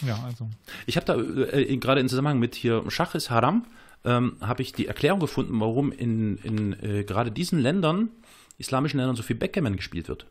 ja, 0.00 0.18
also. 0.24 0.48
Ich 0.86 0.96
habe 0.96 1.04
da 1.04 1.16
äh, 1.52 1.76
gerade 1.76 2.00
im 2.00 2.08
Zusammenhang 2.08 2.38
mit 2.38 2.54
hier 2.54 2.82
Schach 2.90 3.14
ist 3.14 3.28
Haram, 3.28 3.66
ähm, 4.06 4.38
habe 4.40 4.62
ich 4.62 4.72
die 4.72 4.86
Erklärung 4.86 5.20
gefunden, 5.20 5.60
warum 5.60 5.92
in, 5.92 6.38
in 6.38 6.72
äh, 6.82 7.04
gerade 7.04 7.30
diesen 7.30 7.58
Ländern, 7.58 8.08
islamischen 8.56 8.98
Ländern, 8.98 9.16
so 9.16 9.22
viel 9.22 9.36
Backgammon 9.36 9.76
gespielt 9.76 10.08
wird. 10.08 10.26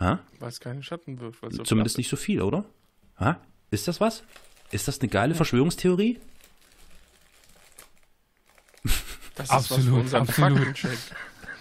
Ha? 0.00 0.20
Weil 0.38 0.48
es 0.50 0.60
keine 0.60 0.82
Schatten 0.82 1.18
wirft. 1.18 1.40
So 1.48 1.62
Zumindest 1.62 1.96
nicht 1.96 2.10
so 2.10 2.16
viel, 2.16 2.42
oder? 2.42 2.66
Ha? 3.18 3.40
Ist 3.70 3.88
das 3.88 4.02
was? 4.02 4.22
Ist 4.70 4.86
das 4.86 5.00
eine 5.00 5.08
geile 5.08 5.32
ja. 5.32 5.36
Verschwörungstheorie? 5.36 6.18
Das 9.34 9.46
ist 9.46 9.52
absolut, 9.52 10.12
absolut. 10.14 10.74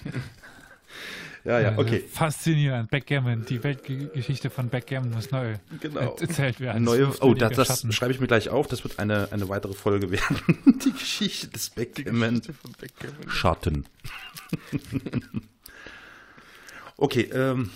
ja, 1.45 1.59
ja, 1.59 1.77
okay. 1.77 2.03
Faszinierend. 2.11 2.91
Backgammon, 2.91 3.45
die 3.45 3.63
Weltgeschichte 3.63 4.49
von 4.49 4.69
Backgammon 4.69 5.11
muss 5.11 5.31
neu 5.31 5.55
genau. 5.79 6.15
erzählt 6.15 6.59
werden. 6.59 6.83
Neue, 6.83 7.11
oh, 7.21 7.33
das, 7.33 7.55
das 7.55 7.93
schreibe 7.93 8.11
ich 8.11 8.19
mir 8.19 8.27
gleich 8.27 8.49
auf. 8.49 8.67
Das 8.67 8.83
wird 8.83 8.99
eine, 8.99 9.31
eine 9.31 9.47
weitere 9.47 9.73
Folge 9.73 10.11
werden. 10.11 10.37
die 10.85 10.91
Geschichte 10.91 11.47
des 11.47 11.69
Backgammon. 11.69 12.41
Backgammon. 12.79 13.29
Schatten. 13.29 13.85
okay, 16.97 17.29
ähm, 17.33 17.69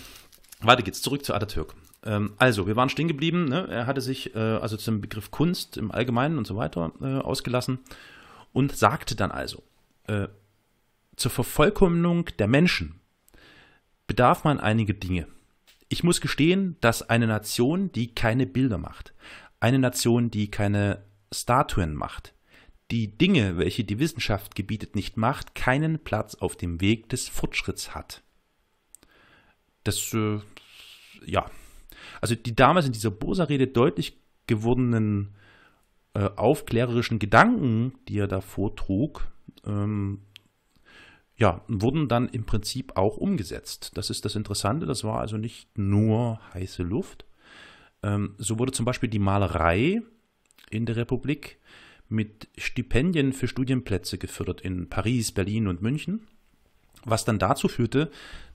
weiter 0.59 0.83
geht's, 0.83 1.01
zurück 1.01 1.23
zu 1.23 1.33
Atatürk. 1.33 1.73
Ähm, 2.03 2.33
also, 2.37 2.67
wir 2.67 2.75
waren 2.75 2.89
stehen 2.89 3.07
geblieben. 3.07 3.45
Ne? 3.45 3.67
Er 3.69 3.87
hatte 3.87 4.01
sich 4.01 4.35
äh, 4.35 4.39
also 4.39 4.77
zum 4.77 5.01
Begriff 5.01 5.31
Kunst 5.31 5.77
im 5.77 5.91
Allgemeinen 5.91 6.37
und 6.37 6.45
so 6.45 6.55
weiter 6.55 6.91
äh, 7.01 7.05
ausgelassen 7.05 7.79
und 8.53 8.75
sagte 8.75 9.15
dann 9.15 9.31
also, 9.31 9.63
äh, 10.07 10.27
zur 11.15 11.31
Vervollkommnung 11.31 12.25
der 12.37 12.47
Menschen 12.47 12.99
bedarf 14.07 14.43
man 14.43 14.59
einige 14.59 14.93
Dinge. 14.93 15.27
Ich 15.87 16.03
muss 16.03 16.21
gestehen, 16.21 16.77
dass 16.81 17.09
eine 17.09 17.27
Nation, 17.27 17.91
die 17.91 18.13
keine 18.13 18.45
Bilder 18.45 18.77
macht, 18.77 19.13
eine 19.59 19.79
Nation, 19.79 20.31
die 20.31 20.51
keine 20.51 21.05
Statuen 21.31 21.95
macht, 21.95 22.33
die 22.91 23.17
Dinge, 23.17 23.57
welche 23.57 23.83
die 23.83 23.99
Wissenschaft 23.99 24.55
gebietet, 24.55 24.95
nicht 24.95 25.17
macht, 25.17 25.55
keinen 25.55 25.99
Platz 25.99 26.35
auf 26.35 26.55
dem 26.55 26.81
Weg 26.81 27.09
des 27.09 27.27
Fortschritts 27.27 27.95
hat. 27.95 28.21
Das 29.83 30.13
äh, 30.13 30.39
ja, 31.25 31.49
also 32.21 32.35
die 32.35 32.55
damals 32.55 32.85
in 32.85 32.91
dieser 32.91 33.11
Bosa-Rede 33.11 33.67
deutlich 33.67 34.17
gewordenen 34.47 35.35
äh, 36.13 36.29
aufklärerischen 36.35 37.19
Gedanken, 37.19 37.93
die 38.07 38.19
er 38.19 38.27
da 38.27 38.41
vortrug, 38.41 39.27
ähm, 39.65 40.19
ja, 41.37 41.61
wurden 41.67 42.07
dann 42.07 42.29
im 42.29 42.45
Prinzip 42.45 42.95
auch 42.95 43.17
umgesetzt. 43.17 43.91
Das 43.95 44.09
ist 44.09 44.25
das 44.25 44.35
Interessante, 44.35 44.85
das 44.85 45.03
war 45.03 45.19
also 45.19 45.37
nicht 45.37 45.77
nur 45.77 46.39
heiße 46.53 46.83
Luft. 46.83 47.25
Ähm, 48.03 48.35
so 48.37 48.57
wurde 48.57 48.71
zum 48.71 48.85
Beispiel 48.85 49.09
die 49.09 49.19
Malerei 49.19 50.01
in 50.69 50.85
der 50.85 50.95
Republik 50.95 51.59
mit 52.07 52.47
Stipendien 52.57 53.33
für 53.33 53.47
Studienplätze 53.47 54.17
gefördert 54.17 54.61
in 54.61 54.89
Paris, 54.89 55.31
Berlin 55.31 55.67
und 55.67 55.81
München, 55.81 56.27
was 57.03 57.25
dann 57.25 57.39
dazu 57.39 57.67
führte, 57.67 58.11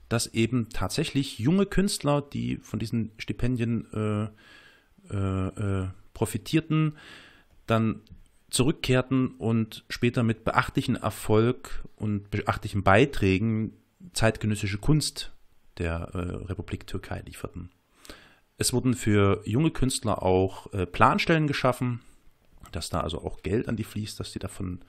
dass 0.09 0.27
eben 0.27 0.69
tatsächlich 0.69 1.39
junge 1.39 1.65
Künstler, 1.65 2.21
die 2.21 2.57
von 2.57 2.79
diesen 2.79 3.11
Stipendien 3.17 3.87
äh, 3.93 5.13
äh, 5.13 5.83
äh 5.83 5.87
profitierten, 6.13 6.97
dann 7.65 8.01
zurückkehrten 8.51 9.29
und 9.29 9.85
später 9.89 10.23
mit 10.23 10.43
beachtlichem 10.43 10.95
Erfolg 10.95 11.83
und 11.95 12.29
beachtlichen 12.29 12.83
Beiträgen 12.83 13.73
zeitgenössische 14.13 14.77
Kunst 14.77 15.31
der 15.77 16.09
äh, 16.13 16.17
Republik 16.17 16.85
Türkei 16.85 17.23
lieferten. 17.25 17.71
Es 18.57 18.73
wurden 18.73 18.93
für 18.93 19.41
junge 19.45 19.71
Künstler 19.71 20.21
auch 20.21 20.71
äh, 20.73 20.85
Planstellen 20.85 21.47
geschaffen, 21.47 22.01
dass 22.71 22.89
da 22.89 22.99
also 22.99 23.23
auch 23.23 23.41
Geld 23.41 23.67
an 23.67 23.77
die 23.77 23.83
fließt, 23.83 24.19
dass 24.19 24.33
sie 24.33 24.39
davon 24.39 24.81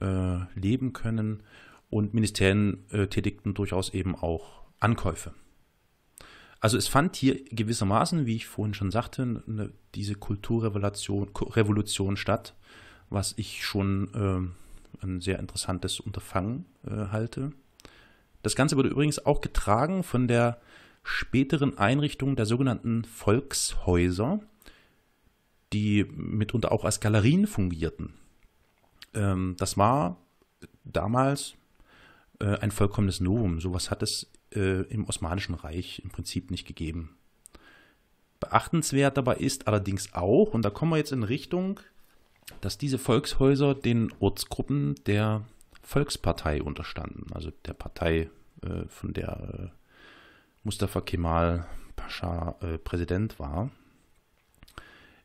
äh, 0.00 0.38
leben 0.54 0.92
können. 0.92 1.42
Und 1.90 2.12
Ministerien 2.12 2.84
äh, 2.90 3.06
tätigten 3.06 3.54
durchaus 3.54 3.94
eben 3.94 4.14
auch 4.14 4.62
Ankäufe. 4.78 5.32
Also 6.60 6.76
es 6.76 6.88
fand 6.88 7.16
hier 7.16 7.42
gewissermaßen, 7.44 8.26
wie 8.26 8.36
ich 8.36 8.46
vorhin 8.46 8.74
schon 8.74 8.90
sagte, 8.90 9.42
eine, 9.46 9.72
diese 9.94 10.14
Kulturrevolution 10.14 11.30
Revolution 11.34 12.16
statt, 12.16 12.54
was 13.10 13.34
ich 13.36 13.64
schon 13.64 14.52
äh, 15.02 15.04
ein 15.04 15.20
sehr 15.20 15.38
interessantes 15.38 16.00
Unterfangen 16.00 16.66
äh, 16.86 17.08
halte. 17.10 17.52
Das 18.42 18.54
Ganze 18.54 18.76
wurde 18.76 18.90
übrigens 18.90 19.24
auch 19.24 19.40
getragen 19.40 20.02
von 20.02 20.28
der 20.28 20.60
späteren 21.02 21.78
Einrichtung 21.78 22.36
der 22.36 22.46
sogenannten 22.46 23.04
Volkshäuser, 23.04 24.40
die 25.72 26.04
mitunter 26.04 26.72
auch 26.72 26.84
als 26.84 27.00
Galerien 27.00 27.46
fungierten. 27.46 28.14
Ähm, 29.14 29.56
das 29.58 29.76
war 29.76 30.18
damals 30.84 31.54
äh, 32.40 32.58
ein 32.58 32.70
vollkommenes 32.70 33.20
Novum. 33.20 33.60
Sowas 33.60 33.90
hat 33.90 34.02
es 34.02 34.30
äh, 34.54 34.82
im 34.82 35.04
Osmanischen 35.06 35.54
Reich 35.54 36.00
im 36.04 36.10
Prinzip 36.10 36.50
nicht 36.50 36.66
gegeben. 36.66 37.16
Beachtenswert 38.40 39.16
dabei 39.16 39.36
ist 39.36 39.66
allerdings 39.66 40.14
auch, 40.14 40.54
und 40.54 40.62
da 40.62 40.70
kommen 40.70 40.92
wir 40.92 40.98
jetzt 40.98 41.12
in 41.12 41.24
Richtung, 41.24 41.80
dass 42.60 42.78
diese 42.78 42.98
Volkshäuser 42.98 43.74
den 43.74 44.12
Ortsgruppen 44.20 44.94
der 45.06 45.44
Volkspartei 45.82 46.62
unterstanden, 46.62 47.32
also 47.32 47.50
der 47.64 47.74
Partei, 47.74 48.30
äh, 48.62 48.86
von 48.88 49.12
der 49.12 49.72
äh, 49.72 49.78
Mustafa 50.64 51.00
Kemal 51.00 51.66
Pascha 51.96 52.56
äh, 52.60 52.78
Präsident 52.78 53.38
war. 53.38 53.70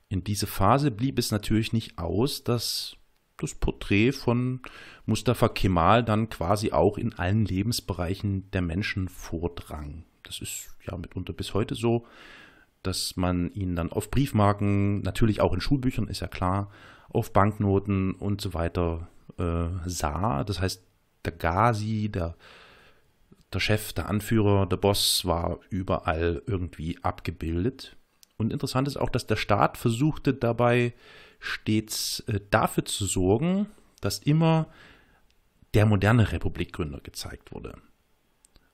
In 0.10 0.24
diese 0.24 0.48
Phase 0.48 0.92
blieb 0.92 1.18
es 1.18 1.32
natürlich 1.32 1.74
nicht 1.74 1.98
aus, 1.98 2.44
dass 2.44 2.98
das 3.38 3.56
Porträt 3.56 4.12
von 4.12 4.62
Mustafa 5.06 5.50
Kemal 5.50 6.04
dann 6.04 6.30
quasi 6.30 6.72
auch 6.72 6.98
in 6.98 7.14
allen 7.14 7.46
Lebensbereichen 7.46 8.50
der 8.52 8.62
Menschen 8.62 9.10
vordrang. 9.10 10.06
Das 10.24 10.40
ist 10.40 10.70
ja 10.86 10.96
mitunter 10.98 11.34
bis 11.34 11.54
heute 11.54 11.76
so, 11.76 12.06
dass 12.84 13.16
man 13.16 13.52
ihn 13.54 13.76
dann 13.76 13.92
auf 13.92 14.12
Briefmarken, 14.12 15.02
natürlich 15.02 15.42
auch 15.42 15.54
in 15.54 15.62
Schulbüchern, 15.62 16.08
ist 16.08 16.20
ja 16.20 16.28
klar, 16.28 16.70
auf 17.10 17.34
Banknoten 17.34 18.14
und 18.14 18.42
so 18.42 18.54
weiter 18.54 19.08
äh, 19.38 19.68
sah. 19.86 20.44
Das 20.44 20.62
heißt, 20.62 20.84
der 21.26 21.32
Ghazi, 21.32 22.10
der, 22.10 22.36
der 23.54 23.60
Chef, 23.60 23.94
der 23.94 24.10
Anführer, 24.10 24.66
der 24.66 24.78
Boss 24.78 25.26
war 25.26 25.60
überall 25.70 26.42
irgendwie 26.48 26.98
abgebildet. 27.04 27.96
Und 28.38 28.52
interessant 28.52 28.88
ist 28.88 28.98
auch, 28.98 29.10
dass 29.10 29.28
der 29.28 29.36
Staat 29.36 29.78
versuchte 29.78 30.34
dabei 30.34 30.94
stets 31.40 32.22
äh, 32.22 32.40
dafür 32.50 32.86
zu 32.86 33.06
sorgen, 33.06 33.68
dass 34.02 34.20
immer 34.20 34.68
der 35.74 35.86
moderne 35.86 36.32
Republikgründer 36.32 37.00
gezeigt 37.00 37.52
wurde. 37.52 37.76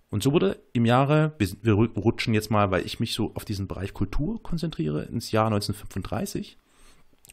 Und 0.09 0.23
so 0.23 0.33
wurde 0.33 0.59
im 0.73 0.85
Jahre, 0.85 1.35
wir 1.37 1.73
rutschen 1.73 2.33
jetzt 2.33 2.49
mal, 2.49 2.71
weil 2.71 2.85
ich 2.85 2.99
mich 2.99 3.13
so 3.13 3.31
auf 3.35 3.45
diesen 3.45 3.67
Bereich 3.67 3.93
Kultur 3.93 4.41
konzentriere, 4.41 5.03
ins 5.03 5.31
Jahr 5.31 5.45
1935. 5.45 6.57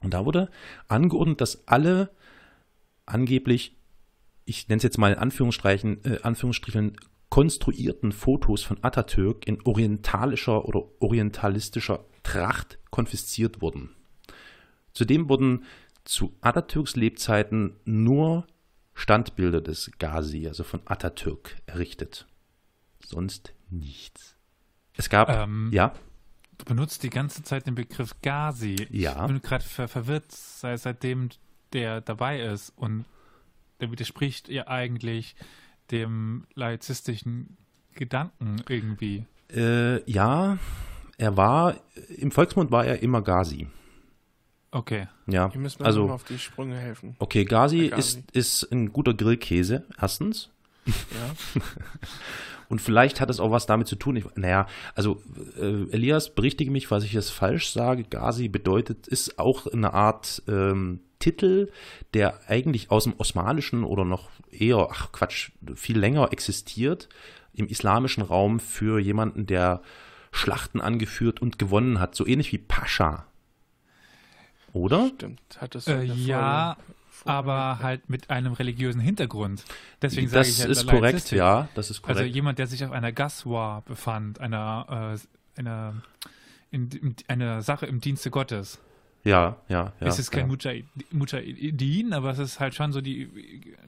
Und 0.03 0.15
da 0.15 0.25
wurde 0.25 0.51
angeordnet, 0.89 1.41
dass 1.41 1.67
alle 1.67 2.11
angeblich, 3.07 3.77
ich 4.45 4.69
nenne 4.69 4.79
es 4.79 4.83
jetzt 4.83 4.99
mal 4.99 5.13
in 5.13 5.19
Anführungsstrichen, 5.19 6.05
äh, 6.05 6.19
Anführungsstrichen 6.23 6.97
konstruierten 7.29 8.13
Fotos 8.13 8.63
von 8.63 8.83
Atatürk 8.83 9.47
in 9.47 9.61
orientalischer 9.63 10.65
oder 10.65 10.85
orientalistischer 11.01 12.05
Tracht 12.23 12.79
konfisziert 12.91 13.61
wurden. 13.61 13.91
Zudem 14.93 15.29
wurden 15.29 15.65
zu 16.05 16.35
Atatürks 16.41 16.97
Lebzeiten 16.97 17.77
nur 17.85 18.47
Standbilder 18.95 19.61
des 19.61 19.91
Ghazi, 19.99 20.49
also 20.49 20.65
von 20.65 20.81
Atatürk, 20.87 21.57
errichtet. 21.67 22.27
Sonst 23.05 23.53
nichts. 23.71 24.37
Es 24.95 25.11
gab, 25.11 25.29
ähm, 25.29 25.71
ja. 25.73 25.93
Du 26.59 26.65
benutzt 26.65 27.03
die 27.03 27.11
ganze 27.11 27.43
Zeit 27.43 27.67
den 27.67 27.75
Begriff 27.75 28.15
Ghazi. 28.23 28.87
Ja. 28.91 29.23
Ich 29.23 29.27
bin 29.27 29.43
gerade 29.43 29.65
ver 29.65 29.89
verwirrt, 29.89 30.33
sei 30.33 30.77
seitdem 30.77 31.31
der 31.73 32.01
dabei 32.01 32.41
ist 32.41 32.73
und 32.77 33.05
der 33.81 33.91
widerspricht 33.91 34.49
ja 34.49 34.67
eigentlich 34.69 35.37
dem 35.91 36.47
laizistischen 36.55 37.57
Gedanken 37.95 38.63
irgendwie. 38.69 39.27
Äh, 39.55 40.09
ja, 40.11 40.59
er 41.19 41.37
war, 41.37 41.77
im 42.17 42.31
Volksmund 42.31 42.71
war 42.71 42.85
er 42.85 43.03
immer 43.03 43.23
Ghazi. 43.23 43.69
Okay. 44.71 45.09
Ja, 45.27 45.51
Hier 45.51 45.61
müssen 45.61 45.81
wir 45.81 45.87
also 45.87 46.11
auf 46.11 46.25
die 46.25 46.39
Sprünge 46.39 46.77
helfen. 46.77 47.17
Okay, 47.19 47.45
Gazi, 47.45 47.89
Gazi. 47.89 48.19
Ist, 48.19 48.31
ist 48.33 48.73
ein 48.73 48.93
guter 48.93 49.15
Grillkäse, 49.15 49.85
erstens. 49.99 50.51
Ja. 50.87 51.63
Und 52.69 52.81
vielleicht 52.81 53.21
hat 53.21 53.31
es 53.31 53.39
auch 53.39 53.53
was 53.53 53.67
damit 53.67 53.87
zu 53.87 53.97
tun. 53.97 54.17
Ich, 54.17 54.25
naja, 54.35 54.67
also 54.95 55.23
äh, 55.61 55.89
Elias, 55.93 56.35
berichtige 56.35 56.71
mich, 56.71 56.91
was 56.91 57.05
ich 57.05 57.13
jetzt 57.13 57.31
falsch 57.31 57.71
sage. 57.71 58.03
Gazi 58.05 58.49
bedeutet, 58.49 59.07
ist 59.07 59.39
auch 59.39 59.67
eine 59.69 59.95
Art 59.95 60.43
ähm, 60.49 61.01
Titel, 61.21 61.71
der 62.13 62.41
eigentlich 62.49 62.91
aus 62.91 63.05
dem 63.05 63.15
Osmanischen 63.19 63.85
oder 63.85 64.05
noch 64.05 64.31
eher, 64.51 64.89
ach 64.91 65.13
Quatsch, 65.13 65.53
viel 65.77 65.99
länger 65.99 66.33
existiert, 66.33 67.09
im 67.53 67.69
islamischen 67.69 68.23
Raum 68.23 68.59
für 68.59 68.99
jemanden, 68.99 69.47
der 69.47 69.81
Schlachten 70.33 70.81
angeführt 70.81 71.41
und 71.41 71.59
gewonnen 71.59 72.01
hat. 72.01 72.15
So 72.17 72.27
ähnlich 72.27 72.53
wie 72.53 72.59
Pascha 72.59 73.27
oder? 74.77 75.11
Stimmt, 75.15 75.41
hat 75.59 75.75
es 75.75 75.87
äh, 75.87 76.03
ja, 76.03 76.77
aber 77.25 77.79
halt 77.81 78.09
mit 78.09 78.31
einem 78.31 78.53
religiösen 78.53 79.01
Hintergrund. 79.01 79.65
Deswegen 80.03 80.29
sage 80.29 80.49
ich 80.49 80.59
ja, 80.59 80.67
ist 80.67 80.87
korrekt, 80.87 81.31
ja, 81.33 81.69
das 81.75 81.91
ist 81.91 82.03
korrekt. 82.03 82.21
Also 82.21 82.31
jemand, 82.31 82.59
der 82.59 82.67
sich 82.67 82.85
auf 82.85 82.93
einer 82.93 83.13
Gaswa 83.13 83.83
befand, 83.87 84.41
einer, 84.41 85.15
äh, 85.17 85.61
einer, 85.61 85.95
in, 86.71 86.91
in, 86.91 87.17
einer 87.29 87.63
Sache 87.63 87.87
im 87.87 88.01
Dienste 88.01 88.31
Gottes. 88.31 88.81
Ja, 89.25 89.57
ja, 89.69 89.93
ja. 90.01 90.07
Es 90.07 90.21
ist 90.21 90.31
kein 90.31 90.49
ja. 90.49 90.83
Mujahideen, 91.11 92.13
aber 92.13 92.31
es 92.31 92.39
ist 92.39 92.61
halt 92.61 92.75
schon 92.75 92.93
so 92.93 93.01
die, 93.01 93.29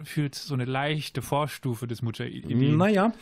fühlt 0.02 0.34
so 0.34 0.54
eine 0.54 0.64
leichte 0.64 1.22
Vorstufe 1.22 1.86
des 1.86 2.02
Mujahideen. 2.02 2.76
Naja, 2.76 3.12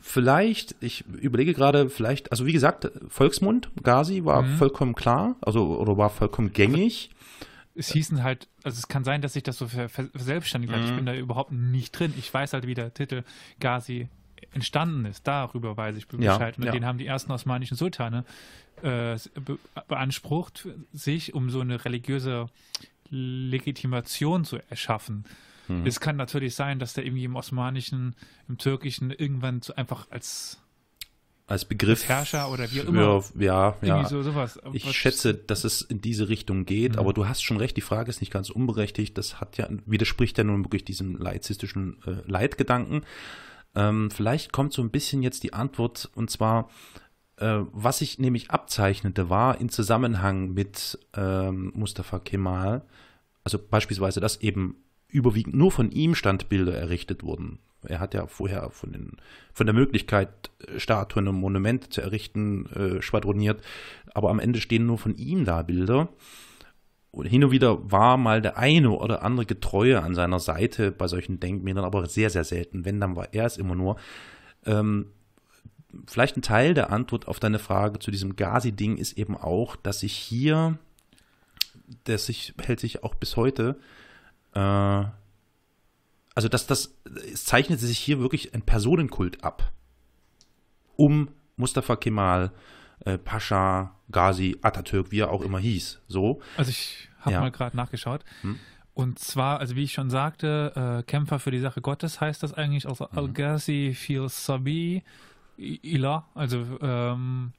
vielleicht, 0.00 0.76
ich 0.80 1.04
überlege 1.06 1.54
gerade, 1.54 1.90
vielleicht, 1.90 2.30
also 2.30 2.46
wie 2.46 2.52
gesagt, 2.52 2.90
Volksmund, 3.08 3.70
Gazi 3.82 4.24
war 4.24 4.42
mhm. 4.42 4.56
vollkommen 4.56 4.94
klar, 4.94 5.36
also 5.40 5.76
oder 5.78 5.96
war 5.96 6.10
vollkommen 6.10 6.52
gängig. 6.52 7.10
Es 7.74 7.92
hießen 7.92 8.22
halt, 8.22 8.48
also 8.62 8.78
es 8.78 8.88
kann 8.88 9.04
sein, 9.04 9.20
dass 9.20 9.32
sich 9.32 9.42
das 9.42 9.58
so 9.58 9.66
verselbstständigt 9.66 10.72
hat. 10.72 10.80
Mhm. 10.80 10.86
Ich 10.86 10.94
bin 10.94 11.06
da 11.06 11.14
überhaupt 11.14 11.52
nicht 11.52 11.98
drin. 11.98 12.14
Ich 12.16 12.32
weiß 12.32 12.52
halt, 12.52 12.66
wie 12.66 12.74
der 12.74 12.94
Titel 12.94 13.24
Gazi 13.58 14.08
entstanden 14.52 15.04
ist. 15.06 15.26
Darüber 15.26 15.76
weiß 15.76 15.96
ich 15.96 16.06
Bescheid. 16.06 16.56
Ja, 16.56 16.58
und 16.58 16.64
ja. 16.64 16.72
den 16.72 16.84
haben 16.86 16.98
die 16.98 17.06
ersten 17.06 17.32
osmanischen 17.32 17.76
Sultane 17.76 18.24
äh, 18.82 19.16
be 19.34 19.58
beansprucht, 19.88 20.68
sich 20.92 21.34
um 21.34 21.50
so 21.50 21.60
eine 21.60 21.84
religiöse 21.84 22.46
Legitimation 23.10 24.44
zu 24.44 24.58
erschaffen. 24.70 25.24
Mhm. 25.68 25.86
Es 25.86 26.00
kann 26.00 26.16
natürlich 26.16 26.54
sein, 26.54 26.78
dass 26.78 26.94
der 26.94 27.04
irgendwie 27.04 27.24
im 27.24 27.36
Osmanischen, 27.36 28.14
im 28.48 28.58
Türkischen 28.58 29.10
irgendwann 29.10 29.62
so 29.62 29.74
einfach 29.74 30.10
als 30.10 30.60
als 31.46 31.64
Begriff 31.66 32.00
als 32.00 32.08
Herrscher 32.08 32.50
oder 32.50 32.70
wie 32.72 32.80
auch 32.80 32.86
immer. 32.86 33.22
Ja, 33.38 33.76
ja. 33.82 34.04
So, 34.08 34.22
sowas. 34.22 34.58
Ich 34.72 34.86
Was 34.86 34.94
schätze, 34.94 35.34
dass 35.34 35.64
es 35.64 35.82
in 35.82 36.00
diese 36.00 36.28
Richtung 36.28 36.64
geht, 36.64 36.92
mhm. 36.92 36.98
aber 36.98 37.12
du 37.12 37.28
hast 37.28 37.42
schon 37.42 37.58
recht, 37.58 37.76
die 37.76 37.82
Frage 37.82 38.08
ist 38.08 38.20
nicht 38.20 38.32
ganz 38.32 38.50
unberechtigt. 38.50 39.18
Das 39.18 39.40
hat 39.40 39.58
ja, 39.58 39.68
widerspricht 39.84 40.38
ja 40.38 40.44
nun 40.44 40.64
wirklich 40.64 40.84
diesem 40.84 41.16
laizistischen 41.16 41.98
äh, 42.06 42.16
Leitgedanken. 42.26 43.02
Ähm, 43.74 44.10
vielleicht 44.10 44.52
kommt 44.52 44.72
so 44.72 44.82
ein 44.82 44.90
bisschen 44.90 45.22
jetzt 45.22 45.42
die 45.42 45.52
Antwort 45.52 46.10
und 46.14 46.30
zwar, 46.30 46.70
äh, 47.36 47.60
was 47.72 47.98
sich 47.98 48.18
nämlich 48.18 48.50
abzeichnete, 48.50 49.28
war 49.28 49.60
in 49.60 49.68
Zusammenhang 49.68 50.54
mit 50.54 50.98
ähm, 51.14 51.72
Mustafa 51.74 52.20
Kemal, 52.20 52.82
also 53.42 53.58
beispielsweise, 53.58 54.20
dass 54.20 54.40
eben 54.40 54.76
überwiegend 55.08 55.54
nur 55.54 55.70
von 55.70 55.90
ihm 55.90 56.14
Standbilder 56.14 56.74
errichtet 56.74 57.22
wurden. 57.22 57.58
Er 57.88 58.00
hat 58.00 58.14
ja 58.14 58.26
vorher 58.26 58.70
von, 58.70 58.92
den, 58.92 59.12
von 59.52 59.66
der 59.66 59.74
Möglichkeit, 59.74 60.50
Statuen 60.76 61.28
und 61.28 61.36
Monumente 61.36 61.88
zu 61.88 62.00
errichten, 62.00 62.66
äh, 62.66 63.02
schwadroniert, 63.02 63.62
aber 64.14 64.30
am 64.30 64.38
Ende 64.38 64.60
stehen 64.60 64.86
nur 64.86 64.98
von 64.98 65.16
ihm 65.16 65.44
da 65.44 65.62
Bilder. 65.62 66.08
Und 67.10 67.26
hin 67.26 67.44
und 67.44 67.52
wieder 67.52 67.90
war 67.90 68.16
mal 68.16 68.42
der 68.42 68.58
eine 68.58 68.90
oder 68.90 69.22
andere 69.22 69.46
Getreue 69.46 70.02
an 70.02 70.16
seiner 70.16 70.40
Seite 70.40 70.90
bei 70.90 71.06
solchen 71.06 71.38
Denkmälern, 71.38 71.84
aber 71.84 72.06
sehr, 72.06 72.28
sehr 72.28 72.42
selten. 72.42 72.84
Wenn, 72.84 73.00
dann 73.00 73.14
war 73.14 73.28
er 73.32 73.46
es 73.46 73.56
immer 73.56 73.76
nur. 73.76 73.96
Ähm, 74.66 75.06
vielleicht 76.06 76.36
ein 76.36 76.42
Teil 76.42 76.74
der 76.74 76.90
Antwort 76.90 77.28
auf 77.28 77.38
deine 77.38 77.60
Frage 77.60 78.00
zu 78.00 78.10
diesem 78.10 78.34
Gazi-Ding 78.34 78.96
ist 78.96 79.16
eben 79.16 79.36
auch, 79.36 79.76
dass 79.76 80.00
sich 80.00 80.14
hier, 80.14 80.78
das 82.02 82.26
sich, 82.26 82.54
hält 82.60 82.80
sich 82.80 83.04
auch 83.04 83.14
bis 83.14 83.36
heute, 83.36 83.76
äh, 84.54 85.04
also 86.34 86.48
dass 86.48 86.66
das, 86.66 86.94
es 87.32 87.44
zeichnet 87.44 87.80
sich 87.80 87.98
hier 87.98 88.18
wirklich 88.20 88.54
ein 88.54 88.62
Personenkult 88.62 89.44
ab. 89.44 89.72
Um 90.96 91.28
Mustafa 91.56 91.96
Kemal, 91.96 92.52
äh, 93.00 93.18
Pascha, 93.18 93.94
Ghazi, 94.10 94.56
Atatürk, 94.62 95.10
wie 95.10 95.20
er 95.20 95.30
auch 95.30 95.42
immer 95.42 95.58
hieß. 95.58 96.00
So. 96.08 96.40
Also 96.56 96.70
ich 96.70 97.08
habe 97.20 97.32
ja. 97.32 97.40
mal 97.40 97.50
gerade 97.50 97.76
nachgeschaut. 97.76 98.24
Hm. 98.42 98.58
Und 98.94 99.18
zwar, 99.18 99.58
also 99.58 99.74
wie 99.74 99.82
ich 99.82 99.92
schon 99.92 100.08
sagte, 100.08 101.00
äh, 101.00 101.02
Kämpfer 101.02 101.40
für 101.40 101.50
die 101.50 101.58
Sache 101.58 101.80
Gottes 101.80 102.20
heißt 102.20 102.42
das 102.42 102.54
eigentlich, 102.54 102.86
also 102.86 103.08
mhm. 103.10 103.18
Al-Ghazi 103.18 103.92
fil 103.96 104.28
Sabi 104.28 105.02
Ilah, 105.56 106.26
also 106.34 106.64
ähm, 106.80 107.52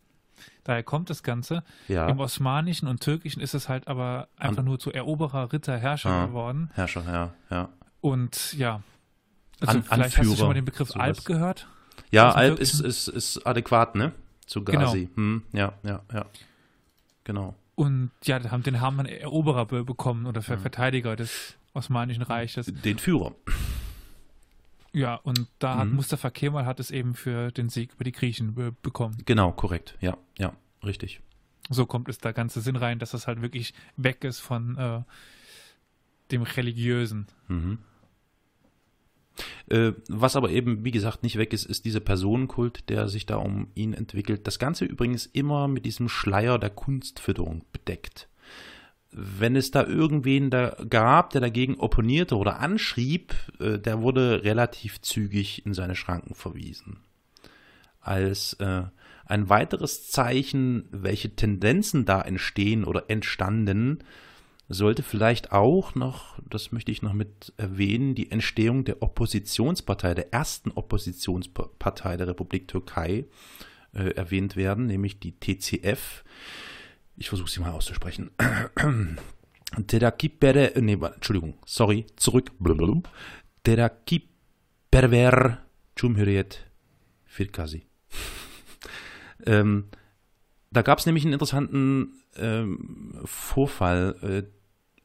daher 0.63 0.83
kommt 0.83 1.09
das 1.09 1.23
Ganze. 1.23 1.63
Ja. 1.87 2.07
Im 2.07 2.19
Osmanischen 2.19 2.87
und 2.87 3.01
Türkischen 3.01 3.41
ist 3.41 3.53
es 3.53 3.69
halt 3.69 3.87
aber 3.87 4.27
einfach 4.37 4.59
An 4.59 4.65
nur 4.65 4.79
zu 4.79 4.91
Eroberer, 4.91 5.51
Ritter, 5.51 5.77
Herrscher 5.77 6.09
ah, 6.09 6.25
geworden. 6.25 6.69
Herrscher, 6.73 7.03
ja, 7.05 7.33
ja. 7.49 7.69
Und 8.05 8.53
ja, 8.53 8.83
also 9.61 9.79
An 9.79 9.83
vielleicht 9.83 9.91
Anführer, 9.91 10.25
hast 10.25 10.33
du 10.33 10.37
schon 10.37 10.47
mal 10.47 10.53
den 10.53 10.65
Begriff 10.65 10.89
sowas. 10.89 11.01
Alp 11.01 11.25
gehört? 11.25 11.67
Ja, 12.11 12.29
Alp 12.29 12.59
ist, 12.59 12.79
ist, 12.79 13.07
ist 13.07 13.47
adäquat, 13.47 13.95
ne? 13.95 14.11
Zu 14.45 14.63
Ghazi. 14.63 15.05
Genau. 15.05 15.15
Hm, 15.15 15.43
ja, 15.53 15.73
ja, 15.81 16.03
ja. 16.13 16.25
Genau. 17.23 17.55
Und 17.73 18.11
ja, 18.23 18.37
den 18.37 18.79
haben 18.79 18.97
wir 18.97 19.09
Eroberer 19.09 19.65
bekommen 19.65 20.27
oder 20.27 20.41
mhm. 20.41 20.59
Verteidiger 20.59 21.15
des 21.15 21.55
Osmanischen 21.73 22.21
Reiches. 22.21 22.67
Den 22.67 22.99
Führer. 22.99 23.33
Ja, 24.93 25.15
und 25.15 25.47
da 25.57 25.77
hat 25.77 25.87
mhm. 25.87 25.95
Mustafa 25.95 26.29
Kemal 26.29 26.67
hat 26.67 26.79
es 26.79 26.91
eben 26.91 27.15
für 27.15 27.51
den 27.51 27.69
Sieg 27.69 27.93
über 27.95 28.03
die 28.03 28.11
Griechen 28.11 28.53
be 28.53 28.71
bekommen. 28.83 29.17
Genau, 29.25 29.51
korrekt. 29.51 29.97
Ja, 29.99 30.15
ja, 30.37 30.53
richtig. 30.83 31.21
So 31.71 31.87
kommt 31.87 32.07
es 32.07 32.19
da 32.19 32.33
ganze 32.33 32.61
Sinn 32.61 32.75
rein, 32.75 32.99
dass 32.99 33.09
das 33.09 33.25
halt 33.25 33.41
wirklich 33.41 33.73
weg 33.97 34.23
ist 34.23 34.41
von 34.41 34.77
äh, 34.77 35.01
dem 36.31 36.43
Religiösen. 36.43 37.25
Mhm. 37.47 37.79
Äh, 39.69 39.93
was 40.07 40.35
aber 40.35 40.49
eben, 40.49 40.85
wie 40.85 40.91
gesagt, 40.91 41.23
nicht 41.23 41.37
weg 41.37 41.53
ist, 41.53 41.65
ist 41.65 41.85
dieser 41.85 41.99
Personenkult, 41.99 42.89
der 42.89 43.07
sich 43.07 43.25
da 43.25 43.37
um 43.37 43.67
ihn 43.75 43.93
entwickelt. 43.93 44.47
Das 44.47 44.59
Ganze 44.59 44.85
übrigens 44.85 45.25
immer 45.25 45.67
mit 45.67 45.85
diesem 45.85 46.09
Schleier 46.09 46.59
der 46.59 46.69
Kunstfütterung 46.69 47.63
bedeckt 47.71 48.27
wenn 49.17 49.55
es 49.55 49.71
da 49.71 49.85
irgendwen 49.85 50.49
da 50.49 50.75
gab, 50.89 51.29
der 51.29 51.39
dagegen 51.39 51.75
opponierte 51.75 52.35
oder 52.35 52.59
anschrieb, 52.59 53.33
äh, 53.59 53.79
der 53.79 54.01
wurde 54.01 54.43
relativ 54.43 55.01
zügig 55.01 55.65
in 55.65 55.73
seine 55.73 55.95
Schranken 55.95 56.35
verwiesen. 56.35 56.97
Als 58.01 58.53
äh, 58.55 58.83
ein 59.25 59.49
weiteres 59.49 60.11
Zeichen, 60.11 60.89
welche 60.91 61.33
Tendenzen 61.33 62.05
da 62.05 62.21
entstehen 62.21 62.83
oder 62.83 63.09
entstanden, 63.09 63.99
sollte 64.67 65.03
vielleicht 65.03 65.51
auch 65.51 65.95
noch, 65.95 66.39
das 66.49 66.71
möchte 66.71 66.91
ich 66.91 67.01
noch 67.01 67.13
mit 67.13 67.53
erwähnen, 67.57 68.15
die 68.15 68.31
Entstehung 68.31 68.83
der 68.83 69.01
Oppositionspartei, 69.01 70.15
der 70.15 70.33
ersten 70.33 70.71
Oppositionspartei 70.71 72.17
der 72.17 72.27
Republik 72.27 72.67
Türkei 72.67 73.25
äh, 73.93 74.09
erwähnt 74.15 74.55
werden, 74.55 74.87
nämlich 74.87 75.19
die 75.19 75.33
TCF 75.39 76.23
ich 77.17 77.29
versuche 77.29 77.49
sie 77.49 77.61
mal 77.61 77.71
auszusprechen. 77.71 78.31
Terakipere, 79.87 80.73
nee, 80.79 80.93
Entschuldigung, 80.93 81.55
sorry, 81.65 82.05
zurück. 82.15 82.51
Terakiperver 83.63 85.59
Cumhuriyet 85.95 86.65
Firkazi. 87.25 87.85
ähm, 89.45 89.85
da 90.71 90.81
gab 90.81 90.99
es 90.99 91.05
nämlich 91.05 91.23
einen 91.23 91.33
interessanten 91.33 92.21
ähm, 92.37 93.19
Vorfall. 93.25 94.15
Äh, 94.21 94.43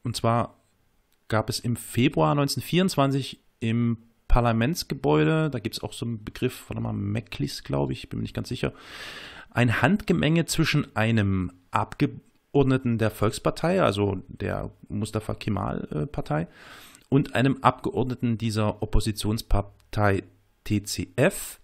und 0.03 0.15
zwar 0.15 0.59
gab 1.27 1.49
es 1.49 1.59
im 1.59 1.75
Februar 1.75 2.31
1924 2.31 3.39
im 3.59 3.97
Parlamentsgebäude, 4.27 5.49
da 5.49 5.59
gibt 5.59 5.75
es 5.75 5.83
auch 5.83 5.93
so 5.93 6.05
einen 6.05 6.23
Begriff, 6.23 6.65
warte 6.69 6.81
mal, 6.81 6.93
Meklis, 6.93 7.63
glaube 7.63 7.93
ich, 7.93 8.09
bin 8.09 8.19
mir 8.19 8.23
nicht 8.23 8.33
ganz 8.33 8.49
sicher, 8.49 8.73
ein 9.49 9.81
Handgemenge 9.81 10.45
zwischen 10.45 10.95
einem 10.95 11.51
Abgeordneten 11.71 12.97
der 12.97 13.11
Volkspartei, 13.11 13.81
also 13.81 14.21
der 14.27 14.71
Mustafa 14.87 15.33
Kemal-Partei, 15.33 16.47
und 17.09 17.35
einem 17.35 17.57
Abgeordneten 17.61 18.37
dieser 18.37 18.81
Oppositionspartei 18.81 20.23
TCF. 20.63 21.59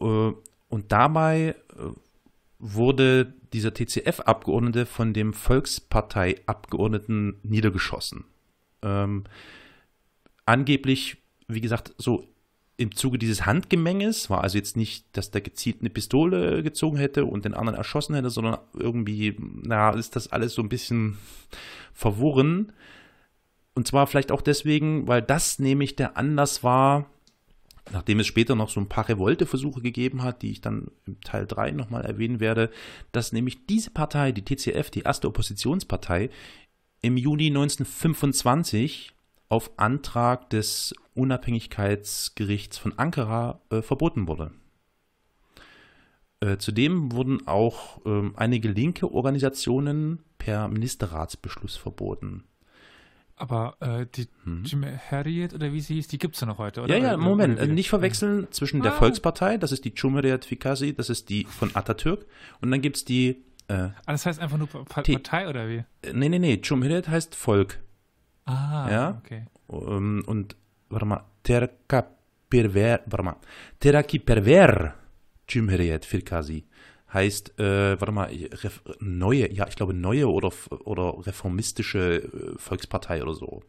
Äh, 0.00 0.32
und 0.70 0.92
dabei 0.92 1.54
äh, 1.76 1.90
wurde 2.58 3.32
dieser 3.52 3.72
TCF-Abgeordnete 3.72 4.86
von 4.86 5.12
dem 5.12 5.32
Volkspartei-Abgeordneten 5.32 7.38
niedergeschossen. 7.42 8.24
Ähm, 8.82 9.24
angeblich, 10.44 11.18
wie 11.46 11.60
gesagt, 11.60 11.94
so 11.98 12.26
im 12.76 12.94
Zuge 12.94 13.18
dieses 13.18 13.44
Handgemenges 13.44 14.30
war 14.30 14.42
also 14.42 14.56
jetzt 14.56 14.76
nicht, 14.76 15.04
dass 15.16 15.32
der 15.32 15.40
gezielt 15.40 15.80
eine 15.80 15.90
Pistole 15.90 16.62
gezogen 16.62 16.96
hätte 16.96 17.24
und 17.24 17.44
den 17.44 17.54
anderen 17.54 17.76
erschossen 17.76 18.14
hätte, 18.14 18.30
sondern 18.30 18.58
irgendwie, 18.72 19.34
na, 19.38 19.90
ist 19.90 20.14
das 20.14 20.30
alles 20.30 20.54
so 20.54 20.62
ein 20.62 20.68
bisschen 20.68 21.18
verworren. 21.92 22.72
Und 23.74 23.88
zwar 23.88 24.06
vielleicht 24.06 24.30
auch 24.30 24.42
deswegen, 24.42 25.08
weil 25.08 25.22
das 25.22 25.58
nämlich 25.58 25.96
der 25.96 26.16
Anlass 26.16 26.62
war, 26.62 27.06
nachdem 27.92 28.20
es 28.20 28.26
später 28.26 28.54
noch 28.54 28.70
so 28.70 28.80
ein 28.80 28.88
paar 28.88 29.08
Revolteversuche 29.08 29.80
gegeben 29.80 30.22
hat, 30.22 30.42
die 30.42 30.50
ich 30.50 30.60
dann 30.60 30.90
im 31.06 31.20
Teil 31.20 31.46
3 31.46 31.72
nochmal 31.72 32.04
erwähnen 32.04 32.40
werde, 32.40 32.70
dass 33.12 33.32
nämlich 33.32 33.66
diese 33.66 33.90
Partei, 33.90 34.32
die 34.32 34.44
TCF, 34.44 34.90
die 34.90 35.02
erste 35.02 35.28
Oppositionspartei, 35.28 36.30
im 37.00 37.16
Juni 37.16 37.46
1925 37.46 39.14
auf 39.48 39.70
Antrag 39.78 40.50
des 40.50 40.94
Unabhängigkeitsgerichts 41.14 42.78
von 42.78 42.98
Ankara 42.98 43.60
äh, 43.70 43.82
verboten 43.82 44.28
wurde. 44.28 44.52
Äh, 46.40 46.58
zudem 46.58 47.12
wurden 47.12 47.46
auch 47.46 48.04
äh, 48.04 48.30
einige 48.36 48.68
linke 48.68 49.10
Organisationen 49.10 50.22
per 50.38 50.68
Ministerratsbeschluss 50.68 51.76
verboten. 51.76 52.44
Aber 53.38 53.76
äh, 53.80 54.06
die 54.14 54.28
hm. 54.44 54.64
Cumhuriyet 54.64 55.54
oder 55.54 55.72
wie 55.72 55.80
sie 55.80 55.94
hieß, 55.94 56.08
die 56.08 56.18
gibt 56.18 56.34
es 56.34 56.40
ja 56.40 56.46
noch 56.46 56.58
heute, 56.58 56.82
oder? 56.82 56.96
Ja, 56.96 57.12
ja, 57.12 57.16
Moment, 57.16 57.58
äh, 57.58 57.66
nicht 57.66 57.88
verwechseln 57.88 58.48
zwischen 58.50 58.80
ah. 58.80 58.84
der 58.84 58.92
Volkspartei, 58.92 59.56
das 59.58 59.72
ist 59.72 59.84
die 59.84 59.92
Cumhuriyet 59.92 60.44
Fikasi, 60.44 60.94
das 60.94 61.08
ist 61.10 61.28
die 61.28 61.44
von 61.44 61.74
Atatürk, 61.74 62.26
und 62.60 62.70
dann 62.70 62.80
gibt 62.80 62.96
es 62.96 63.04
die. 63.04 63.44
Äh, 63.68 63.74
ah, 63.74 63.92
das 64.06 64.26
heißt 64.26 64.40
einfach 64.40 64.58
nur 64.58 64.68
Partei 64.68 65.48
oder 65.48 65.68
wie? 65.68 65.84
Nee, 66.12 66.28
nee, 66.28 66.38
nee, 66.38 66.56
Cumhuriyet 66.56 67.08
heißt 67.08 67.34
Volk. 67.34 67.78
Ah, 68.44 68.88
ja? 68.90 69.22
okay. 69.24 69.46
Um, 69.66 69.88
ähm, 69.88 70.24
und, 70.26 70.56
warte 70.88 71.06
mal, 71.06 71.24
Terka 71.42 72.06
Perver, 72.48 73.00
warte 73.06 73.22
mal, 73.22 73.36
Teraki 73.78 74.18
Perver 74.18 74.94
Cumhuriyet 75.46 76.04
Firkazi 76.04 76.64
heißt, 77.12 77.58
äh, 77.58 78.00
warte 78.00 78.12
mal, 78.12 78.26
Ref, 78.28 78.82
neue, 79.00 79.52
ja, 79.52 79.66
ich 79.68 79.76
glaube 79.76 79.94
neue 79.94 80.28
oder, 80.28 80.52
oder 80.84 81.26
reformistische 81.26 82.22
äh, 82.22 82.58
Volkspartei 82.58 83.22
oder 83.22 83.34
so. 83.34 83.62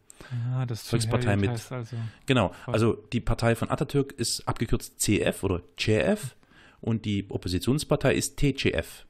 Ah, 0.52 0.66
das 0.66 0.82
Volkspartei 0.82 1.36
mit. 1.36 1.50
Also 1.50 1.96
genau, 2.26 2.52
also 2.66 2.92
die 3.12 3.20
Partei 3.20 3.54
von 3.54 3.70
Atatürk 3.70 4.12
ist 4.12 4.46
abgekürzt 4.46 5.00
CF 5.00 5.42
oder 5.42 5.62
CF 5.76 6.36
und 6.80 7.04
die 7.04 7.26
Oppositionspartei 7.28 8.14
ist 8.14 8.36
TCF. 8.36 9.06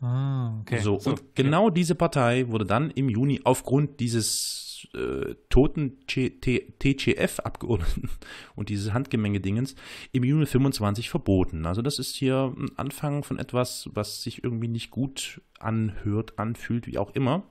Ah, 0.00 0.58
okay. 0.60 0.78
So, 0.78 0.98
so 0.98 1.10
und 1.10 1.20
okay. 1.20 1.30
genau 1.34 1.70
diese 1.70 1.94
Partei 1.94 2.48
wurde 2.48 2.66
dann 2.66 2.90
im 2.90 3.08
Juni 3.08 3.40
aufgrund 3.44 4.00
dieses 4.00 4.63
äh, 4.94 5.34
toten 5.48 6.06
TCF-Abgeordneten 6.06 8.10
und 8.56 8.68
dieses 8.68 8.92
Handgemenge-Dingens 8.92 9.74
im 10.12 10.24
Juni 10.24 10.46
25 10.46 11.10
verboten. 11.10 11.66
Also 11.66 11.82
das 11.82 11.98
ist 11.98 12.14
hier 12.14 12.54
ein 12.56 12.70
Anfang 12.76 13.24
von 13.24 13.38
etwas, 13.38 13.88
was 13.92 14.22
sich 14.22 14.44
irgendwie 14.44 14.68
nicht 14.68 14.90
gut 14.90 15.40
anhört, 15.58 16.38
anfühlt, 16.38 16.86
wie 16.86 16.98
auch 16.98 17.14
immer. 17.14 17.42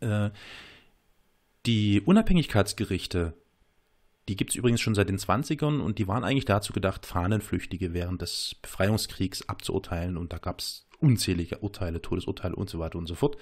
Äh, 0.00 0.30
die 1.66 2.00
Unabhängigkeitsgerichte, 2.00 3.34
die 4.28 4.36
gibt 4.36 4.50
es 4.50 4.56
übrigens 4.56 4.80
schon 4.80 4.94
seit 4.94 5.08
den 5.08 5.18
20ern 5.18 5.80
und 5.80 5.98
die 5.98 6.08
waren 6.08 6.24
eigentlich 6.24 6.44
dazu 6.44 6.72
gedacht, 6.72 7.06
Fahnenflüchtige 7.06 7.92
während 7.92 8.22
des 8.22 8.56
Befreiungskriegs 8.62 9.48
abzuurteilen 9.48 10.16
und 10.16 10.32
da 10.32 10.38
gab 10.38 10.60
es 10.60 10.86
unzählige 10.98 11.58
Urteile, 11.58 12.00
Todesurteile 12.00 12.56
und 12.56 12.70
so 12.70 12.78
weiter 12.78 12.98
und 12.98 13.06
so 13.06 13.14
fort. 13.14 13.36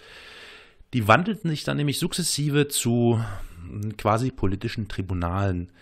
Die 0.95 1.09
wandelten 1.09 1.51
sich 1.51 1.65
dann 1.65 1.77
nämlich 1.77 1.99
sukzessive 1.99 2.69
zu 2.69 3.21
hm, 3.69 3.97
quasi 3.97 4.31
politischen 4.31 4.87
Tribunalen, 4.87 5.73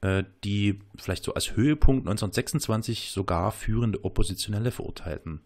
äh, 0.00 0.22
die 0.44 0.78
vielleicht 0.96 1.24
so 1.24 1.34
als 1.34 1.56
Höhepunkt 1.56 2.06
1926 2.06 3.10
sogar 3.10 3.50
führende 3.50 4.04
Oppositionelle 4.04 4.70
verurteilten. 4.70 5.40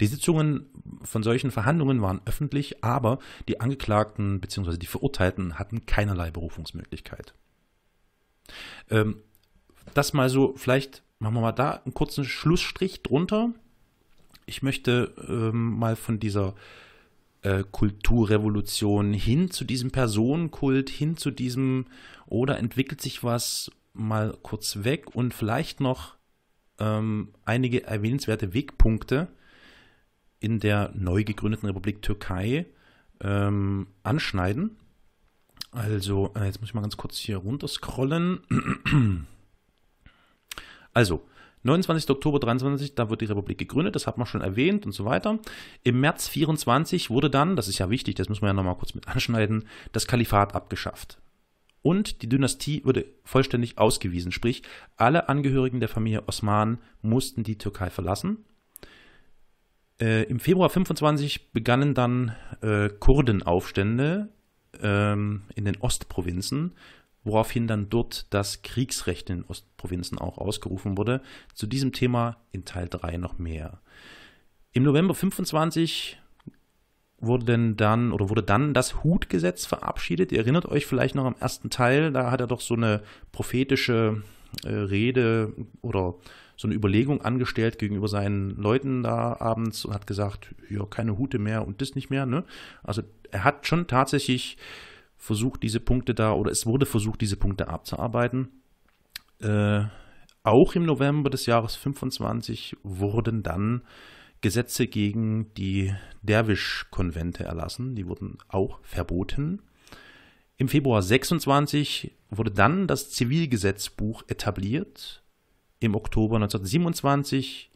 Die 0.00 0.06
Sitzungen 0.06 0.66
von 1.02 1.24
solchen 1.24 1.50
Verhandlungen 1.50 2.00
waren 2.00 2.20
öffentlich, 2.26 2.84
aber 2.84 3.18
die 3.48 3.60
Angeklagten 3.60 4.40
bzw. 4.40 4.78
die 4.78 4.86
Verurteilten 4.86 5.58
hatten 5.58 5.86
keinerlei 5.86 6.30
Berufungsmöglichkeit. 6.30 7.34
Ähm, 8.88 9.16
das 9.94 10.12
mal 10.12 10.28
so 10.28 10.54
vielleicht 10.56 11.02
machen 11.18 11.34
wir 11.34 11.40
mal 11.40 11.50
da 11.50 11.82
einen 11.84 11.92
kurzen 11.92 12.24
Schlussstrich 12.24 13.02
drunter. 13.02 13.50
Ich 14.46 14.62
möchte 14.62 15.12
ähm, 15.28 15.76
mal 15.76 15.96
von 15.96 16.20
dieser 16.20 16.54
äh, 17.42 17.64
Kulturrevolution 17.70 19.12
hin 19.12 19.50
zu 19.50 19.64
diesem 19.64 19.90
Personenkult, 19.90 20.90
hin 20.90 21.16
zu 21.16 21.30
diesem, 21.30 21.86
oder 22.26 22.58
entwickelt 22.58 23.00
sich 23.00 23.24
was 23.24 23.70
mal 23.92 24.36
kurz 24.42 24.84
weg 24.84 25.14
und 25.14 25.34
vielleicht 25.34 25.80
noch 25.80 26.16
ähm, 26.78 27.32
einige 27.44 27.84
erwähnenswerte 27.84 28.54
Wegpunkte 28.54 29.28
in 30.40 30.60
der 30.60 30.92
neu 30.94 31.24
gegründeten 31.24 31.66
Republik 31.66 32.02
Türkei 32.02 32.66
ähm, 33.20 33.88
anschneiden. 34.02 34.76
Also, 35.72 36.32
äh, 36.34 36.46
jetzt 36.46 36.60
muss 36.60 36.70
ich 36.70 36.74
mal 36.74 36.80
ganz 36.80 36.96
kurz 36.96 37.18
hier 37.18 37.38
runterscrollen. 37.38 39.26
Also, 40.94 41.22
29. 41.68 42.10
Oktober 42.10 42.40
23, 42.40 42.94
da 42.94 43.10
wird 43.10 43.20
die 43.20 43.26
Republik 43.26 43.58
gegründet, 43.58 43.94
das 43.94 44.06
hat 44.06 44.18
man 44.18 44.26
schon 44.26 44.40
erwähnt 44.40 44.86
und 44.86 44.92
so 44.92 45.04
weiter. 45.04 45.38
Im 45.84 46.00
März 46.00 46.28
24 46.28 47.10
wurde 47.10 47.30
dann, 47.30 47.56
das 47.56 47.68
ist 47.68 47.78
ja 47.78 47.90
wichtig, 47.90 48.16
das 48.16 48.28
müssen 48.28 48.42
wir 48.42 48.48
ja 48.48 48.54
nochmal 48.54 48.76
kurz 48.76 48.94
mit 48.94 49.08
anschneiden, 49.08 49.64
das 49.92 50.06
Kalifat 50.06 50.54
abgeschafft. 50.54 51.18
Und 51.82 52.22
die 52.22 52.28
Dynastie 52.28 52.84
wurde 52.84 53.06
vollständig 53.24 53.78
ausgewiesen, 53.78 54.32
sprich, 54.32 54.62
alle 54.96 55.28
Angehörigen 55.28 55.80
der 55.80 55.88
Familie 55.88 56.26
Osman 56.26 56.78
mussten 57.02 57.44
die 57.44 57.56
Türkei 57.56 57.90
verlassen. 57.90 58.44
Äh, 60.00 60.24
Im 60.24 60.40
Februar 60.40 60.70
25 60.70 61.52
begannen 61.52 61.94
dann 61.94 62.34
äh, 62.62 62.88
Kurdenaufstände 62.88 64.28
ähm, 64.82 65.42
in 65.54 65.64
den 65.64 65.76
Ostprovinzen 65.78 66.72
woraufhin 67.28 67.68
dann 67.68 67.88
dort 67.88 68.26
das 68.30 68.62
Kriegsrecht 68.62 69.30
in 69.30 69.42
den 69.42 69.44
Ostprovinzen 69.44 70.18
auch 70.18 70.38
ausgerufen 70.38 70.96
wurde. 70.96 71.20
Zu 71.54 71.66
diesem 71.66 71.92
Thema 71.92 72.38
in 72.50 72.64
Teil 72.64 72.88
3 72.88 73.18
noch 73.18 73.38
mehr. 73.38 73.80
Im 74.72 74.82
November 74.82 75.14
25 75.14 76.18
wurde 77.20 77.74
dann 77.74 78.12
oder 78.12 78.28
wurde 78.28 78.42
dann 78.42 78.74
das 78.74 79.02
Hutgesetz 79.04 79.66
verabschiedet. 79.66 80.32
Ihr 80.32 80.38
erinnert 80.38 80.66
euch 80.66 80.86
vielleicht 80.86 81.14
noch 81.14 81.24
am 81.24 81.36
ersten 81.38 81.70
Teil, 81.70 82.12
da 82.12 82.30
hat 82.30 82.40
er 82.40 82.46
doch 82.46 82.60
so 82.60 82.74
eine 82.74 83.02
prophetische 83.32 84.22
äh, 84.64 84.68
Rede 84.68 85.52
oder 85.82 86.14
so 86.56 86.66
eine 86.66 86.74
Überlegung 86.74 87.22
angestellt 87.22 87.78
gegenüber 87.78 88.08
seinen 88.08 88.50
Leuten 88.56 89.02
da 89.02 89.36
abends 89.38 89.84
und 89.84 89.94
hat 89.94 90.06
gesagt, 90.06 90.54
ja, 90.68 90.84
keine 90.86 91.18
Hute 91.18 91.38
mehr 91.38 91.66
und 91.66 91.80
das 91.80 91.94
nicht 91.94 92.10
mehr. 92.10 92.26
Ne? 92.26 92.44
Also 92.82 93.02
er 93.30 93.44
hat 93.44 93.66
schon 93.66 93.86
tatsächlich 93.86 94.56
versucht, 95.18 95.62
diese 95.62 95.80
Punkte 95.80 96.14
da, 96.14 96.32
oder 96.32 96.50
es 96.50 96.64
wurde 96.64 96.86
versucht, 96.86 97.20
diese 97.20 97.36
Punkte 97.36 97.68
abzuarbeiten. 97.68 98.62
Äh, 99.40 99.84
auch 100.42 100.74
im 100.74 100.86
November 100.86 101.28
des 101.28 101.46
Jahres 101.46 101.76
25 101.76 102.76
wurden 102.82 103.42
dann 103.42 103.82
Gesetze 104.40 104.86
gegen 104.86 105.52
die 105.54 105.92
Derwisch-Konvente 106.22 107.44
erlassen. 107.44 107.94
Die 107.94 108.06
wurden 108.06 108.38
auch 108.48 108.78
verboten. 108.82 109.62
Im 110.56 110.68
Februar 110.68 111.02
26 111.02 112.16
wurde 112.30 112.52
dann 112.52 112.86
das 112.86 113.10
Zivilgesetzbuch 113.10 114.22
etabliert. 114.28 115.22
Im 115.80 115.94
Oktober 115.94 116.36
1927 116.36 117.70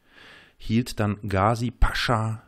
hielt 0.57 0.99
dann 1.01 1.19
Ghazi 1.29 1.71
Pascha 1.71 2.43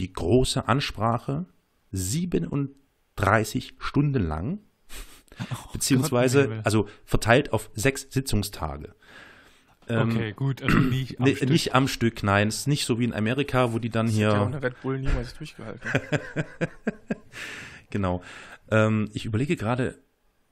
die 0.00 0.12
große 0.12 0.68
Ansprache. 0.68 1.46
37 1.92 2.83
30 3.16 3.74
Stunden 3.78 4.26
lang, 4.26 4.58
oh, 5.52 5.72
beziehungsweise, 5.72 6.48
Gott, 6.48 6.66
also 6.66 6.88
verteilt 7.04 7.52
auf 7.52 7.70
sechs 7.74 8.06
Sitzungstage. 8.10 8.94
Ähm, 9.88 10.10
okay, 10.10 10.32
gut, 10.32 10.62
also 10.62 10.78
nicht 10.78 11.16
am, 11.20 11.26
ne, 11.26 11.36
Stück. 11.36 11.50
nicht 11.50 11.74
am 11.74 11.88
Stück. 11.88 12.22
nein. 12.22 12.48
Es 12.48 12.60
ist 12.60 12.68
nicht 12.68 12.86
so 12.86 12.98
wie 12.98 13.04
in 13.04 13.12
Amerika, 13.12 13.72
wo 13.72 13.78
die 13.78 13.90
dann 13.90 14.06
das 14.06 14.14
hier. 14.14 14.28
Ja 14.28 14.44
ohne 14.44 14.62
Red 14.62 14.80
Bull 14.80 14.98
niemals 14.98 15.34
durchgehalten. 15.34 15.90
genau. 17.90 18.22
Ähm, 18.70 19.10
ich 19.12 19.26
überlege 19.26 19.56
gerade, 19.56 19.98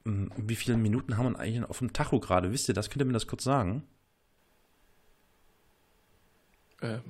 hm, 0.04 0.30
wie 0.36 0.56
viele 0.56 0.76
Minuten 0.76 1.16
haben 1.16 1.32
wir 1.32 1.38
eigentlich 1.38 1.64
auf 1.64 1.78
dem 1.78 1.92
Tacho 1.92 2.20
gerade? 2.20 2.52
Wisst 2.52 2.68
ihr 2.68 2.74
das? 2.74 2.90
Könnt 2.90 3.02
ihr 3.02 3.06
mir 3.06 3.12
das 3.12 3.26
kurz 3.26 3.44
sagen? 3.44 3.84
Ähm, 6.82 7.00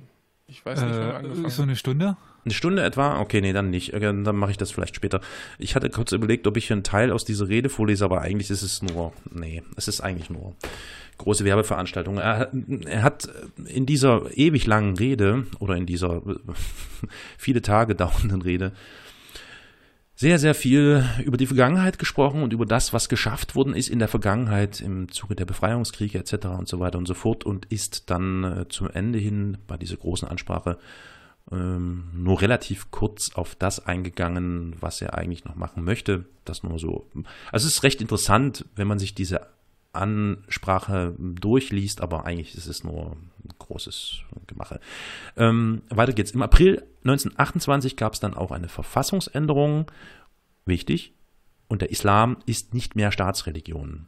ich 0.47 0.65
weiß 0.65 0.81
nicht, 0.81 0.95
äh, 0.95 1.01
angefangen 1.01 1.49
So 1.49 1.63
eine 1.63 1.75
Stunde? 1.75 2.17
Eine 2.45 2.53
Stunde 2.53 2.83
etwa? 2.83 3.19
Okay, 3.19 3.39
nee, 3.39 3.53
dann 3.53 3.69
nicht. 3.69 3.93
Dann 3.93 4.23
mache 4.23 4.51
ich 4.51 4.57
das 4.57 4.71
vielleicht 4.71 4.95
später. 4.95 5.21
Ich 5.57 5.75
hatte 5.75 5.89
kurz 5.89 6.11
überlegt, 6.11 6.45
ob 6.45 6.57
ich 6.57 6.71
einen 6.71 6.83
Teil 6.83 7.11
aus 7.11 7.23
dieser 7.23 7.47
Rede 7.47 7.69
vorlese, 7.69 8.03
aber 8.03 8.21
eigentlich 8.21 8.49
ist 8.49 8.61
es 8.61 8.81
nur, 8.81 9.13
nee, 9.31 9.63
es 9.77 9.87
ist 9.87 10.01
eigentlich 10.01 10.29
nur 10.29 10.55
große 11.17 11.45
Werbeveranstaltung. 11.45 12.17
Er, 12.17 12.51
er 12.85 13.03
hat 13.03 13.29
in 13.65 13.85
dieser 13.85 14.35
ewig 14.37 14.65
langen 14.67 14.97
Rede 14.97 15.45
oder 15.59 15.75
in 15.75 15.85
dieser 15.85 16.21
viele 17.37 17.61
Tage 17.61 17.95
dauernden 17.95 18.41
Rede 18.41 18.73
sehr, 20.23 20.39
sehr 20.39 20.55
viel 20.55 21.03
über 21.25 21.35
die 21.35 21.47
Vergangenheit 21.47 21.99
gesprochen 21.99 22.43
und 22.43 22.53
über 22.53 22.65
das, 22.65 22.93
was 22.93 23.09
geschafft 23.09 23.55
worden 23.55 23.75
ist 23.75 23.89
in 23.89 23.99
der 23.99 24.07
Vergangenheit 24.07 24.79
im 24.79 25.11
Zuge 25.11 25.35
der 25.35 25.43
Befreiungskriege 25.43 26.17
etc. 26.17 26.45
und 26.57 26.69
so 26.69 26.79
weiter 26.79 26.97
und 26.97 27.09
so 27.09 27.13
fort 27.13 27.43
und 27.43 27.65
ist 27.65 28.09
dann 28.09 28.43
äh, 28.45 28.69
zum 28.69 28.89
Ende 28.89 29.19
hin 29.19 29.57
bei 29.67 29.75
dieser 29.75 29.97
großen 29.97 30.25
Ansprache 30.25 30.77
ähm, 31.51 32.05
nur 32.13 32.41
relativ 32.41 32.89
kurz 32.89 33.35
auf 33.35 33.55
das 33.55 33.85
eingegangen, 33.85 34.77
was 34.79 35.01
er 35.01 35.17
eigentlich 35.17 35.43
noch 35.43 35.55
machen 35.55 35.83
möchte. 35.83 36.23
Das 36.45 36.63
nur 36.63 36.79
so. 36.79 37.05
Also 37.51 37.67
es 37.67 37.73
ist 37.73 37.83
recht 37.83 37.99
interessant, 37.99 38.65
wenn 38.77 38.87
man 38.87 38.99
sich 38.99 39.13
diese 39.15 39.47
Ansprache 39.91 41.15
durchliest, 41.19 41.99
aber 41.99 42.25
eigentlich 42.25 42.55
ist 42.55 42.67
es 42.67 42.85
nur 42.85 43.17
großes 43.59 44.21
Gemache. 44.47 44.79
Ähm, 45.37 45.83
weiter 45.89 46.13
geht's. 46.13 46.31
Im 46.31 46.41
April 46.41 46.83
1928 47.03 47.97
gab 47.97 48.13
es 48.13 48.19
dann 48.19 48.33
auch 48.33 48.51
eine 48.51 48.69
Verfassungsänderung. 48.69 49.91
Wichtig. 50.65 51.13
Und 51.67 51.81
der 51.81 51.91
Islam 51.91 52.37
ist 52.45 52.73
nicht 52.73 52.95
mehr 52.95 53.11
Staatsreligion. 53.11 54.07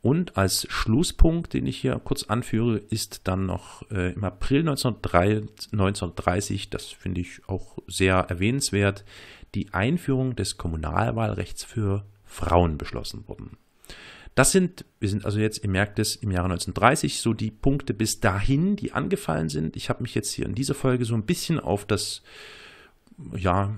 Und 0.00 0.36
als 0.36 0.66
Schlusspunkt, 0.70 1.54
den 1.54 1.66
ich 1.66 1.78
hier 1.78 2.00
kurz 2.02 2.22
anführe, 2.24 2.78
ist 2.78 3.26
dann 3.26 3.46
noch 3.46 3.90
äh, 3.90 4.12
im 4.12 4.22
April 4.22 4.60
1930, 4.60 6.70
das 6.70 6.86
finde 6.86 7.20
ich 7.20 7.40
auch 7.48 7.78
sehr 7.88 8.14
erwähnenswert, 8.14 9.04
die 9.54 9.74
Einführung 9.74 10.36
des 10.36 10.56
Kommunalwahlrechts 10.56 11.64
für 11.64 12.04
Frauen 12.24 12.78
beschlossen 12.78 13.26
worden. 13.26 13.56
Das 14.34 14.52
sind, 14.52 14.84
wir 15.00 15.08
sind 15.08 15.24
also 15.24 15.38
jetzt, 15.38 15.62
ihr 15.64 15.70
merkt 15.70 15.98
es, 15.98 16.16
im 16.16 16.30
Jahre 16.30 16.46
1930 16.46 17.20
so 17.20 17.34
die 17.34 17.50
Punkte 17.50 17.94
bis 17.94 18.20
dahin, 18.20 18.76
die 18.76 18.92
angefallen 18.92 19.48
sind. 19.48 19.76
Ich 19.76 19.88
habe 19.88 20.02
mich 20.02 20.14
jetzt 20.14 20.32
hier 20.32 20.46
in 20.46 20.54
dieser 20.54 20.74
Folge 20.74 21.04
so 21.04 21.14
ein 21.14 21.24
bisschen 21.24 21.58
auf 21.58 21.84
das 21.84 22.22
ja, 23.34 23.74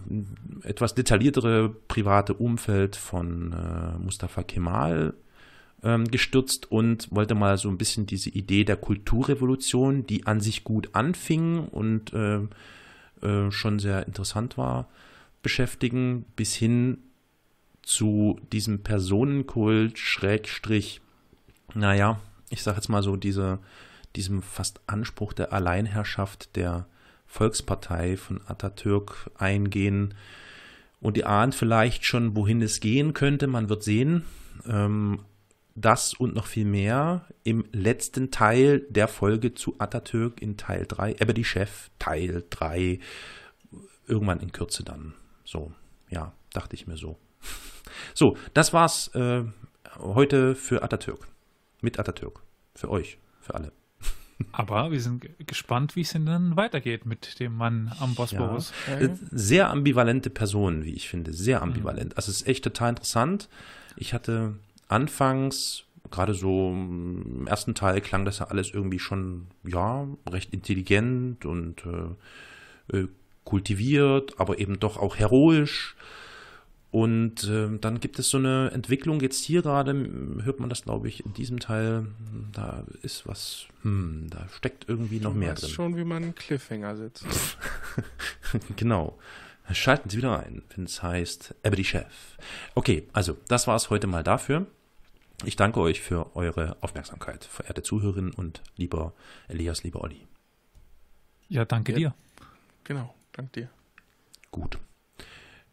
etwas 0.65 0.95
detailliertere 0.95 1.71
private 1.89 2.35
Umfeld 2.35 2.97
von 2.97 3.53
äh, 3.53 3.99
Mustafa 3.99 4.43
Kemal 4.43 5.15
ähm, 5.83 6.07
gestürzt 6.07 6.71
und 6.71 7.09
wollte 7.11 7.35
mal 7.35 7.57
so 7.57 7.69
ein 7.69 7.79
bisschen 7.79 8.07
diese 8.07 8.31
Idee 8.31 8.65
der 8.65 8.77
Kulturrevolution, 8.77 10.07
die 10.07 10.27
an 10.27 10.41
sich 10.41 10.65
gut 10.65 10.91
anfing 10.93 11.67
und 11.69 12.13
äh, 12.13 12.41
äh, 13.23 13.51
schon 13.51 13.79
sehr 13.79 14.07
interessant 14.07 14.59
war, 14.59 14.89
beschäftigen, 15.43 16.27
bis 16.37 16.55
hin 16.55 16.99
zu 17.83 18.39
diesem 18.53 18.83
Personenkult, 18.83 19.99
Schrägstrich, 19.99 21.01
naja, 21.75 22.21
ich 22.51 22.63
sag 22.63 22.77
jetzt 22.77 22.89
mal 22.89 23.03
so, 23.03 23.17
diese, 23.17 23.59
diesem 24.17 24.43
fast 24.43 24.81
Anspruch 24.87 25.33
der 25.33 25.53
Alleinherrschaft 25.53 26.57
der 26.57 26.87
Volkspartei 27.27 28.17
von 28.17 28.41
Atatürk 28.47 29.31
eingehen. 29.39 30.15
Und 31.01 31.17
ihr 31.17 31.29
ahnt 31.29 31.55
vielleicht 31.55 32.05
schon, 32.05 32.37
wohin 32.37 32.61
es 32.61 32.81
gehen 32.81 33.15
könnte. 33.15 33.47
Man 33.47 33.69
wird 33.69 33.85
sehen. 33.85 34.25
Ähm, 34.67 35.21
das 35.77 36.13
und 36.15 36.35
noch 36.35 36.47
viel 36.47 36.65
mehr 36.65 37.25
im 37.45 37.65
letzten 37.73 38.31
Teil 38.31 38.81
der 38.91 39.09
Folge 39.09 39.55
zu 39.55 39.77
Atatürk 39.79 40.43
in 40.43 40.57
Teil 40.57 40.85
3, 40.87 41.13
Ebedi 41.21 41.45
Chef 41.45 41.91
Teil 41.99 42.45
3, 42.51 42.99
irgendwann 44.07 44.41
in 44.41 44.53
Kürze 44.53 44.83
dann. 44.83 45.15
So, 45.45 45.73
ja, 46.11 46.33
dachte 46.53 46.75
ich 46.75 46.87
mir 46.87 46.97
so. 46.97 47.17
So, 48.15 48.37
das 48.55 48.73
war's 48.73 49.09
äh, 49.15 49.45
heute 49.99 50.55
für 50.55 50.83
Atatürk. 50.83 51.29
Mit 51.81 51.99
Atatürk. 51.99 52.43
Für 52.75 52.91
euch, 52.91 53.19
für 53.41 53.55
alle. 53.55 53.73
Aber 54.53 54.91
wir 54.91 55.01
sind 55.01 55.27
gespannt, 55.47 55.97
wie 55.97 56.03
es 56.03 56.13
denn 56.13 56.27
dann 56.27 56.57
weitergeht 56.57 57.07
mit 57.07 57.41
dem 57.41 57.57
Mann 57.57 57.93
am 58.01 58.15
Bosporus. 58.15 58.73
Ja. 58.89 58.99
Äh, 58.99 59.17
sehr 59.31 59.71
ambivalente 59.71 60.31
Person, 60.31 60.85
wie 60.85 60.93
ich 60.93 61.09
finde. 61.09 61.33
Sehr 61.33 61.63
ambivalent. 61.63 62.11
Mhm. 62.11 62.17
Also 62.17 62.31
es 62.31 62.43
ist 62.43 62.49
echt 62.49 62.65
total 62.65 62.91
interessant. 62.91 63.49
Ich 63.97 64.15
hatte 64.15 64.55
anfangs, 64.89 65.85
gerade 66.11 66.35
so 66.35 66.71
im 66.71 67.47
ersten 67.47 67.75
Teil, 67.75 68.01
klang 68.01 68.25
das 68.25 68.39
ja 68.41 68.47
alles 68.47 68.71
irgendwie 68.71 68.99
schon, 68.99 69.47
ja, 69.65 70.07
recht 70.29 70.53
intelligent 70.53 71.45
und 71.45 71.85
äh, 71.87 72.99
äh 72.99 73.09
kultiviert, 73.45 74.39
aber 74.39 74.59
eben 74.59 74.79
doch 74.79 74.97
auch 74.97 75.17
heroisch. 75.17 75.97
Und 76.93 77.45
äh, 77.45 77.79
dann 77.79 78.01
gibt 78.01 78.19
es 78.19 78.31
so 78.31 78.39
eine 78.39 78.73
Entwicklung, 78.73 79.21
jetzt 79.21 79.45
hier 79.45 79.63
gerade 79.63 79.93
hört 80.43 80.59
man 80.59 80.69
das, 80.69 80.83
glaube 80.83 81.07
ich, 81.07 81.25
in 81.25 81.33
diesem 81.35 81.61
Teil, 81.61 82.07
da 82.53 82.83
ist 83.03 83.29
was, 83.29 83.67
hm, 83.83 84.27
da 84.29 84.49
steckt 84.57 84.89
irgendwie 84.89 85.21
noch 85.21 85.33
du 85.33 85.39
mehr 85.39 85.53
weißt 85.53 85.63
drin. 85.63 85.71
schon, 85.71 85.97
wie 85.97 86.03
man 86.05 86.23
einen 86.25 86.35
Cliffhanger 86.35 86.97
setzt. 86.97 87.25
genau. 88.77 89.19
Schalten 89.73 90.11
Sie 90.11 90.17
wieder 90.17 90.41
ein, 90.41 90.63
wenn 90.75 90.85
es 90.85 91.01
heißt 91.01 91.55
Ebony 91.63 91.85
Chef. 91.85 92.37
Okay, 92.75 93.07
also 93.13 93.37
das 93.47 93.69
war 93.69 93.77
es 93.77 93.89
heute 93.91 94.09
mal 94.09 94.25
dafür. 94.25 94.67
Ich 95.45 95.55
danke 95.55 95.79
euch 95.81 96.01
für 96.01 96.35
eure 96.35 96.77
Aufmerksamkeit, 96.81 97.45
verehrte 97.45 97.85
Zuhörerinnen 97.85 98.33
und 98.33 98.63
lieber 98.77 99.13
Elias, 99.47 99.85
lieber 99.85 100.01
Olli. 100.03 100.27
Ja, 101.49 101.65
danke 101.65 101.93
Ja. 101.93 101.99
dir. 101.99 102.15
Genau, 102.83 103.15
dank 103.33 103.53
dir. 103.53 103.71
Gut. 104.51 104.77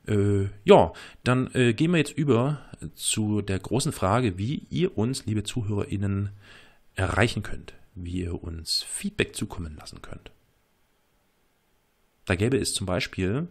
Äh, 0.07 0.49
ja, 0.63 0.93
dann 1.23 1.49
äh, 1.53 1.73
gehen 1.73 1.91
wir 1.91 1.97
jetzt 1.97 2.17
über 2.17 2.61
zu 2.95 3.41
der 3.41 3.59
großen 3.59 3.91
Frage, 3.91 4.37
wie 4.37 4.65
ihr 4.69 4.97
uns, 4.97 5.25
liebe 5.25 5.43
ZuhörerInnen, 5.43 6.29
erreichen 6.95 7.43
könnt, 7.43 7.73
wie 7.95 8.21
ihr 8.21 8.41
uns 8.43 8.83
Feedback 8.83 9.35
zukommen 9.35 9.75
lassen 9.77 10.01
könnt. 10.01 10.31
Da 12.25 12.35
gäbe 12.35 12.57
es 12.57 12.73
zum 12.73 12.85
Beispiel 12.85 13.47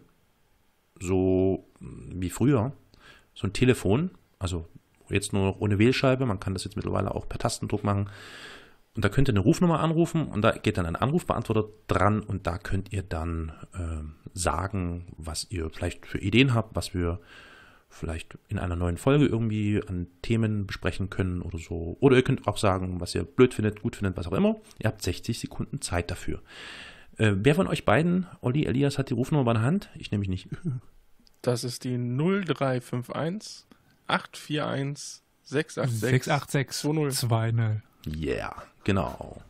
so 0.99 1.67
mh, 1.79 2.21
wie 2.21 2.29
früher 2.29 2.73
so 3.33 3.47
ein 3.47 3.53
Telefon, 3.53 4.11
also 4.39 4.67
jetzt 5.09 5.33
nur 5.33 5.45
noch 5.45 5.59
ohne 5.59 5.79
Wählscheibe, 5.79 6.25
man 6.25 6.39
kann 6.39 6.53
das 6.53 6.63
jetzt 6.63 6.75
mittlerweile 6.75 7.13
auch 7.13 7.29
per 7.29 7.39
Tastendruck 7.39 7.83
machen. 7.83 8.09
Und 8.97 9.05
da 9.05 9.09
könnt 9.09 9.29
ihr 9.29 9.33
eine 9.33 9.41
Rufnummer 9.41 9.79
anrufen 9.79 10.27
und 10.27 10.41
da 10.41 10.53
geht 10.53 10.79
dann 10.79 10.87
ein 10.87 10.95
Anrufbeantworter 10.95 11.65
dran 11.85 12.19
und 12.19 12.47
da 12.47 12.57
könnt 12.57 12.91
ihr 12.91 13.03
dann 13.03 13.51
ähm, 13.77 14.15
sagen, 14.33 15.13
was 15.17 15.45
ihr 15.51 15.69
vielleicht 15.69 16.07
für 16.07 16.17
Ideen 16.17 16.55
habt, 16.55 16.75
was 16.75 16.95
wir 16.95 17.19
vielleicht 17.89 18.39
in 18.47 18.57
einer 18.57 18.75
neuen 18.75 18.97
Folge 18.97 19.27
irgendwie 19.27 19.83
an 19.87 20.07
Themen 20.23 20.65
besprechen 20.65 21.11
können 21.11 21.43
oder 21.43 21.59
so. 21.59 21.95
Oder 21.99 22.15
ihr 22.15 22.23
könnt 22.23 22.47
auch 22.47 22.57
sagen, 22.57 22.99
was 22.99 23.13
ihr 23.13 23.23
blöd 23.23 23.53
findet, 23.53 23.83
gut 23.83 23.97
findet, 23.97 24.17
was 24.17 24.25
auch 24.25 24.33
immer. 24.33 24.55
Ihr 24.79 24.87
habt 24.87 25.03
60 25.03 25.37
Sekunden 25.37 25.79
Zeit 25.79 26.09
dafür. 26.09 26.41
Äh, 27.17 27.33
wer 27.35 27.53
von 27.53 27.67
euch 27.67 27.85
beiden, 27.85 28.25
Olli, 28.41 28.65
Elias, 28.65 28.97
hat 28.97 29.11
die 29.11 29.13
Rufnummer 29.13 29.43
bei 29.43 29.53
der 29.53 29.61
Hand? 29.61 29.89
Ich 29.93 30.09
nämlich 30.09 30.29
nicht. 30.29 30.47
Das 31.43 31.63
ist 31.63 31.83
die 31.83 31.99
0351 31.99 33.67
841 34.07 35.21
686 35.43 35.99
686 36.25 37.29
20. 37.29 37.83
Yeah, 38.07 38.55
genau. 38.87 39.41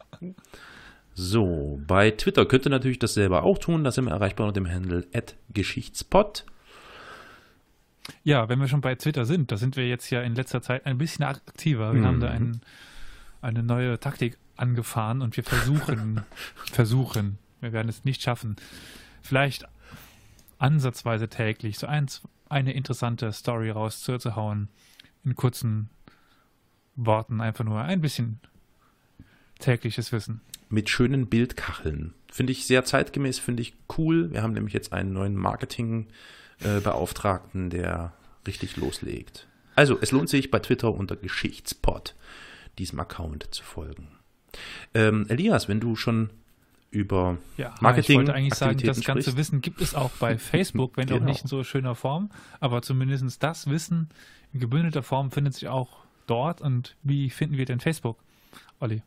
So, 1.13 1.79
bei 1.87 2.11
Twitter 2.11 2.45
könnt 2.45 2.65
ihr 2.65 2.69
natürlich 2.69 2.99
das 2.99 3.13
selber 3.13 3.43
auch 3.43 3.57
tun. 3.57 3.83
Da 3.83 3.91
sind 3.91 4.05
wir 4.05 4.11
erreichbar 4.11 4.47
unter 4.47 4.59
dem 4.59 4.69
Handle 4.69 5.07
@geschichtspot. 5.53 6.45
Ja, 8.23 8.49
wenn 8.49 8.59
wir 8.59 8.67
schon 8.67 8.81
bei 8.81 8.95
Twitter 8.95 9.25
sind, 9.25 9.51
da 9.51 9.57
sind 9.57 9.75
wir 9.77 9.87
jetzt 9.87 10.09
ja 10.09 10.21
in 10.21 10.35
letzter 10.35 10.61
Zeit 10.61 10.85
ein 10.85 10.97
bisschen 10.97 11.23
aktiver. 11.25 11.93
Wir 11.93 12.01
Mhm. 12.01 12.05
haben 12.05 12.19
da 12.19 12.29
ein, 12.29 12.61
eine 13.41 13.63
neue 13.63 13.99
Taktik 13.99 14.37
angefahren 14.55 15.21
und 15.21 15.35
wir 15.37 15.43
versuchen, 15.43 16.21
versuchen, 16.71 17.37
wir 17.61 17.73
werden 17.73 17.89
es 17.89 18.03
nicht 18.05 18.21
schaffen, 18.21 18.55
vielleicht 19.21 19.65
ansatzweise 20.59 21.27
täglich 21.29 21.77
so 21.79 21.87
eins, 21.87 22.21
eine 22.49 22.73
interessante 22.73 23.31
Story 23.33 23.69
rauszuhauen, 23.71 24.69
in 25.23 25.35
kurzen 25.35 25.89
Worten 26.95 27.41
einfach 27.41 27.65
nur 27.65 27.81
ein 27.81 28.01
bisschen 28.01 28.39
tägliches 29.59 30.11
Wissen. 30.11 30.41
mit 30.69 30.89
schönen 30.89 31.27
Bildkacheln. 31.27 32.13
Finde 32.31 32.51
ich 32.51 32.65
sehr 32.65 32.83
zeitgemäß, 32.83 33.39
finde 33.39 33.61
ich 33.61 33.73
cool. 33.97 34.31
Wir 34.31 34.43
haben 34.43 34.53
nämlich 34.53 34.73
jetzt 34.73 34.91
einen 34.93 35.13
neuen 35.13 35.35
Marketingbeauftragten, 36.59 37.69
der 37.69 38.13
richtig 38.45 38.75
loslegt. 38.77 39.47
Also, 39.75 39.97
es 40.01 40.11
lohnt 40.11 40.29
sich 40.29 40.49
bei 40.51 40.59
Twitter 40.59 40.91
unter 40.93 41.15
Geschichtspot 41.15 42.15
diesem 42.77 42.99
Account 42.99 43.47
zu 43.53 43.63
folgen. 43.63 44.09
Ähm, 44.93 45.25
Elias, 45.29 45.67
wenn 45.67 45.79
du 45.79 45.95
schon 45.95 46.29
über 46.89 47.37
Ja, 47.57 47.75
Marketing, 47.81 48.11
ich 48.13 48.17
wollte 48.17 48.33
eigentlich 48.33 48.55
sagen, 48.55 48.77
das 48.79 49.01
ganze 49.01 49.23
sprichst. 49.31 49.37
Wissen 49.37 49.61
gibt 49.61 49.81
es 49.81 49.93
auch 49.93 50.11
bei 50.11 50.37
Facebook, 50.37 50.95
wenn 50.97 51.09
auch 51.09 51.15
Genau. 51.15 51.25
nicht 51.25 51.41
in 51.41 51.47
so 51.47 51.63
schöner 51.63 51.95
Form, 51.95 52.29
aber 52.59 52.81
zumindest 52.81 53.43
das 53.43 53.67
Wissen 53.69 54.09
in 54.53 54.59
gebündelter 54.59 55.03
Form 55.03 55.31
findet 55.31 55.53
sich 55.53 55.67
auch 55.67 56.05
dort. 56.27 56.61
Und 56.61 56.95
wie 57.03 57.29
finden 57.29 57.57
wir 57.57 57.65
denn 57.65 57.79
Facebook, 57.79 58.17
Olli? 58.79 59.01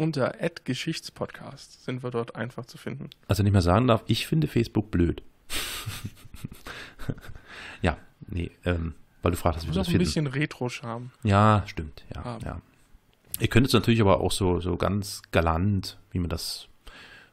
Unter 0.00 0.34
Geschichtspodcast 0.64 1.84
sind 1.84 2.02
wir 2.02 2.10
dort 2.10 2.34
einfach 2.34 2.64
zu 2.64 2.78
finden. 2.78 3.10
also 3.28 3.42
nicht 3.42 3.52
mehr 3.52 3.60
sagen 3.60 3.86
darf, 3.86 4.02
ich 4.06 4.26
finde 4.26 4.46
Facebook 4.46 4.90
blöd. 4.90 5.22
ja, 7.82 7.98
nee, 8.26 8.50
ähm, 8.64 8.94
weil 9.20 9.32
du 9.32 9.36
fragst, 9.36 9.64
wie 9.64 9.66
wir 9.68 9.74
das 9.74 9.88
ein 9.88 9.90
finden. 9.90 10.06
bisschen 10.06 10.26
Retro-Charme. 10.26 11.10
Ja, 11.22 11.64
stimmt, 11.66 12.06
ja, 12.14 12.24
haben. 12.24 12.42
ja. 12.44 12.62
Ihr 13.40 13.48
könnt 13.48 13.66
jetzt 13.66 13.74
natürlich 13.74 14.00
aber 14.00 14.20
auch 14.20 14.32
so, 14.32 14.58
so 14.60 14.78
ganz 14.78 15.20
galant, 15.32 15.98
wie 16.12 16.18
man 16.18 16.30
das 16.30 16.68